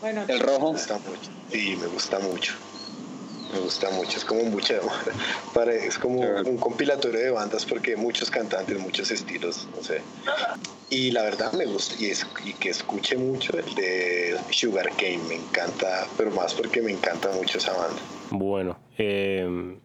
Bueno, 0.00 0.24
el 0.28 0.40
rojo. 0.40 0.72
Me 0.72 0.78
gusta 0.78 0.98
mucho. 0.98 1.30
Sí, 1.50 1.76
me 1.78 1.86
gusta 1.88 2.18
mucho 2.20 2.54
me 3.54 3.60
gusta 3.60 3.90
mucho, 3.90 4.18
es 4.18 4.24
como 4.24 4.42
mucha, 4.44 4.74
es 5.70 5.98
como 5.98 6.20
un 6.20 6.56
compilatorio 6.58 7.20
de 7.20 7.30
bandas 7.30 7.64
porque 7.64 7.96
muchos 7.96 8.30
cantantes, 8.30 8.78
muchos 8.78 9.10
estilos, 9.10 9.68
no 9.74 9.82
sé. 9.82 10.02
Y 10.90 11.10
la 11.12 11.22
verdad 11.22 11.52
me 11.52 11.66
gusta, 11.66 11.94
y, 11.98 12.06
es, 12.06 12.26
y 12.44 12.52
que 12.54 12.70
escuche 12.70 13.16
mucho 13.16 13.56
el 13.58 13.74
de 13.74 14.36
Sugar 14.50 14.90
Cane, 14.96 15.20
me 15.28 15.36
encanta, 15.36 16.06
pero 16.16 16.30
más 16.32 16.54
porque 16.54 16.82
me 16.82 16.92
encanta 16.92 17.30
mucho 17.32 17.58
esa 17.58 17.72
banda. 17.72 18.00
Bueno, 18.30 18.76
eh, 18.98 19.78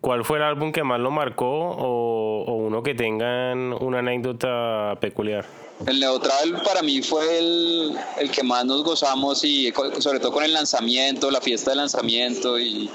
¿cuál 0.00 0.24
fue 0.24 0.38
el 0.38 0.44
álbum 0.44 0.72
que 0.72 0.84
más 0.84 1.00
lo 1.00 1.10
marcó 1.10 1.46
o, 1.46 2.44
o 2.44 2.54
uno 2.54 2.82
que 2.82 2.94
tengan 2.94 3.72
una 3.72 3.98
anécdota 4.00 4.96
peculiar? 5.00 5.63
El 5.86 6.00
Neutral 6.00 6.62
para 6.62 6.82
mí 6.82 7.02
fue 7.02 7.38
el, 7.38 7.98
el, 8.18 8.30
que 8.30 8.42
más 8.42 8.64
nos 8.64 8.84
gozamos 8.84 9.44
y 9.44 9.72
sobre 9.98 10.20
todo 10.20 10.32
con 10.32 10.44
el 10.44 10.52
lanzamiento, 10.52 11.30
la 11.30 11.40
fiesta 11.40 11.70
de 11.70 11.76
lanzamiento 11.76 12.58
y 12.58 12.88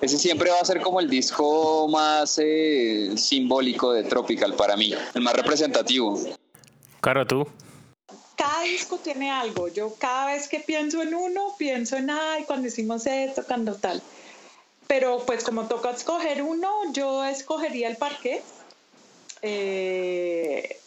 ese 0.00 0.18
siempre 0.18 0.50
va 0.50 0.58
a 0.60 0.64
ser 0.64 0.82
como 0.82 1.00
el 1.00 1.08
disco 1.08 1.88
más 1.88 2.38
eh, 2.42 3.12
simbólico 3.16 3.92
de 3.92 4.04
Tropical 4.04 4.54
para 4.54 4.76
mí, 4.76 4.92
el 5.14 5.22
más 5.22 5.34
representativo. 5.34 6.18
Cara, 7.00 7.26
tú. 7.26 7.46
Cada 8.36 8.62
disco 8.62 8.98
tiene 8.98 9.30
algo. 9.30 9.68
Yo 9.68 9.94
cada 9.98 10.26
vez 10.26 10.48
que 10.48 10.60
pienso 10.60 11.00
en 11.00 11.14
uno, 11.14 11.54
pienso 11.58 11.96
en, 11.96 12.10
ay, 12.10 12.44
cuando 12.44 12.68
hicimos 12.68 13.06
esto, 13.06 13.42
cuando 13.46 13.74
tal. 13.76 14.02
Pero 14.86 15.22
pues 15.24 15.42
como 15.42 15.66
toca 15.66 15.90
escoger 15.90 16.42
uno, 16.42 16.70
yo 16.92 17.24
escogería 17.24 17.88
el 17.88 17.96
parque. 17.96 18.42
Eh, 19.40 20.78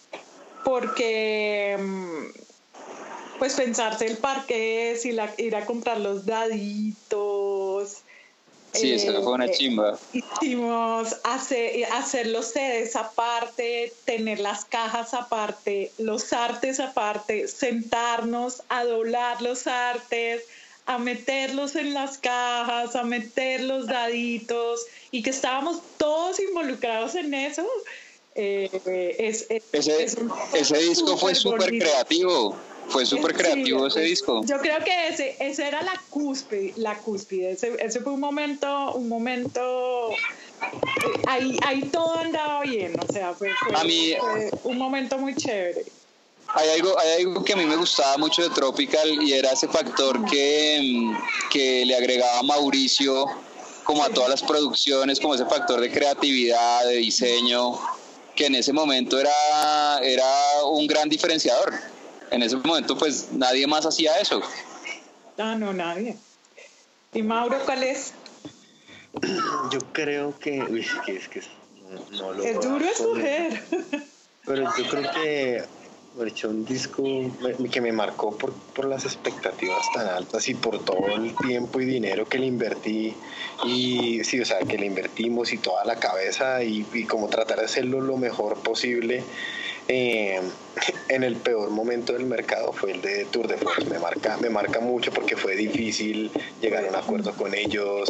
porque 0.70 1.76
mm, 1.80 3.40
pues 3.40 3.56
pensarse 3.56 4.06
el 4.06 4.18
parque 4.18 4.92
es 4.92 5.04
ir 5.04 5.56
a 5.56 5.66
comprar 5.66 6.00
los 6.00 6.28
daditos. 6.28 8.04
Sí, 8.74 8.94
eso 8.94 9.24
fue 9.24 9.34
una 9.34 9.48
eh, 9.48 9.52
chimba. 9.52 9.98
Hicimos 10.14 11.18
hacer, 11.24 11.86
hacer 11.86 12.28
los 12.28 12.52
CDs 12.52 12.96
aparte, 12.96 13.92
tener 14.06 14.40
las 14.40 14.64
cajas 14.64 15.16
aparte, 15.16 15.92
los 15.98 16.34
artes 16.34 16.80
aparte, 16.80 17.48
sentarnos 17.48 18.62
a 18.70 18.84
doblar 18.84 19.42
los 19.42 19.66
artes, 19.66 20.44
a 20.86 21.00
meterlos 21.00 21.76
en 21.76 21.96
las 21.96 22.20
cajas, 22.20 22.96
a 22.96 23.02
meter 23.02 23.62
los 23.62 23.88
daditos 23.88 24.86
y 25.10 25.24
que 25.24 25.32
estábamos 25.32 25.82
todos 25.98 26.40
involucrados 26.40 27.16
en 27.16 27.34
eso 27.34 27.68
Eh, 28.36 28.70
ese, 29.18 30.78
disco 30.78 31.18
fue 31.18 31.36
súper 31.36 31.70
creativo. 31.70 32.56
Fue 32.90 33.06
súper 33.06 33.36
creativo 33.36 33.86
ese 33.86 34.02
disco. 34.02 34.42
Yo 34.46 34.58
creo 34.60 34.84
que 34.84 35.10
ese, 35.10 35.36
ese 35.40 35.68
era 35.68 35.84
la 35.84 35.94
cúspide, 36.10 36.74
la 36.78 36.98
cúspide. 36.98 37.52
Ese, 37.52 37.76
ese 37.80 38.00
fue 38.00 38.14
un 38.14 38.20
momento, 38.20 38.94
un 38.94 39.08
momento 39.08 40.10
ahí, 41.28 41.58
ahí 41.66 41.82
todo 41.84 42.18
andaba 42.18 42.62
bien, 42.64 42.94
o 43.00 43.14
sea, 43.14 43.34
fue, 43.34 43.52
un 44.64 44.78
momento 44.78 45.18
muy 45.18 45.36
chévere. 45.36 45.86
Hay 46.48 46.70
algo, 46.70 46.98
hay 47.00 47.24
algo 47.24 47.44
que 47.44 47.54
a 47.54 47.56
mí 47.56 47.66
me 47.66 47.76
gustaba 47.76 48.18
mucho 48.18 48.42
de 48.42 48.50
Tropical 48.50 49.22
y 49.22 49.34
era 49.34 49.52
ese 49.52 49.68
factor 49.68 50.26
que, 50.26 51.14
que 51.52 51.86
le 51.86 51.96
agregaba 51.96 52.42
Mauricio 52.42 53.26
como 53.84 54.04
a 54.04 54.10
todas 54.10 54.30
las 54.30 54.42
producciones, 54.44 55.20
como 55.20 55.36
ese 55.36 55.46
factor 55.46 55.80
de 55.80 55.92
creatividad, 55.92 56.86
de 56.86 56.96
diseño, 56.96 57.80
que 58.40 58.46
en 58.46 58.56
ese 58.56 58.72
momento 58.72 59.20
era, 59.20 60.00
era 60.02 60.64
un 60.64 60.88
gran 60.88 61.10
diferenciador. 61.10 61.74
En 62.32 62.42
ese 62.42 62.56
momento 62.56 62.98
pues 62.98 63.34
nadie 63.34 63.68
más 63.68 63.86
hacía 63.86 64.18
eso. 64.18 64.42
Ah, 65.38 65.56
no, 65.56 65.74
nadie. 65.74 66.16
¿Y 67.14 67.22
Mauro 67.22 67.58
cuál 67.66 67.84
es? 67.84 68.14
Yo 69.72 69.80
creo 69.92 70.40
que, 70.40 70.62
uy, 70.62 70.88
que 71.06 71.18
es 71.18 71.28
que 71.28 71.42
no, 72.12 72.32
lo 72.32 72.42
Es 72.42 72.62
duro 72.62 72.86
escoger. 72.86 73.62
Pero 74.46 74.74
yo 74.78 74.90
creo 74.90 75.12
que 75.12 75.66
he 76.20 76.28
hecho 76.28 76.50
un 76.50 76.66
disco 76.66 77.04
que 77.72 77.82
me 77.82 77.92
marcó 77.92 78.38
por, 78.38 78.54
por, 78.54 78.86
las 78.86 79.06
expectativas 79.06 79.86
tan 79.94 80.08
altas 80.08 80.48
y 80.50 80.56
por 80.56 80.84
todo 80.84 81.16
el 81.16 81.36
tiempo 81.36 81.80
y 81.80 81.86
dinero 81.86 82.26
que 82.26 82.40
le 82.40 82.46
invertí. 82.48 83.14
Y 83.66 84.24
sí, 84.24 84.40
o 84.40 84.46
sea, 84.46 84.60
que 84.60 84.78
le 84.78 84.86
invertimos 84.86 85.54
y 85.54 85.58
toda 85.58 85.86
la 85.86 85.96
cabeza 85.98 86.64
y 86.64 86.84
como 87.06 87.28
tratar 87.28 87.60
de 87.60 87.66
hacerlo 87.66 88.02
lo 88.02 88.18
mejor 88.18 88.58
posible 88.60 89.24
eh, 89.90 90.40
en 91.10 91.24
el 91.24 91.36
peor 91.36 91.72
momento 91.72 92.14
del 92.14 92.26
mercado 92.26 92.72
fue 92.72 92.92
el 92.92 93.02
de 93.02 93.26
Tour 93.26 93.48
de 93.48 93.58
France. 93.58 93.90
Me 93.90 94.00
marca, 94.00 94.38
me 94.38 94.50
marca 94.50 94.80
mucho 94.80 95.12
porque 95.12 95.36
fue 95.36 95.56
difícil 95.56 96.32
llegar 96.62 96.86
a 96.86 96.90
un 96.90 96.96
acuerdo 96.96 97.34
con 97.34 97.54
ellos. 97.54 98.08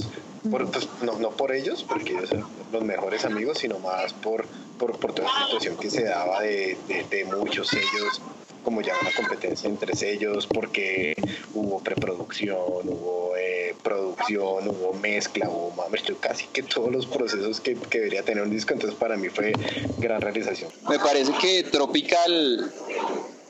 Pues, 0.50 0.88
no, 1.02 1.18
no, 1.20 1.32
por 1.32 1.52
ellos, 1.52 1.84
porque 1.84 2.14
ellos 2.14 2.30
son 2.30 2.46
los 2.72 2.84
mejores 2.84 3.26
amigos, 3.26 3.58
sino 3.58 3.80
más 3.80 4.14
por, 4.14 4.46
por, 4.78 4.98
por 4.98 5.14
toda 5.14 5.28
la 5.34 5.46
situación 5.46 5.78
que 5.78 5.90
se 5.90 6.04
daba 6.04 6.42
de, 6.42 6.78
de, 6.88 7.04
de 7.10 7.26
muchos 7.26 7.74
ellos 7.74 8.22
como 8.64 8.82
ya 8.82 8.94
una 9.02 9.12
competencia 9.12 9.70
entre 9.70 9.94
ellos 10.12 10.48
porque 10.48 11.16
hubo 11.54 11.80
preproducción, 11.80 12.58
hubo 12.58 13.34
eh, 13.38 13.76
producción, 13.84 14.68
hubo 14.68 14.94
mezcla, 14.94 15.50
hubo 15.50 15.74
casi 16.20 16.46
que 16.48 16.64
todos 16.64 16.92
los 16.92 17.06
procesos 17.06 17.60
que, 17.60 17.76
que, 17.76 18.00
debería 18.00 18.24
tener 18.24 18.44
un 18.44 18.50
disco, 18.50 18.74
entonces 18.74 18.98
para 18.98 19.18
mí 19.18 19.30
fue 19.30 19.54
gran 19.98 20.22
realización. 20.22 20.72
Me 20.90 21.00
parece 21.00 21.32
que 21.42 21.64
Tropical 21.64 22.72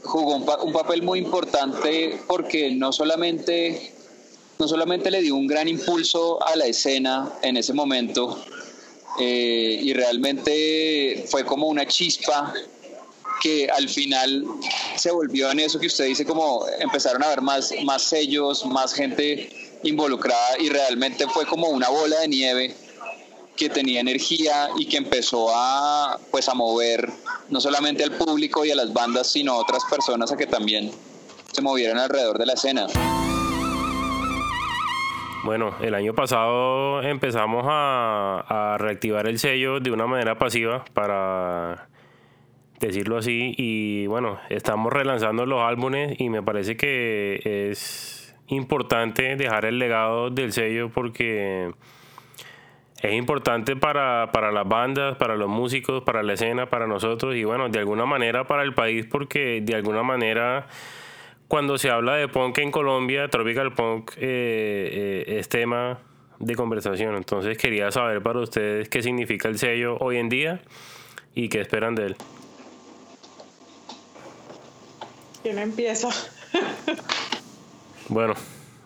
jugó 0.04 0.36
un, 0.36 0.74
papel 0.74 1.04
muy 1.04 1.20
importante 1.20 2.20
porque 2.28 2.72
no 2.72 2.92
solamente, 2.92 3.94
no 4.58 4.68
solamente 4.68 5.12
le 5.12 5.22
dio 5.22 5.36
un 5.36 5.48
gran 5.48 5.68
impulso 5.68 6.44
a 6.46 6.56
la 6.56 6.66
escena 6.66 7.32
en 7.42 7.58
ese 7.58 7.74
momento, 7.74 8.42
eh, 9.20 9.80
y 9.82 9.94
realmente 9.94 11.26
fue 11.28 11.44
como 11.44 11.68
una 11.68 11.86
chispa 11.86 12.54
que 13.40 13.70
al 13.70 13.90
final 13.90 14.46
se 14.96 15.12
volvió 15.12 15.52
en 15.52 15.60
eso 15.60 15.80
que 15.80 15.88
usted 15.88 16.06
dice, 16.06 16.26
como 16.26 16.66
empezaron 16.80 17.24
a 17.24 17.30
ver 17.30 17.42
más, 17.42 17.74
más 17.84 18.04
sellos, 18.04 18.66
más 18.66 18.94
gente 18.94 19.50
involucrada 19.84 20.60
y 20.60 20.70
realmente 20.70 21.26
fue 21.28 21.46
como 21.46 21.70
una 21.70 21.90
bola 21.90 22.20
de 22.20 22.28
nieve 22.28 22.76
que 23.56 23.70
tenía 23.70 24.00
energía 24.00 24.70
y 24.78 24.86
que 24.86 24.98
empezó 24.98 25.50
a 25.54 26.18
pues 26.32 26.48
a 26.50 26.54
mover 26.54 27.10
no 27.50 27.60
solamente 27.60 28.04
al 28.04 28.12
público 28.12 28.64
y 28.64 28.72
a 28.72 28.76
las 28.76 28.94
bandas 28.94 29.28
sino 29.28 29.54
a 29.54 29.58
otras 29.58 29.84
personas 29.90 30.32
a 30.32 30.38
que 30.38 30.48
también 30.48 30.92
se 31.52 31.62
movieran 31.62 31.98
alrededor 31.98 32.38
de 32.38 32.46
la 32.46 32.54
escena. 32.54 32.88
Bueno, 35.44 35.76
el 35.82 35.96
año 35.96 36.14
pasado 36.14 37.02
empezamos 37.02 37.64
a 37.68 38.76
reactivar 38.80 39.28
el 39.28 39.40
sello 39.40 39.80
de 39.80 39.92
una 39.92 40.06
manera 40.06 40.38
pasiva 40.38 40.84
para 40.94 41.90
decirlo 42.80 43.18
así. 43.18 43.54
Y 43.58 44.08
bueno, 44.08 44.40
estamos 44.50 44.92
relanzando 44.92 45.46
los 45.46 45.62
álbumes 45.62 46.20
y 46.20 46.30
me 46.30 46.42
parece 46.42 46.78
que 46.78 47.70
es 47.72 48.36
importante 48.48 49.36
dejar 49.36 49.66
el 49.66 49.80
legado 49.80 50.30
del 50.30 50.52
sello 50.52 50.90
porque 50.90 51.72
es 53.02 53.14
importante 53.14 53.76
para, 53.76 54.32
para 54.32 54.52
las 54.52 54.68
bandas, 54.68 55.18
para 55.18 55.36
los 55.36 55.48
músicos, 55.48 56.04
para 56.04 56.24
la 56.24 56.34
escena, 56.34 56.70
para 56.70 56.88
nosotros 56.88 57.36
y 57.36 57.44
bueno, 57.44 57.70
de 57.70 57.80
alguna 57.80 58.06
manera 58.06 58.46
para 58.46 58.64
el 58.64 58.74
país 58.74 59.06
porque 59.06 59.62
de 59.62 59.76
alguna 59.76 60.04
manera 60.04 60.68
cuando 61.48 61.78
se 61.78 61.90
habla 61.90 62.16
de 62.16 62.28
punk 62.28 62.60
en 62.60 62.72
Colombia, 62.72 63.28
Tropical 63.28 63.74
Punk 63.74 64.12
eh, 64.18 65.26
eh, 65.28 65.40
es 65.40 65.50
tema 65.50 66.00
de 66.38 66.56
conversación. 66.56 67.16
Entonces 67.16 67.58
quería 67.58 67.92
saber 67.92 68.22
para 68.22 68.40
ustedes 68.40 68.88
qué 68.90 69.02
significa 69.02 69.48
el 69.48 69.58
sello 69.58 69.98
hoy 70.00 70.18
en 70.18 70.30
día 70.30 70.62
y 71.34 71.50
qué 71.50 71.62
esperan 71.62 71.96
de 71.96 72.08
él. 72.08 72.16
¿Quién 75.42 75.60
empieza? 75.60 76.10
bueno, 78.10 78.34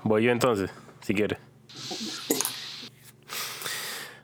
voy 0.04 0.24
yo 0.24 0.32
entonces, 0.32 0.72
si 1.02 1.14
quieres. 1.14 1.40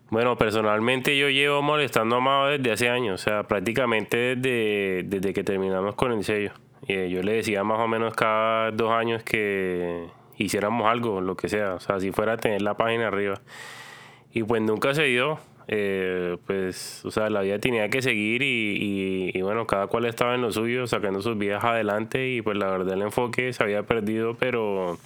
Bueno, 0.10 0.38
personalmente 0.38 1.16
yo 1.18 1.30
llevo 1.30 1.62
molestando 1.62 2.16
a 2.16 2.18
Amado 2.18 2.48
desde 2.48 2.72
hace 2.72 2.90
años, 2.90 3.22
o 3.22 3.24
sea, 3.24 3.44
prácticamente 3.44 4.36
desde, 4.36 5.04
desde 5.04 5.34
que 5.34 5.44
terminamos 5.44 5.96
con 5.96 6.12
el 6.12 6.24
sello. 6.24 6.52
Y 6.88 6.94
eh, 6.94 7.10
yo 7.10 7.22
le 7.22 7.34
decía 7.34 7.64
más 7.64 7.80
o 7.80 7.88
menos 7.88 8.16
cada 8.16 8.72
dos 8.72 8.92
años 8.92 9.24
que 9.24 10.08
hiciéramos 10.38 10.88
algo, 10.90 11.22
lo 11.22 11.36
que 11.36 11.50
sea, 11.50 11.76
o 11.76 11.80
sea, 11.80 12.00
si 12.00 12.12
fuera 12.12 12.34
a 12.34 12.38
tener 12.38 12.62
la 12.64 12.76
página 12.76 13.08
arriba. 13.08 13.40
Y 14.34 14.44
pues 14.44 14.62
nunca 14.62 14.96
se 14.96 15.04
dio, 15.04 15.40
eh, 15.72 16.38
pues, 16.48 17.06
o 17.06 17.12
sea, 17.12 17.30
la 17.30 17.42
vida 17.42 17.60
tenía 17.60 17.90
que 17.90 18.02
seguir 18.02 18.42
y, 18.42 19.40
bueno, 19.44 19.68
cada 19.68 19.86
cual 19.86 20.06
estaba 20.06 20.34
en 20.34 20.42
lo 20.42 20.52
suyo, 20.52 20.88
sacando 20.88 21.22
sus 21.22 21.38
vidas 21.38 21.64
adelante 21.64 22.28
y 22.28 22.42
pues 22.42 22.58
la 22.58 22.72
verdad 22.72 22.96
el 22.96 23.04
enfoque 23.04 23.54
se 23.54 23.64
había 23.64 23.84
perdido, 23.84 24.34
pero 24.34 24.98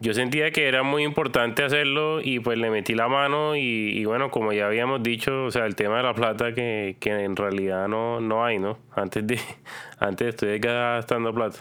yo 0.00 0.14
sentía 0.14 0.50
que 0.52 0.68
era 0.68 0.82
muy 0.82 1.04
importante 1.04 1.62
hacerlo 1.62 2.22
y 2.22 2.40
pues 2.40 2.56
le 2.56 2.70
metí 2.70 2.94
la 2.94 3.08
mano 3.08 3.54
y, 3.54 4.02
bueno, 4.06 4.30
como 4.30 4.54
ya 4.54 4.66
habíamos 4.66 5.02
dicho, 5.02 5.44
o 5.44 5.50
sea, 5.50 5.66
el 5.66 5.76
tema 5.76 5.98
de 5.98 6.04
la 6.04 6.14
plata 6.14 6.54
que, 6.54 6.96
que 6.98 7.10
en 7.10 7.36
realidad 7.36 7.88
no, 7.88 8.20
no 8.20 8.46
hay, 8.46 8.58
¿no? 8.58 8.78
Antes 8.96 9.26
de, 9.26 9.38
antes 9.98 10.28
estoy 10.28 10.58
gastando 10.60 11.34
plata 11.34 11.58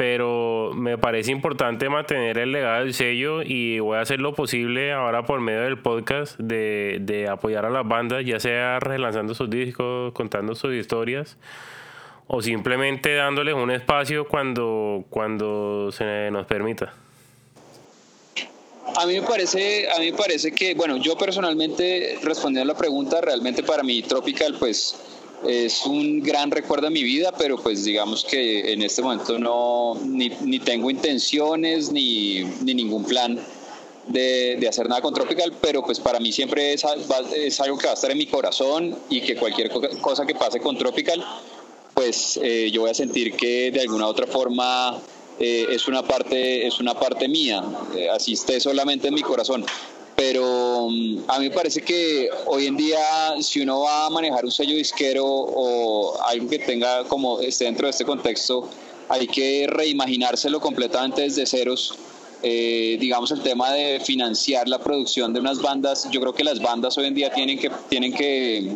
pero 0.00 0.72
me 0.74 0.96
parece 0.96 1.30
importante 1.30 1.90
mantener 1.90 2.38
el 2.38 2.52
legado 2.52 2.82
del 2.82 2.94
sello 2.94 3.42
y 3.42 3.80
voy 3.80 3.98
a 3.98 4.00
hacer 4.00 4.18
lo 4.18 4.34
posible 4.34 4.92
ahora 4.92 5.26
por 5.26 5.42
medio 5.42 5.60
del 5.60 5.78
podcast 5.78 6.38
de, 6.38 7.00
de 7.02 7.28
apoyar 7.28 7.66
a 7.66 7.68
las 7.68 7.86
bandas, 7.86 8.24
ya 8.24 8.40
sea 8.40 8.80
relanzando 8.80 9.34
sus 9.34 9.50
discos, 9.50 10.14
contando 10.14 10.54
sus 10.54 10.72
historias 10.72 11.36
o 12.28 12.40
simplemente 12.40 13.14
dándoles 13.14 13.52
un 13.52 13.70
espacio 13.72 14.26
cuando, 14.26 15.04
cuando 15.10 15.92
se 15.92 16.30
nos 16.30 16.46
permita. 16.46 16.94
A 18.96 19.04
mí 19.04 19.20
me 19.20 19.26
parece, 19.26 19.86
a 19.92 19.98
mí 19.98 20.12
me 20.12 20.16
parece 20.16 20.50
que, 20.52 20.72
bueno, 20.74 20.96
yo 20.96 21.14
personalmente 21.18 22.18
respondiendo 22.22 22.72
a 22.72 22.74
la 22.74 22.78
pregunta, 22.78 23.20
realmente 23.20 23.62
para 23.62 23.82
mí 23.82 24.00
Tropical, 24.00 24.56
pues 24.58 25.19
es 25.46 25.86
un 25.86 26.20
gran 26.20 26.50
recuerdo 26.50 26.86
de 26.86 26.92
mi 26.92 27.02
vida, 27.02 27.32
pero 27.36 27.56
pues 27.56 27.84
digamos 27.84 28.24
que 28.24 28.72
en 28.72 28.82
este 28.82 29.02
momento 29.02 29.38
no, 29.38 29.94
ni, 30.04 30.30
ni 30.42 30.58
tengo 30.58 30.90
intenciones 30.90 31.90
ni, 31.90 32.44
ni 32.62 32.74
ningún 32.74 33.04
plan 33.04 33.38
de, 34.06 34.56
de, 34.58 34.68
hacer 34.68 34.88
nada 34.88 35.00
con 35.00 35.14
Tropical, 35.14 35.52
pero 35.60 35.82
pues 35.82 36.00
para 36.00 36.18
mí 36.20 36.32
siempre 36.32 36.72
es, 36.72 36.84
es, 37.34 37.60
algo 37.60 37.78
que 37.78 37.86
va 37.86 37.92
a 37.92 37.94
estar 37.94 38.10
en 38.10 38.18
mi 38.18 38.26
corazón 38.26 38.96
y 39.08 39.20
que 39.20 39.36
cualquier 39.36 39.70
cosa 40.00 40.26
que 40.26 40.34
pase 40.34 40.60
con 40.60 40.76
Tropical, 40.76 41.24
pues 41.94 42.38
eh, 42.42 42.70
yo 42.72 42.82
voy 42.82 42.90
a 42.90 42.94
sentir 42.94 43.34
que 43.34 43.70
de 43.70 43.80
alguna 43.80 44.06
otra 44.06 44.26
forma 44.26 44.98
eh, 45.38 45.66
es, 45.70 45.86
una 45.86 46.02
parte, 46.02 46.66
es 46.66 46.80
una 46.80 46.94
parte 46.94 47.28
mía, 47.28 47.62
eh, 47.96 48.08
así 48.10 48.32
esté 48.32 48.60
solamente 48.60 49.08
en 49.08 49.14
mi 49.14 49.22
corazón 49.22 49.64
pero 50.16 50.88
mm, 50.90 51.18
a 51.28 51.38
mí 51.38 51.48
me 51.48 51.54
parece 51.54 51.82
que 51.82 52.28
hoy 52.46 52.66
en 52.66 52.76
día 52.76 52.98
si 53.40 53.60
uno 53.60 53.80
va 53.80 54.06
a 54.06 54.10
manejar 54.10 54.44
un 54.44 54.50
sello 54.50 54.74
disquero 54.74 55.24
o 55.26 56.20
algo 56.22 56.48
que 56.48 56.58
tenga 56.58 57.04
como 57.04 57.40
esté 57.40 57.64
dentro 57.64 57.86
de 57.86 57.90
este 57.90 58.04
contexto, 58.04 58.68
hay 59.08 59.26
que 59.26 59.66
reimaginárselo 59.68 60.60
completamente 60.60 61.22
desde 61.22 61.46
ceros. 61.46 61.94
Eh, 62.42 62.96
digamos 62.98 63.30
el 63.32 63.42
tema 63.42 63.70
de 63.72 64.00
financiar 64.00 64.66
la 64.66 64.78
producción 64.78 65.32
de 65.34 65.40
unas 65.40 65.60
bandas, 65.60 66.08
yo 66.10 66.20
creo 66.20 66.32
que 66.32 66.42
las 66.42 66.60
bandas 66.60 66.96
hoy 66.96 67.06
en 67.06 67.14
día 67.14 67.30
tienen 67.30 67.58
que, 67.58 67.70
tienen 67.90 68.14
que, 68.14 68.72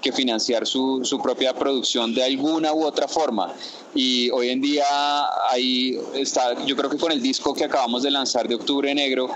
que 0.00 0.10
financiar 0.10 0.66
su, 0.66 1.00
su 1.04 1.20
propia 1.20 1.52
producción 1.52 2.14
de 2.14 2.24
alguna 2.24 2.72
u 2.72 2.84
otra 2.84 3.06
forma 3.06 3.52
y 3.94 4.30
hoy 4.30 4.50
en 4.50 4.60
día 4.60 4.84
ahí 5.50 5.98
está, 6.14 6.64
yo 6.64 6.76
creo 6.76 6.88
que 6.88 6.96
con 6.96 7.12
el 7.12 7.20
disco 7.20 7.52
que 7.52 7.64
acabamos 7.64 8.02
de 8.02 8.10
lanzar 8.10 8.46
de 8.48 8.54
Octubre 8.54 8.94
Negro, 8.94 9.28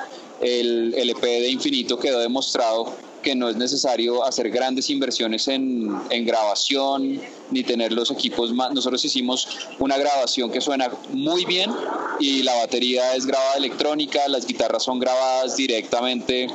el, 0.42 0.94
el 0.96 1.10
EP 1.10 1.22
de 1.22 1.48
Infinito 1.48 1.98
quedó 1.98 2.18
demostrado 2.18 2.94
que 3.22 3.34
no 3.34 3.48
es 3.48 3.56
necesario 3.56 4.24
hacer 4.24 4.50
grandes 4.50 4.90
inversiones 4.90 5.46
en, 5.46 5.96
en, 6.10 6.26
grabación 6.26 7.20
ni 7.50 7.62
tener 7.62 7.92
los 7.92 8.10
equipos 8.10 8.52
más. 8.52 8.72
Nosotros 8.72 9.04
hicimos 9.04 9.48
una 9.78 9.96
grabación 9.96 10.50
que 10.50 10.60
suena 10.60 10.90
muy 11.10 11.44
bien 11.44 11.70
y 12.18 12.42
la 12.42 12.54
batería 12.56 13.14
es 13.14 13.24
grabada 13.24 13.54
electrónica, 13.54 14.20
las 14.28 14.44
guitarras 14.44 14.82
son 14.82 14.98
grabadas 14.98 15.56
directamente 15.56 16.48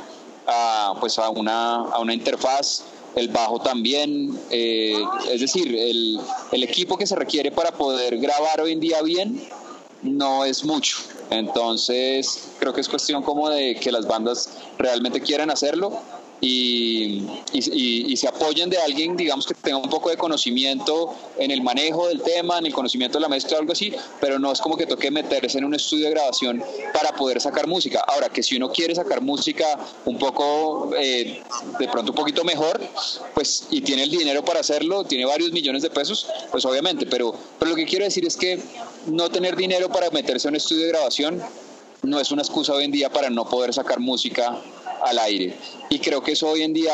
a, 0.46 0.94
pues 1.00 1.18
a, 1.18 1.30
una, 1.30 1.76
a 1.84 1.98
una 1.98 2.12
interfaz 2.12 2.84
el 3.16 3.28
bajo 3.28 3.58
también, 3.60 4.38
eh, 4.50 5.02
es 5.32 5.40
decir, 5.40 5.74
el, 5.74 6.20
el, 6.52 6.62
equipo 6.62 6.96
que 6.96 7.06
se 7.06 7.16
requiere 7.16 7.50
para 7.50 7.72
poder 7.72 8.18
grabar 8.18 8.60
hoy 8.60 8.72
en 8.72 8.80
día 8.80 9.02
bien 9.02 9.42
no 10.02 10.44
es 10.44 10.62
mucho. 10.64 10.98
Entonces, 11.30 12.48
creo 12.58 12.72
que 12.72 12.80
es 12.80 12.88
cuestión 12.88 13.22
como 13.22 13.48
de 13.50 13.76
que 13.76 13.92
las 13.92 14.06
bandas 14.06 14.50
realmente 14.78 15.20
quieran 15.20 15.50
hacerlo 15.50 16.00
y, 16.40 17.26
y, 17.52 18.16
se 18.16 18.28
apoyen 18.28 18.70
de 18.70 18.78
alguien, 18.78 19.16
digamos, 19.16 19.46
que 19.46 19.54
tenga 19.54 19.78
un 19.78 19.90
poco 19.90 20.10
de 20.10 20.16
conocimiento 20.16 21.14
en 21.36 21.50
el 21.50 21.62
manejo 21.62 22.06
del 22.08 22.22
tema, 22.22 22.58
en 22.58 22.66
el 22.66 22.72
conocimiento 22.72 23.18
de 23.18 23.22
la 23.22 23.28
mezcla 23.28 23.56
o 23.56 23.60
algo 23.60 23.72
así, 23.72 23.92
pero 24.20 24.38
no 24.38 24.52
es 24.52 24.60
como 24.60 24.76
que 24.76 24.86
toque 24.86 25.10
meterse 25.10 25.58
en 25.58 25.64
un 25.64 25.74
estudio 25.74 26.06
de 26.06 26.12
grabación 26.12 26.62
para 26.92 27.12
poder 27.14 27.40
sacar 27.40 27.66
música. 27.66 28.04
Ahora, 28.06 28.28
que 28.28 28.42
si 28.42 28.56
uno 28.56 28.70
quiere 28.70 28.94
sacar 28.94 29.20
música 29.20 29.66
un 30.04 30.18
poco, 30.18 30.90
eh, 30.96 31.42
de 31.78 31.88
pronto 31.88 32.12
un 32.12 32.16
poquito 32.16 32.44
mejor, 32.44 32.80
pues, 33.34 33.66
y 33.70 33.80
tiene 33.80 34.04
el 34.04 34.10
dinero 34.10 34.44
para 34.44 34.60
hacerlo, 34.60 35.04
tiene 35.04 35.24
varios 35.24 35.50
millones 35.50 35.82
de 35.82 35.90
pesos, 35.90 36.28
pues 36.50 36.64
obviamente, 36.64 37.06
pero, 37.06 37.34
pero 37.58 37.70
lo 37.70 37.76
que 37.76 37.84
quiero 37.84 38.04
decir 38.04 38.24
es 38.24 38.36
que 38.36 38.60
no 39.08 39.30
tener 39.30 39.56
dinero 39.56 39.88
para 39.88 40.10
meterse 40.10 40.48
en 40.48 40.52
un 40.52 40.56
estudio 40.56 40.84
de 40.84 40.88
grabación 40.88 41.42
no 42.02 42.20
es 42.20 42.30
una 42.30 42.42
excusa 42.42 42.72
hoy 42.72 42.84
en 42.84 42.92
día 42.92 43.10
para 43.10 43.28
no 43.28 43.48
poder 43.48 43.74
sacar 43.74 43.98
música 43.98 44.56
al 45.02 45.18
aire. 45.18 45.56
Y 45.90 45.98
creo 45.98 46.22
que 46.22 46.32
eso 46.32 46.48
hoy 46.48 46.62
en 46.62 46.72
día 46.72 46.92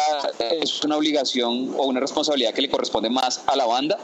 es 0.62 0.82
una 0.82 0.96
obligación 0.96 1.74
o 1.76 1.84
una 1.84 2.00
responsabilidad 2.00 2.54
que 2.54 2.62
le 2.62 2.70
corresponde 2.70 3.10
más 3.10 3.42
a 3.46 3.56
la 3.56 3.66
banda 3.66 3.98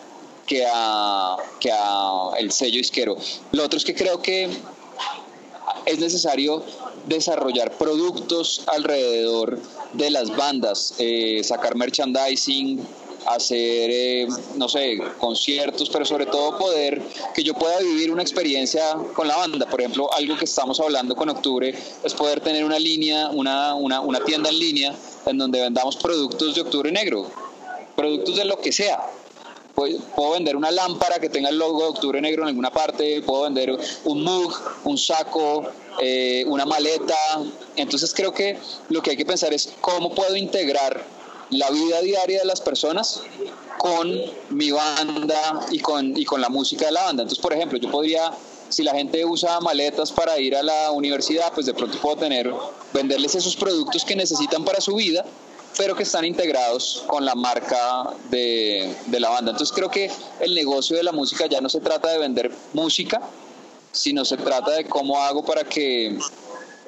que 0.47 0.67
a, 0.71 1.37
que 1.59 1.71
a 1.73 2.31
el 2.39 2.51
sello 2.51 2.81
isquero. 2.81 3.17
Lo 3.53 3.65
otro 3.65 3.79
es 3.79 3.85
que 3.85 3.95
creo 3.95 4.21
que 4.21 4.51
es 5.87 5.99
necesario 5.99 6.65
desarrollar 7.07 7.73
productos 7.79 8.63
alrededor 8.67 9.59
de 9.93 10.11
las 10.11 10.35
bandas, 10.37 10.95
eh, 10.99 11.41
sacar 11.45 11.77
merchandising, 11.77 12.81
hacer, 13.35 13.91
eh, 13.91 14.29
no 14.57 14.69
sé, 14.69 14.99
conciertos, 15.19 15.89
pero 15.89 16.05
sobre 16.05 16.27
todo 16.27 16.59
poder 16.59 17.03
que 17.35 17.43
yo 17.43 17.55
pueda 17.55 17.79
vivir 17.79 18.11
una 18.11 18.23
experiencia 18.23 18.97
con 19.15 19.29
la 19.29 19.37
banda. 19.37 19.67
Por 19.67 19.81
ejemplo, 19.81 20.13
algo 20.13 20.37
que 20.37 20.45
estamos 20.45 20.79
hablando 20.81 21.15
con 21.15 21.29
Octubre 21.29 21.75
es 22.03 22.15
poder 22.15 22.41
tener 22.41 22.65
una 22.65 22.79
línea, 22.79 23.31
una, 23.31 23.75
una, 23.75 24.01
una 24.01 24.25
tienda 24.25 24.51
en 24.51 24.59
línea 24.59 24.95
en 25.27 25.39
donde 25.39 25.61
vendamos 25.61 25.97
productos 25.97 26.55
de 26.55 26.61
Octubre 26.61 26.91
Negro, 26.91 27.31
productos 27.97 28.37
de 28.37 28.45
lo 28.45 28.59
que 28.61 28.73
sea. 28.73 29.01
Puedo 29.75 30.33
vender 30.33 30.57
una 30.57 30.71
lámpara 30.71 31.19
que 31.19 31.31
tenga 31.31 31.49
el 31.49 31.57
logo 31.57 31.83
de 31.83 31.89
Octubre 31.89 32.21
Negro 32.21 32.43
en 32.43 32.49
alguna 32.49 32.71
parte, 32.71 33.23
puedo 33.23 33.45
vender 33.45 33.79
un 34.05 34.23
mug, 34.23 34.55
un 34.85 34.99
saco, 34.99 35.71
eh, 36.03 36.45
una 36.47 36.67
maleta. 36.67 37.15
Entonces 37.77 38.13
creo 38.13 38.33
que 38.33 38.59
lo 38.91 39.01
que 39.01 39.11
hay 39.11 39.17
que 39.17 39.25
pensar 39.25 39.55
es 39.55 39.73
cómo 39.81 40.15
puedo 40.15 40.37
integrar 40.37 41.03
la 41.51 41.71
vida 41.71 42.01
diaria 42.01 42.41
de 42.41 42.45
las 42.45 42.61
personas 42.61 43.23
con 43.79 44.09
mi 44.51 44.71
banda 44.71 45.67
y 45.71 45.81
con, 45.81 46.17
y 46.17 46.25
con 46.25 46.41
la 46.41 46.49
música 46.49 46.87
de 46.87 46.93
la 46.93 47.05
banda. 47.05 47.23
Entonces, 47.23 47.43
por 47.43 47.53
ejemplo, 47.53 47.79
yo 47.79 47.91
podría, 47.91 48.31
si 48.69 48.83
la 48.83 48.93
gente 48.93 49.25
usa 49.25 49.61
maletas 49.61 50.13
para 50.13 50.39
ir 50.39 50.55
a 50.55 50.63
la 50.63 50.91
universidad, 50.93 51.53
pues 51.53 51.67
de 51.67 51.75
pronto 51.75 51.99
puedo 52.01 52.17
tener, 52.17 52.53
venderles 52.93 53.35
esos 53.35 53.57
productos 53.57 54.05
que 54.05 54.15
necesitan 54.15 54.65
para 54.65 54.81
su 54.81 54.95
vida, 54.95 55.25
pero 55.77 55.97
que 55.97 56.03
están 56.03 56.25
integrados 56.25 57.05
con 57.07 57.25
la 57.25 57.35
marca 57.35 58.11
de, 58.29 58.95
de 59.07 59.21
la 59.21 59.31
banda. 59.31 59.53
Entonces 59.53 59.75
creo 59.75 59.91
que 59.91 60.11
el 60.41 60.55
negocio 60.55 60.97
de 60.97 61.03
la 61.03 61.13
música 61.13 61.47
ya 61.47 61.61
no 61.61 61.69
se 61.69 61.81
trata 61.81 62.11
de 62.11 62.19
vender 62.19 62.53
música, 62.75 63.21
sino 63.93 64.25
se 64.25 64.37
trata 64.37 64.73
de 64.73 64.85
cómo 64.85 65.19
hago 65.19 65.45
para 65.45 65.65
que 65.65 66.19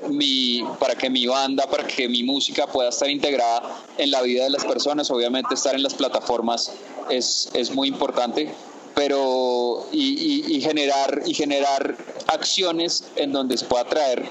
mi, 0.09 0.64
para 0.78 0.94
que 0.94 1.11
mi 1.11 1.26
banda, 1.26 1.66
para 1.66 1.86
que 1.86 2.09
mi 2.09 2.22
música 2.22 2.66
pueda 2.66 2.88
estar 2.88 3.09
integrada 3.09 3.62
en 3.98 4.11
la 4.11 4.22
vida 4.22 4.44
de 4.44 4.50
las 4.50 4.64
personas. 4.64 5.11
Obviamente 5.11 5.55
estar 5.55 5.74
en 5.74 5.82
las 5.82 5.94
plataformas 5.94 6.72
es, 7.11 7.50
es 7.55 7.70
muy 7.70 7.88
importante, 7.88 8.53
pero 8.94 9.86
y, 9.92 10.61
generar, 10.61 11.22
y 11.24 11.34
generar 11.34 11.96
acciones 12.26 13.05
en 13.16 13.32
donde 13.32 13.57
se 13.57 13.64
pueda 13.64 13.84
traer 13.84 14.28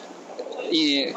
y 0.72 1.08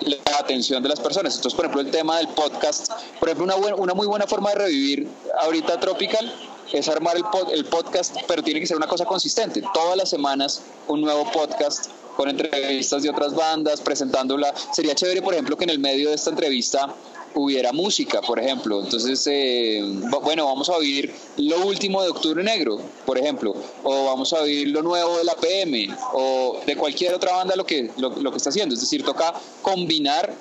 la 0.00 0.38
atención 0.38 0.82
de 0.82 0.88
las 0.88 1.00
personas. 1.00 1.36
Entonces, 1.36 1.56
por 1.56 1.66
ejemplo, 1.66 1.80
el 1.80 1.90
tema 1.90 2.18
del 2.18 2.28
podcast, 2.28 2.90
por 3.18 3.28
ejemplo, 3.28 3.56
una, 3.56 3.74
una 3.74 3.94
muy 3.94 4.06
buena 4.06 4.26
forma 4.26 4.50
de 4.50 4.56
revivir 4.56 5.08
ahorita 5.40 5.80
Tropical 5.80 6.32
es 6.72 6.88
armar 6.88 7.16
el, 7.16 7.24
el 7.52 7.64
podcast, 7.64 8.16
pero 8.26 8.42
tiene 8.42 8.60
que 8.60 8.66
ser 8.66 8.76
una 8.76 8.86
cosa 8.86 9.04
consistente. 9.04 9.62
Todas 9.72 9.96
las 9.96 10.10
semanas 10.10 10.62
un 10.86 11.00
nuevo 11.00 11.30
podcast 11.32 11.90
con 12.18 12.28
entrevistas 12.28 13.04
de 13.04 13.10
otras 13.10 13.32
bandas, 13.32 13.80
presentándola. 13.80 14.52
Sería 14.72 14.92
chévere, 14.92 15.22
por 15.22 15.34
ejemplo, 15.34 15.56
que 15.56 15.62
en 15.62 15.70
el 15.70 15.78
medio 15.78 16.08
de 16.08 16.16
esta 16.16 16.30
entrevista 16.30 16.92
hubiera 17.34 17.72
música, 17.72 18.20
por 18.20 18.40
ejemplo. 18.40 18.80
Entonces, 18.80 19.24
eh, 19.30 19.80
bueno, 20.20 20.46
vamos 20.46 20.68
a 20.68 20.72
oír 20.72 21.14
lo 21.36 21.64
último 21.64 22.02
de 22.02 22.08
Octubre 22.08 22.42
Negro, 22.42 22.80
por 23.06 23.18
ejemplo, 23.18 23.54
o 23.84 24.06
vamos 24.06 24.32
a 24.32 24.40
oír 24.40 24.66
lo 24.66 24.82
nuevo 24.82 25.16
de 25.16 25.22
la 25.22 25.36
PM, 25.36 25.94
o 26.12 26.58
de 26.66 26.74
cualquier 26.74 27.14
otra 27.14 27.36
banda 27.36 27.54
lo 27.54 27.64
que, 27.64 27.88
lo, 27.98 28.12
que 28.32 28.36
está 28.36 28.50
haciendo. 28.50 28.74
Es 28.74 28.80
decir, 28.80 29.04
toca 29.04 29.34
combinar 29.62 30.34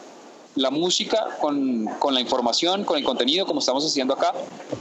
la 0.55 0.71
música 0.71 1.37
con, 1.39 1.85
con, 1.99 2.15
la 2.15 2.21
información, 2.21 2.85
con 2.85 2.97
el 2.97 3.03
contenido, 3.03 3.45
como 3.45 3.59
estamos 3.59 3.85
haciendo 3.85 4.15
acá, 4.15 4.33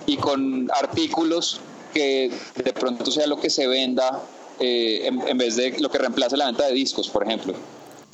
y 0.07 0.17
con 0.17 0.71
artículos 0.73 1.61
que 1.93 2.31
de 2.55 2.73
pronto 2.73 3.11
sea 3.11 3.27
lo 3.27 3.39
que 3.39 3.51
se 3.51 3.67
venda 3.67 4.23
eh, 4.61 5.07
en, 5.07 5.39
vez 5.39 5.57
de 5.57 5.79
lo 5.81 5.91
que 5.91 5.99
reemplace 5.99 6.37
la 6.37 6.47
venta 6.47 6.67
de 6.67 6.73
discos, 6.73 7.09
por 7.09 7.25
ejemplo. 7.25 7.55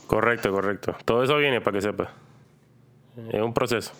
Correcto, 0.06 0.50
correcto. 0.50 0.96
Todo 1.04 1.22
eso 1.22 1.36
viene 1.36 1.60
para 1.60 1.78
que 1.78 1.82
sepa. 1.82 2.12
Es 3.32 3.40
un 3.40 3.52
proceso. 3.52 3.92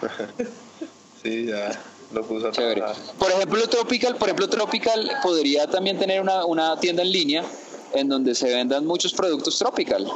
sí, 1.22 1.46
ya 1.46 1.70
lo 2.12 2.24
puso 2.24 2.50
Chévere. 2.50 2.82
Por 3.18 3.30
ejemplo, 3.30 3.68
Tropical, 3.68 4.16
por 4.16 4.28
ejemplo, 4.28 4.48
Tropical 4.48 5.10
podría 5.22 5.66
también 5.66 5.98
tener 5.98 6.20
una, 6.20 6.44
una 6.44 6.78
tienda 6.78 7.02
en 7.02 7.12
línea 7.12 7.44
en 7.92 8.08
donde 8.08 8.34
se 8.34 8.54
vendan 8.54 8.86
muchos 8.86 9.12
productos 9.12 9.58
Tropical. 9.58 10.10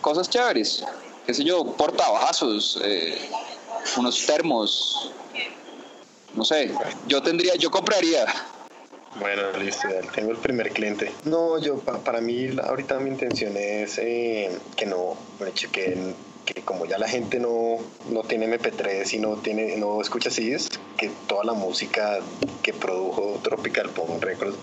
Cosas 0.00 0.28
chéveres. 0.28 0.84
Qué 1.26 1.32
sé 1.32 1.44
yo, 1.44 1.64
portavasos, 1.64 2.80
eh, 2.84 3.18
unos 3.96 4.26
termos. 4.26 5.10
No 6.34 6.44
sé, 6.44 6.70
yo 7.06 7.22
tendría, 7.22 7.54
yo 7.54 7.70
compraría 7.70 8.26
bueno, 9.20 9.52
listo, 9.58 9.88
tengo 10.14 10.32
el 10.32 10.38
primer 10.38 10.70
cliente. 10.70 11.12
No, 11.24 11.58
yo, 11.60 11.78
para 11.78 12.20
mí, 12.20 12.48
ahorita 12.62 12.98
mi 12.98 13.10
intención 13.10 13.56
es 13.56 13.98
eh, 13.98 14.50
que 14.76 14.86
no, 14.86 15.16
que 15.72 16.14
que 16.44 16.62
como 16.62 16.86
ya 16.86 16.98
la 16.98 17.08
gente 17.08 17.38
no, 17.38 17.78
no 18.10 18.22
tiene 18.22 18.46
MP3 18.48 19.14
y 19.14 19.18
no, 19.18 19.36
tiene, 19.36 19.76
no 19.76 20.00
escucha 20.00 20.30
CDs, 20.30 20.68
que 20.96 21.10
toda 21.26 21.44
la 21.44 21.54
música 21.54 22.20
que 22.62 22.72
produjo 22.72 23.40
Tropical 23.42 23.90
Punk 23.90 24.22
Records, 24.22 24.56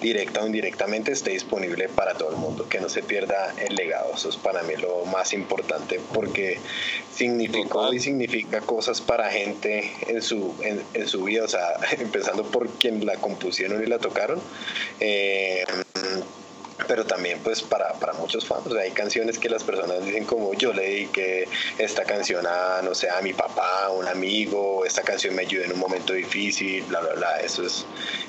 directa 0.00 0.42
o 0.42 0.46
indirectamente, 0.46 1.12
esté 1.12 1.30
disponible 1.30 1.88
para 1.88 2.14
todo 2.14 2.30
el 2.30 2.36
mundo, 2.36 2.68
que 2.68 2.80
no 2.80 2.88
se 2.88 3.02
pierda 3.02 3.54
el 3.58 3.74
legado. 3.74 4.12
Eso 4.14 4.28
es 4.28 4.36
para 4.36 4.62
mí 4.62 4.74
lo 4.76 5.04
más 5.06 5.32
importante 5.32 6.00
porque 6.12 6.58
significó 7.14 7.92
y 7.92 8.00
significa 8.00 8.60
cosas 8.60 9.00
para 9.00 9.30
gente 9.30 9.92
en 10.08 10.22
su, 10.22 10.54
en, 10.62 10.82
en 10.94 11.08
su 11.08 11.24
vida, 11.24 11.44
o 11.44 11.48
sea, 11.48 11.78
empezando 11.98 12.44
por 12.44 12.68
quien 12.70 13.04
la 13.04 13.16
compusieron 13.16 13.82
y 13.82 13.86
la 13.86 13.98
tocaron. 13.98 14.40
Eh, 15.00 15.64
pero 16.86 17.04
también 17.04 17.40
pues 17.42 17.62
para, 17.62 17.92
para 17.94 18.12
muchos 18.14 18.46
fans, 18.46 18.72
hay 18.74 18.90
canciones 18.90 19.38
que 19.38 19.48
las 19.48 19.62
personas 19.62 20.04
dicen 20.04 20.24
como 20.24 20.54
yo 20.54 20.72
le 20.72 20.82
dediqué 20.82 21.48
esta 21.78 22.04
canción 22.04 22.46
a, 22.46 22.82
no 22.82 22.94
sé, 22.94 23.10
a 23.10 23.20
mi 23.20 23.32
papá, 23.32 23.86
a 23.86 23.90
un 23.90 24.06
amigo, 24.08 24.84
esta 24.84 25.02
canción 25.02 25.34
me 25.34 25.42
ayudó 25.42 25.64
en 25.64 25.72
un 25.72 25.78
momento 25.78 26.12
difícil, 26.12 26.82
bla, 26.84 27.00
bla, 27.00 27.14
bla, 27.14 27.40
eso 27.40 27.64
es, 27.64 27.84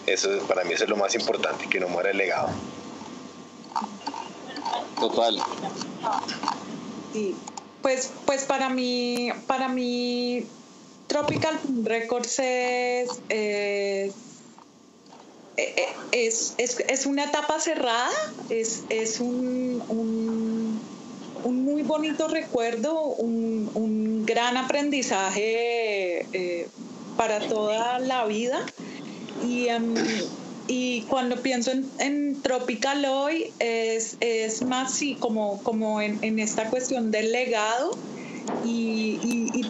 eso 0.06 0.30
para 0.48 0.64
mí 0.64 0.74
eso 0.74 0.84
es 0.84 0.90
lo 0.90 0.98
más 0.98 1.16
importante, 1.16 1.68
que 1.68 1.80
no 1.80 1.88
muera 1.88 2.12
el 2.12 2.18
legado. 2.18 2.50
Total. 5.00 5.42
Sí, 7.14 7.36
pues, 7.82 8.12
pues 8.26 8.46
para 8.46 8.70
mí, 8.70 9.32
para 9.46 9.68
mí 9.68 10.48
Tropical 11.08 11.60
Records 11.84 12.40
es 12.40 13.22
eh, 13.30 14.12
es, 15.58 16.54
es, 16.58 16.78
es, 16.88 17.06
una 17.06 17.26
etapa 17.26 17.60
cerrada, 17.60 18.10
es, 18.50 18.84
es 18.90 19.20
un, 19.20 19.82
un, 19.90 21.64
muy 21.66 21.82
bonito 21.82 22.28
recuerdo, 22.28 23.02
un, 23.02 23.70
un 23.74 24.26
gran 24.26 24.58
aprendizaje 24.58 26.26
eh, 26.34 26.68
para 27.18 27.40
toda 27.40 28.00
la 28.00 28.26
vida. 28.26 28.66
Y, 29.48 29.68
em, 29.68 29.96
y 30.68 31.02
cuando 31.04 31.42
pienso 31.42 31.72
en, 31.72 31.90
en 32.00 32.42
Tropical 32.42 33.06
hoy, 33.06 33.52
es, 33.60 34.62
más 34.64 34.94
sí, 34.94 35.16
como, 35.16 35.62
como 35.64 36.02
en, 36.02 36.24
en 36.24 36.40
esta 36.40 36.70
cuestión 36.70 37.12
del 37.12 37.32
legado 37.32 37.98
y, 38.66 39.16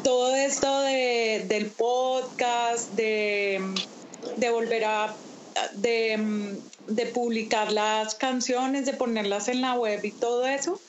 todo 0.03 0.35
esto 0.35 0.81
de, 0.81 1.43
del 1.49 1.65
podcast, 1.65 2.93
de, 2.93 3.59
de 4.37 4.49
volver 4.51 4.85
a, 4.85 5.13
de, 5.73 6.57
de, 6.87 7.05
publicar 7.07 7.71
las 7.71 8.15
canciones, 8.15 8.85
de 8.85 8.93
ponerlas 8.93 9.47
en 9.47 9.61
la 9.61 9.73
web 9.73 10.03
y 10.03 10.11
todo 10.11 10.45
eso, 10.47 10.79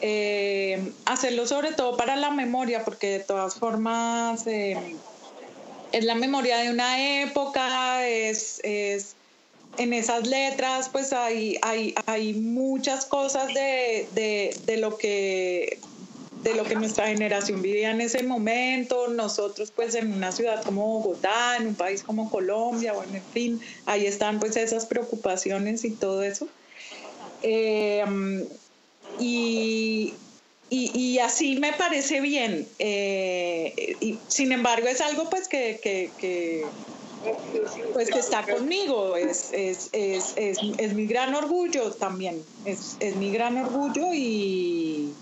eh, 0.00 0.92
hacerlo 1.06 1.46
sobre 1.46 1.72
todo 1.72 1.96
para 1.96 2.16
la 2.16 2.30
memoria, 2.30 2.84
porque 2.84 3.08
de 3.08 3.20
todas 3.20 3.54
formas 3.54 4.46
eh, 4.46 4.96
es 5.92 6.04
la 6.04 6.14
memoria 6.14 6.58
de 6.58 6.70
una 6.70 7.22
época, 7.22 8.06
es, 8.06 8.60
es 8.64 9.16
en 9.78 9.92
esas 9.92 10.26
letras 10.26 10.88
pues 10.88 11.12
hay, 11.12 11.58
hay, 11.62 11.94
hay 12.06 12.34
muchas 12.34 13.06
cosas 13.06 13.48
de, 13.48 14.08
de, 14.12 14.56
de, 14.66 14.76
lo 14.76 14.96
que 14.98 15.78
de 16.44 16.54
lo 16.54 16.64
que 16.64 16.74
nuestra 16.76 17.08
generación 17.08 17.62
vivía 17.62 17.90
en 17.90 18.02
ese 18.02 18.22
momento, 18.22 19.08
nosotros 19.08 19.72
pues 19.74 19.94
en 19.94 20.12
una 20.12 20.30
ciudad 20.30 20.62
como 20.62 21.00
Bogotá, 21.00 21.56
en 21.56 21.68
un 21.68 21.74
país 21.74 22.02
como 22.02 22.30
Colombia, 22.30 22.92
bueno, 22.92 23.14
en 23.14 23.22
fin, 23.32 23.60
ahí 23.86 24.06
están 24.06 24.38
pues 24.38 24.56
esas 24.56 24.84
preocupaciones 24.84 25.84
y 25.84 25.90
todo 25.90 26.22
eso. 26.22 26.46
Eh, 27.42 28.04
y, 29.18 30.12
y, 30.70 31.18
así 31.18 31.56
me 31.56 31.72
parece 31.72 32.20
bien. 32.20 32.66
Eh, 32.78 33.96
y, 34.00 34.18
sin 34.28 34.52
embargo, 34.52 34.86
es 34.86 35.00
algo 35.00 35.30
pues 35.30 35.48
que, 35.48 35.78
que, 35.82 36.64
pues 37.92 38.10
que 38.10 38.18
está 38.18 38.42
conmigo, 38.42 39.16
es, 39.16 39.50
es, 39.52 39.88
es, 39.92 40.34
es, 40.36 40.94
mi 40.94 41.06
gran 41.06 41.34
orgullo 41.34 41.92
también, 41.92 42.42
es, 42.64 42.96
mi 43.16 43.32
gran 43.32 43.56
orgullo 43.56 44.12
y, 44.12 45.12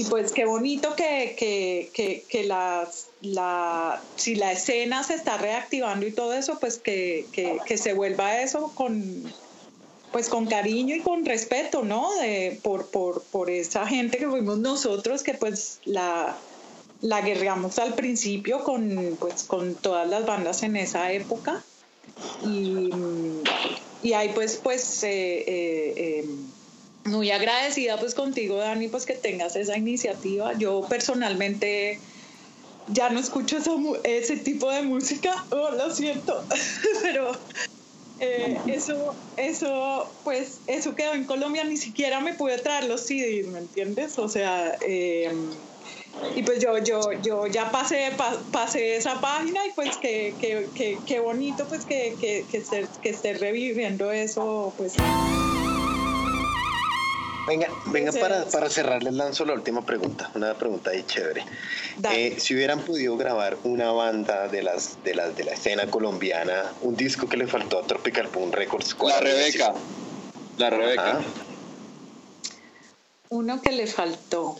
y 0.00 0.04
pues 0.04 0.32
qué 0.32 0.46
bonito 0.46 0.94
que, 0.96 1.34
que, 1.38 2.24
que, 2.26 2.44
las, 2.44 3.08
la, 3.20 4.02
si 4.16 4.34
la 4.34 4.52
escena 4.52 5.04
se 5.04 5.14
está 5.14 5.36
reactivando 5.36 6.06
y 6.06 6.12
todo 6.12 6.32
eso, 6.32 6.58
pues 6.58 6.78
que, 6.78 7.26
que 7.32 7.76
se 7.76 7.92
vuelva 7.92 8.40
eso 8.40 8.72
con, 8.74 9.30
pues 10.10 10.28
con 10.28 10.46
cariño 10.46 10.96
y 10.96 11.00
con 11.00 11.24
respeto, 11.24 11.82
¿no? 11.82 12.14
De, 12.16 12.58
por, 12.62 12.86
por, 12.86 13.22
por 13.24 13.50
esa 13.50 13.86
gente 13.86 14.18
que 14.18 14.28
fuimos 14.28 14.58
nosotros 14.58 15.22
que 15.22 15.34
pues 15.34 15.80
la, 15.84 16.36
la 17.02 17.20
guerreamos 17.20 17.78
al 17.78 17.94
principio 17.94 18.64
con, 18.64 19.16
pues, 19.20 19.44
con 19.44 19.74
todas 19.74 20.08
las 20.08 20.26
bandas 20.26 20.62
en 20.62 20.76
esa 20.76 21.12
época. 21.12 21.62
Y, 22.46 22.90
y 24.02 24.12
ahí 24.14 24.30
pues, 24.34 24.58
pues 24.62 25.04
eh, 25.04 25.44
eh, 25.46 25.94
eh, 25.96 26.24
muy 27.10 27.30
agradecida 27.30 27.98
pues 27.98 28.14
contigo, 28.14 28.56
Dani, 28.56 28.88
pues 28.88 29.06
que 29.06 29.14
tengas 29.14 29.56
esa 29.56 29.76
iniciativa. 29.76 30.52
Yo 30.54 30.86
personalmente 30.88 31.98
ya 32.88 33.10
no 33.10 33.20
escucho 33.20 33.58
ese 34.04 34.36
tipo 34.36 34.70
de 34.70 34.82
música, 34.82 35.44
oh, 35.50 35.70
lo 35.70 35.94
siento, 35.94 36.42
pero 37.02 37.32
eh, 38.20 38.58
eso, 38.66 39.14
eso, 39.36 40.10
pues, 40.24 40.58
eso 40.66 40.94
quedó 40.94 41.14
en 41.14 41.24
Colombia, 41.24 41.64
ni 41.64 41.76
siquiera 41.76 42.20
me 42.20 42.34
pude 42.34 42.58
traer 42.58 42.84
los 42.84 43.02
CDs, 43.02 43.46
¿me 43.48 43.60
entiendes? 43.60 44.18
O 44.18 44.28
sea, 44.28 44.76
eh, 44.86 45.32
y 46.36 46.42
pues 46.42 46.58
yo, 46.60 46.76
yo, 46.78 47.12
yo 47.22 47.46
ya 47.46 47.70
pasé, 47.70 48.10
pasé 48.52 48.96
esa 48.96 49.20
página 49.20 49.64
y 49.66 49.70
pues 49.72 49.96
qué 49.96 50.34
que, 50.40 50.98
que, 51.06 51.20
bonito 51.20 51.64
pues 51.66 51.84
que, 51.84 52.14
que, 52.20 52.44
que, 52.50 52.58
esté, 52.58 52.86
que 53.00 53.10
esté 53.10 53.34
reviviendo 53.34 54.10
eso, 54.10 54.74
pues. 54.76 54.94
Venga, 57.50 57.66
venga 57.86 58.12
para, 58.12 58.44
para 58.44 58.70
cerrar, 58.70 59.02
les 59.02 59.12
lanzo 59.12 59.44
la 59.44 59.54
última 59.54 59.84
pregunta, 59.84 60.30
una 60.36 60.54
pregunta 60.54 60.90
ahí 60.90 61.02
chévere. 61.02 61.44
Eh, 62.12 62.36
si 62.38 62.54
hubieran 62.54 62.78
podido 62.82 63.16
grabar 63.16 63.56
una 63.64 63.90
banda 63.90 64.46
de 64.46 64.62
las, 64.62 65.02
de 65.02 65.16
las 65.16 65.36
de 65.36 65.42
la 65.42 65.54
escena 65.54 65.90
colombiana, 65.90 66.72
un 66.82 66.94
disco 66.94 67.28
que 67.28 67.36
le 67.36 67.48
faltó 67.48 67.80
a 67.80 67.82
Tropical 67.82 68.28
Boom 68.28 68.52
Records. 68.52 68.96
La 69.02 69.18
Rebeca. 69.18 69.74
La 70.58 70.70
Rebeca. 70.70 71.20
Uno 73.30 73.60
que 73.60 73.72
le 73.72 73.88
faltó. 73.88 74.56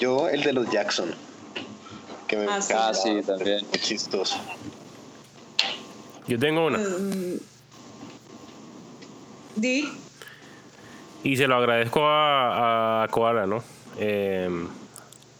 Yo, 0.00 0.28
el 0.28 0.42
de 0.42 0.52
los 0.52 0.68
Jackson. 0.68 1.14
Que 2.26 2.38
me 2.38 2.46
ah, 2.46 2.58
ah 2.74 2.92
sí, 2.92 3.22
también. 3.24 3.64
chistoso. 3.70 4.36
Yo 6.26 6.40
tengo 6.40 6.66
una. 6.66 6.78
Mm, 6.78 7.38
Di. 9.54 10.05
Y 11.22 11.36
se 11.36 11.46
lo 11.46 11.56
agradezco 11.56 12.06
a, 12.06 13.02
a 13.04 13.08
Koala, 13.08 13.46
¿no? 13.46 13.62
Eh, 13.98 14.48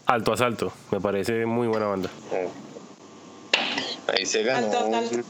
alto 0.07 0.33
Asalto, 0.33 0.73
me 0.91 1.01
parece 1.01 1.47
muy 1.47 1.69
buena 1.69 1.87
banda. 1.87 2.11
Ahí 4.09 4.27
se 4.27 4.43
ganó. 4.43 4.67
Alto 4.67 4.79
Asalto. 4.79 5.29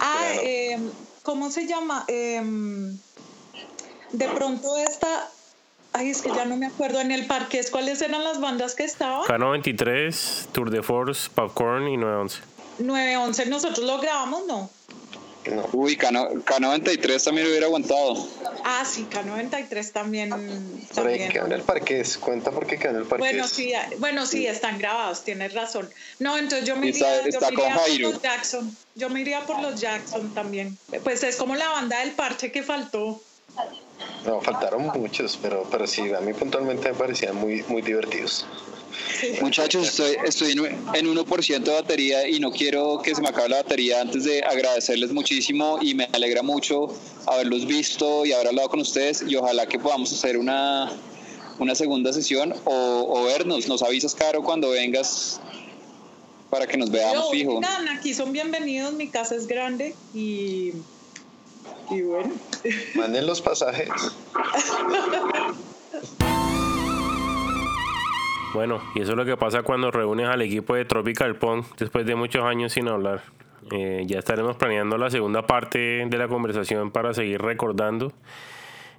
Ah, 0.00 0.32
eh, 0.42 0.78
¿cómo 1.22 1.50
se 1.50 1.66
llama? 1.66 2.04
Eh, 2.08 2.42
de 4.12 4.28
pronto 4.28 4.76
esta, 4.76 5.28
ay, 5.92 6.10
es 6.10 6.22
que 6.22 6.30
ya 6.30 6.44
no 6.44 6.56
me 6.56 6.66
acuerdo, 6.66 7.00
en 7.00 7.12
el 7.12 7.26
parque, 7.26 7.60
¿cuáles 7.70 8.02
eran 8.02 8.24
las 8.24 8.40
bandas 8.40 8.74
que 8.74 8.84
estaban? 8.84 9.22
K93, 9.22 10.46
Tour 10.52 10.70
de 10.70 10.82
Force, 10.82 11.30
Popcorn 11.34 11.88
y 11.88 11.96
911. 11.96 12.40
911, 12.78 13.46
nosotros 13.46 13.86
lo 13.86 13.98
grabamos, 13.98 14.46
¿no? 14.46 14.70
Uy, 15.72 15.96
K, 15.96 16.10
93 16.60 17.24
también 17.24 17.46
hubiera 17.48 17.66
aguantado. 17.66 18.28
Ah, 18.64 18.84
sí, 18.84 19.06
K93 19.10 19.92
también. 19.92 20.30
también. 20.94 21.28
quedó 21.30 21.46
en 21.46 21.52
el 21.52 21.62
parqués. 21.62 22.16
Cuenta 22.18 22.50
por 22.52 22.66
qué 22.66 22.78
quedó 22.78 22.90
en 22.90 22.96
el 22.98 23.04
parqués. 23.04 23.18
Bueno, 23.18 23.48
sí, 23.48 23.72
bueno, 23.98 24.26
sí, 24.26 24.46
están 24.46 24.78
grabados, 24.78 25.24
tienes 25.24 25.52
razón. 25.52 25.90
No, 26.20 26.38
entonces 26.38 26.66
yo 26.66 26.76
me 26.76 26.88
iría, 26.88 27.28
yo 27.28 27.40
por 27.40 28.00
los 28.00 28.22
Jackson. 28.22 28.76
Yo 28.94 29.10
me 29.10 29.20
iría 29.20 29.44
por 29.46 29.60
los 29.60 29.80
Jackson 29.80 30.32
también. 30.34 30.78
Pues 31.02 31.22
es 31.24 31.36
como 31.36 31.56
la 31.56 31.68
banda 31.68 31.98
del 32.00 32.12
parche 32.12 32.52
que 32.52 32.62
faltó. 32.62 33.20
No, 34.24 34.40
faltaron 34.40 34.86
muchos, 34.94 35.38
pero, 35.40 35.66
pero 35.70 35.86
sí, 35.86 36.12
a 36.12 36.20
mí 36.20 36.32
puntualmente 36.32 36.90
me 36.92 36.94
parecían 36.94 37.36
muy, 37.36 37.62
muy 37.64 37.82
divertidos. 37.82 38.46
Muchachos, 39.40 39.88
estoy, 39.88 40.16
estoy 40.24 40.52
en 40.52 41.06
1% 41.06 41.62
de 41.62 41.72
batería 41.72 42.28
y 42.28 42.40
no 42.40 42.50
quiero 42.50 43.00
que 43.02 43.14
se 43.14 43.22
me 43.22 43.28
acabe 43.28 43.48
la 43.48 43.56
batería 43.56 44.00
antes 44.00 44.24
de 44.24 44.42
agradecerles 44.42 45.12
muchísimo 45.12 45.78
y 45.80 45.94
me 45.94 46.08
alegra 46.12 46.42
mucho 46.42 46.94
haberlos 47.26 47.66
visto 47.66 48.26
y 48.26 48.32
haber 48.32 48.48
hablado 48.48 48.68
con 48.68 48.80
ustedes 48.80 49.24
y 49.26 49.36
ojalá 49.36 49.66
que 49.66 49.78
podamos 49.78 50.12
hacer 50.12 50.36
una, 50.36 50.90
una 51.58 51.74
segunda 51.74 52.12
sesión 52.12 52.54
o, 52.64 53.24
vernos. 53.24 53.68
Nos 53.68 53.82
avisas, 53.82 54.14
Caro, 54.14 54.42
cuando 54.42 54.70
vengas 54.70 55.40
para 56.50 56.66
que 56.66 56.76
nos 56.76 56.90
veamos 56.90 57.30
fijo. 57.30 57.60
aquí 57.90 58.14
son 58.14 58.32
bienvenidos, 58.32 58.92
mi 58.92 59.08
casa 59.08 59.36
es 59.36 59.46
grande 59.46 59.94
y, 60.14 60.72
y 61.90 62.02
bueno. 62.02 62.32
Manden 62.94 63.26
los 63.26 63.40
pasajes. 63.40 63.88
Bueno, 68.54 68.82
y 68.94 69.00
eso 69.00 69.12
es 69.12 69.16
lo 69.16 69.24
que 69.24 69.38
pasa 69.38 69.62
cuando 69.62 69.90
reúnes 69.90 70.28
al 70.28 70.42
equipo 70.42 70.74
de 70.74 70.84
Tropical 70.84 71.36
Punk 71.36 71.66
después 71.78 72.04
de 72.04 72.14
muchos 72.14 72.44
años 72.44 72.72
sin 72.72 72.86
hablar. 72.86 73.22
Eh, 73.70 74.02
ya 74.06 74.18
estaremos 74.18 74.56
planeando 74.56 74.98
la 74.98 75.08
segunda 75.08 75.46
parte 75.46 76.04
de 76.06 76.18
la 76.18 76.28
conversación 76.28 76.90
para 76.90 77.14
seguir 77.14 77.40
recordando 77.40 78.12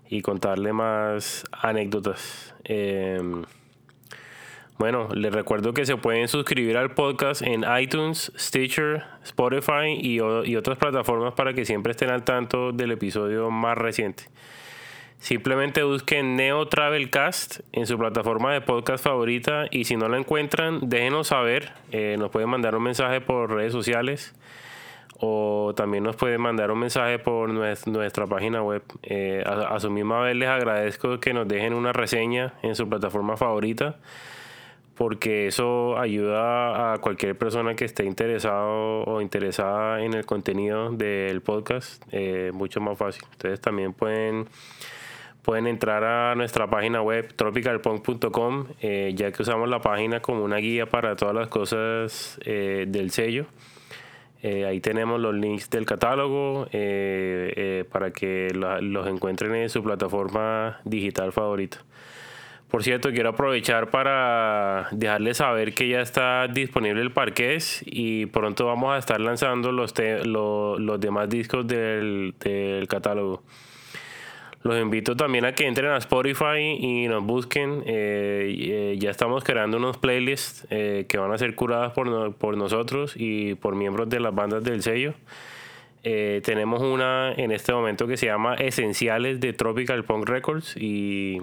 y 0.09 0.23
contarle 0.23 0.73
más 0.73 1.45
anécdotas. 1.51 2.55
Em, 2.63 3.43
bueno, 4.79 5.09
les 5.13 5.31
recuerdo 5.31 5.71
que 5.71 5.85
se 5.85 5.97
pueden 5.97 6.27
suscribir 6.27 6.75
al 6.75 6.95
podcast 6.95 7.43
en 7.43 7.63
iTunes, 7.79 8.31
Stitcher, 8.35 9.03
Spotify 9.23 9.95
y, 9.95 10.15
y 10.15 10.55
otras 10.55 10.79
plataformas 10.79 11.35
para 11.35 11.53
que 11.53 11.63
siempre 11.63 11.91
estén 11.91 12.09
al 12.09 12.23
tanto 12.23 12.71
del 12.71 12.91
episodio 12.91 13.51
más 13.51 13.77
reciente. 13.77 14.23
Simplemente 15.23 15.83
busquen 15.83 16.35
Neo 16.35 16.67
Travel 16.67 17.09
Cast 17.09 17.61
en 17.71 17.87
su 17.87 17.97
plataforma 17.97 18.51
de 18.51 18.59
podcast 18.59 19.01
favorita 19.01 19.67
y 19.71 19.85
si 19.85 19.95
no 19.95 20.09
la 20.09 20.17
encuentran, 20.17 20.89
déjenos 20.89 21.27
saber. 21.27 21.71
Eh, 21.93 22.17
nos 22.19 22.29
pueden 22.29 22.49
mandar 22.49 22.75
un 22.75 22.83
mensaje 22.83 23.21
por 23.21 23.49
redes 23.49 23.71
sociales 23.71 24.35
o 25.19 25.71
también 25.77 26.03
nos 26.03 26.17
pueden 26.17 26.41
mandar 26.41 26.71
un 26.71 26.79
mensaje 26.79 27.19
por 27.19 27.49
nuestra 27.51 28.27
página 28.27 28.61
web. 28.63 28.83
Eh, 29.03 29.41
a, 29.45 29.79
su 29.79 29.89
misma 29.89 30.19
vez 30.19 30.35
les 30.35 30.49
agradezco 30.49 31.21
que 31.21 31.33
nos 31.33 31.47
dejen 31.47 31.73
una 31.73 31.93
reseña 31.93 32.55
en 32.61 32.75
su 32.75 32.89
plataforma 32.89 33.37
favorita 33.37 33.95
porque 34.95 35.47
eso 35.47 35.97
ayuda 35.97 36.91
a 36.91 36.97
cualquier 36.97 37.37
persona 37.37 37.75
que 37.75 37.85
esté 37.85 38.03
interesado 38.03 39.05
o 39.05 39.21
interesada 39.21 40.03
en 40.03 40.15
el 40.15 40.25
contenido 40.25 40.91
del 40.91 41.39
podcast 41.39 42.03
eh, 42.11 42.51
mucho 42.53 42.81
más 42.81 42.97
fácil. 42.97 43.23
Ustedes 43.31 43.61
también 43.61 43.93
pueden 43.93 44.49
pueden 45.43 45.67
entrar 45.67 46.03
a 46.03 46.35
nuestra 46.35 46.69
página 46.69 47.01
web 47.01 47.33
tropicalpunk.com, 47.35 48.67
eh, 48.81 49.11
ya 49.13 49.31
que 49.31 49.41
usamos 49.43 49.69
la 49.69 49.81
página 49.81 50.21
como 50.21 50.43
una 50.43 50.57
guía 50.57 50.87
para 50.87 51.15
todas 51.15 51.35
las 51.35 51.49
cosas 51.49 52.39
eh, 52.45 52.85
del 52.87 53.11
sello. 53.11 53.45
Eh, 54.41 54.65
ahí 54.65 54.79
tenemos 54.79 55.19
los 55.19 55.35
links 55.35 55.69
del 55.69 55.85
catálogo 55.85 56.67
para 57.91 58.11
que 58.11 58.49
los 58.53 59.07
encuentren 59.07 59.55
en 59.55 59.69
su 59.69 59.83
plataforma 59.83 60.79
digital 60.83 61.31
favorita. 61.31 61.77
Por 62.69 62.83
cierto, 62.83 63.11
quiero 63.11 63.29
aprovechar 63.29 63.91
para 63.91 64.87
dejarles 64.91 65.37
saber 65.37 65.73
que 65.73 65.87
ya 65.87 66.01
está 66.01 66.47
disponible 66.47 67.01
el 67.01 67.11
parqués 67.11 67.83
y 67.85 68.25
pronto 68.25 68.65
vamos 68.65 68.95
a 68.95 68.97
estar 68.97 69.21
lanzando 69.21 69.71
los, 69.71 69.93
los 70.25 70.99
demás 70.99 71.29
discos 71.29 71.67
del, 71.67 72.33
del 72.39 72.87
catálogo. 72.87 73.43
Los 74.63 74.81
invito 74.81 75.17
también 75.17 75.43
a 75.43 75.53
que 75.53 75.67
entren 75.67 75.91
a 75.91 75.97
Spotify 75.97 76.77
y 76.79 77.07
nos 77.09 77.23
busquen. 77.23 77.83
Eh, 77.85 78.55
eh, 78.57 78.95
ya 78.97 79.11
estamos 79.11 79.43
creando 79.43 79.75
unos 79.75 79.97
playlists 79.97 80.65
eh, 80.69 81.05
que 81.09 81.17
van 81.17 81.33
a 81.33 81.37
ser 81.37 81.53
curadas 81.53 81.91
por, 81.91 82.33
por, 82.35 82.55
nosotros 82.55 83.13
y 83.17 83.55
por 83.55 83.75
miembros 83.75 84.09
de 84.09 84.21
las 84.21 84.33
bandas 84.33 84.63
del 84.63 84.81
sello. 84.81 85.13
tenemos 86.01 86.81
una 86.81 87.33
en 87.33 87.51
este 87.51 87.73
momento 87.73 88.07
que 88.07 88.15
se 88.15 88.27
llama 88.27 88.55
Esenciales 88.55 89.41
de 89.41 89.51
Tropical 89.51 90.05
Punk 90.05 90.27
Records 90.29 90.77
y 90.77 91.41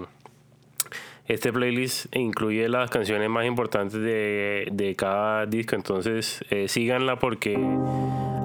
este 1.27 1.53
playlist 1.53 2.15
incluye 2.15 2.67
las 2.69 2.89
canciones 2.89 3.29
más 3.29 3.45
importantes 3.45 3.99
de, 4.01 4.67
de 4.71 4.95
cada 4.95 5.45
disco. 5.45 5.75
Entonces 5.75 6.43
síganla 6.67 7.17
porque 7.17 7.55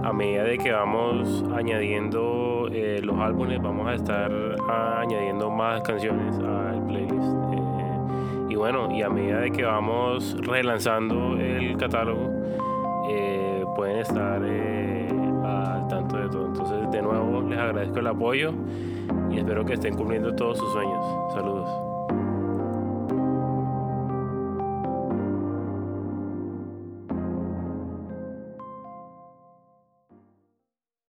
a 0.07 0.13
medida 0.13 0.45
de 0.45 0.57
que 0.57 0.71
vamos 0.71 1.45
añadiendo 1.53 2.69
eh, 2.71 3.01
los 3.03 3.19
álbumes, 3.19 3.61
vamos 3.61 3.89
a 3.89 3.95
estar 3.95 4.31
añadiendo 4.69 5.51
más 5.51 5.83
canciones 5.83 6.39
al 6.39 6.87
playlist. 6.87 7.35
Eh, 7.53 8.51
y 8.51 8.55
bueno, 8.55 8.89
y 8.93 9.03
a 9.03 9.09
medida 9.09 9.41
de 9.41 9.51
que 9.51 9.65
vamos 9.65 10.37
relanzando 10.43 11.37
el 11.37 11.77
catálogo, 11.77 12.31
eh, 13.11 13.65
pueden 13.75 13.99
estar 13.99 14.41
al 14.41 15.89
tanto 15.89 16.19
de 16.19 16.29
todo. 16.29 16.47
Entonces, 16.47 16.91
de 16.93 17.03
nuevo, 17.03 17.43
les 17.43 17.59
agradezco 17.59 17.99
el 17.99 18.07
apoyo 18.07 18.53
y 19.33 19.39
espero 19.39 19.65
que 19.65 19.73
estén 19.73 19.97
cumpliendo 19.97 20.33
todos 20.37 20.57
sus 20.57 20.73
sueños. 20.73 21.05
Saludos. 21.35 21.96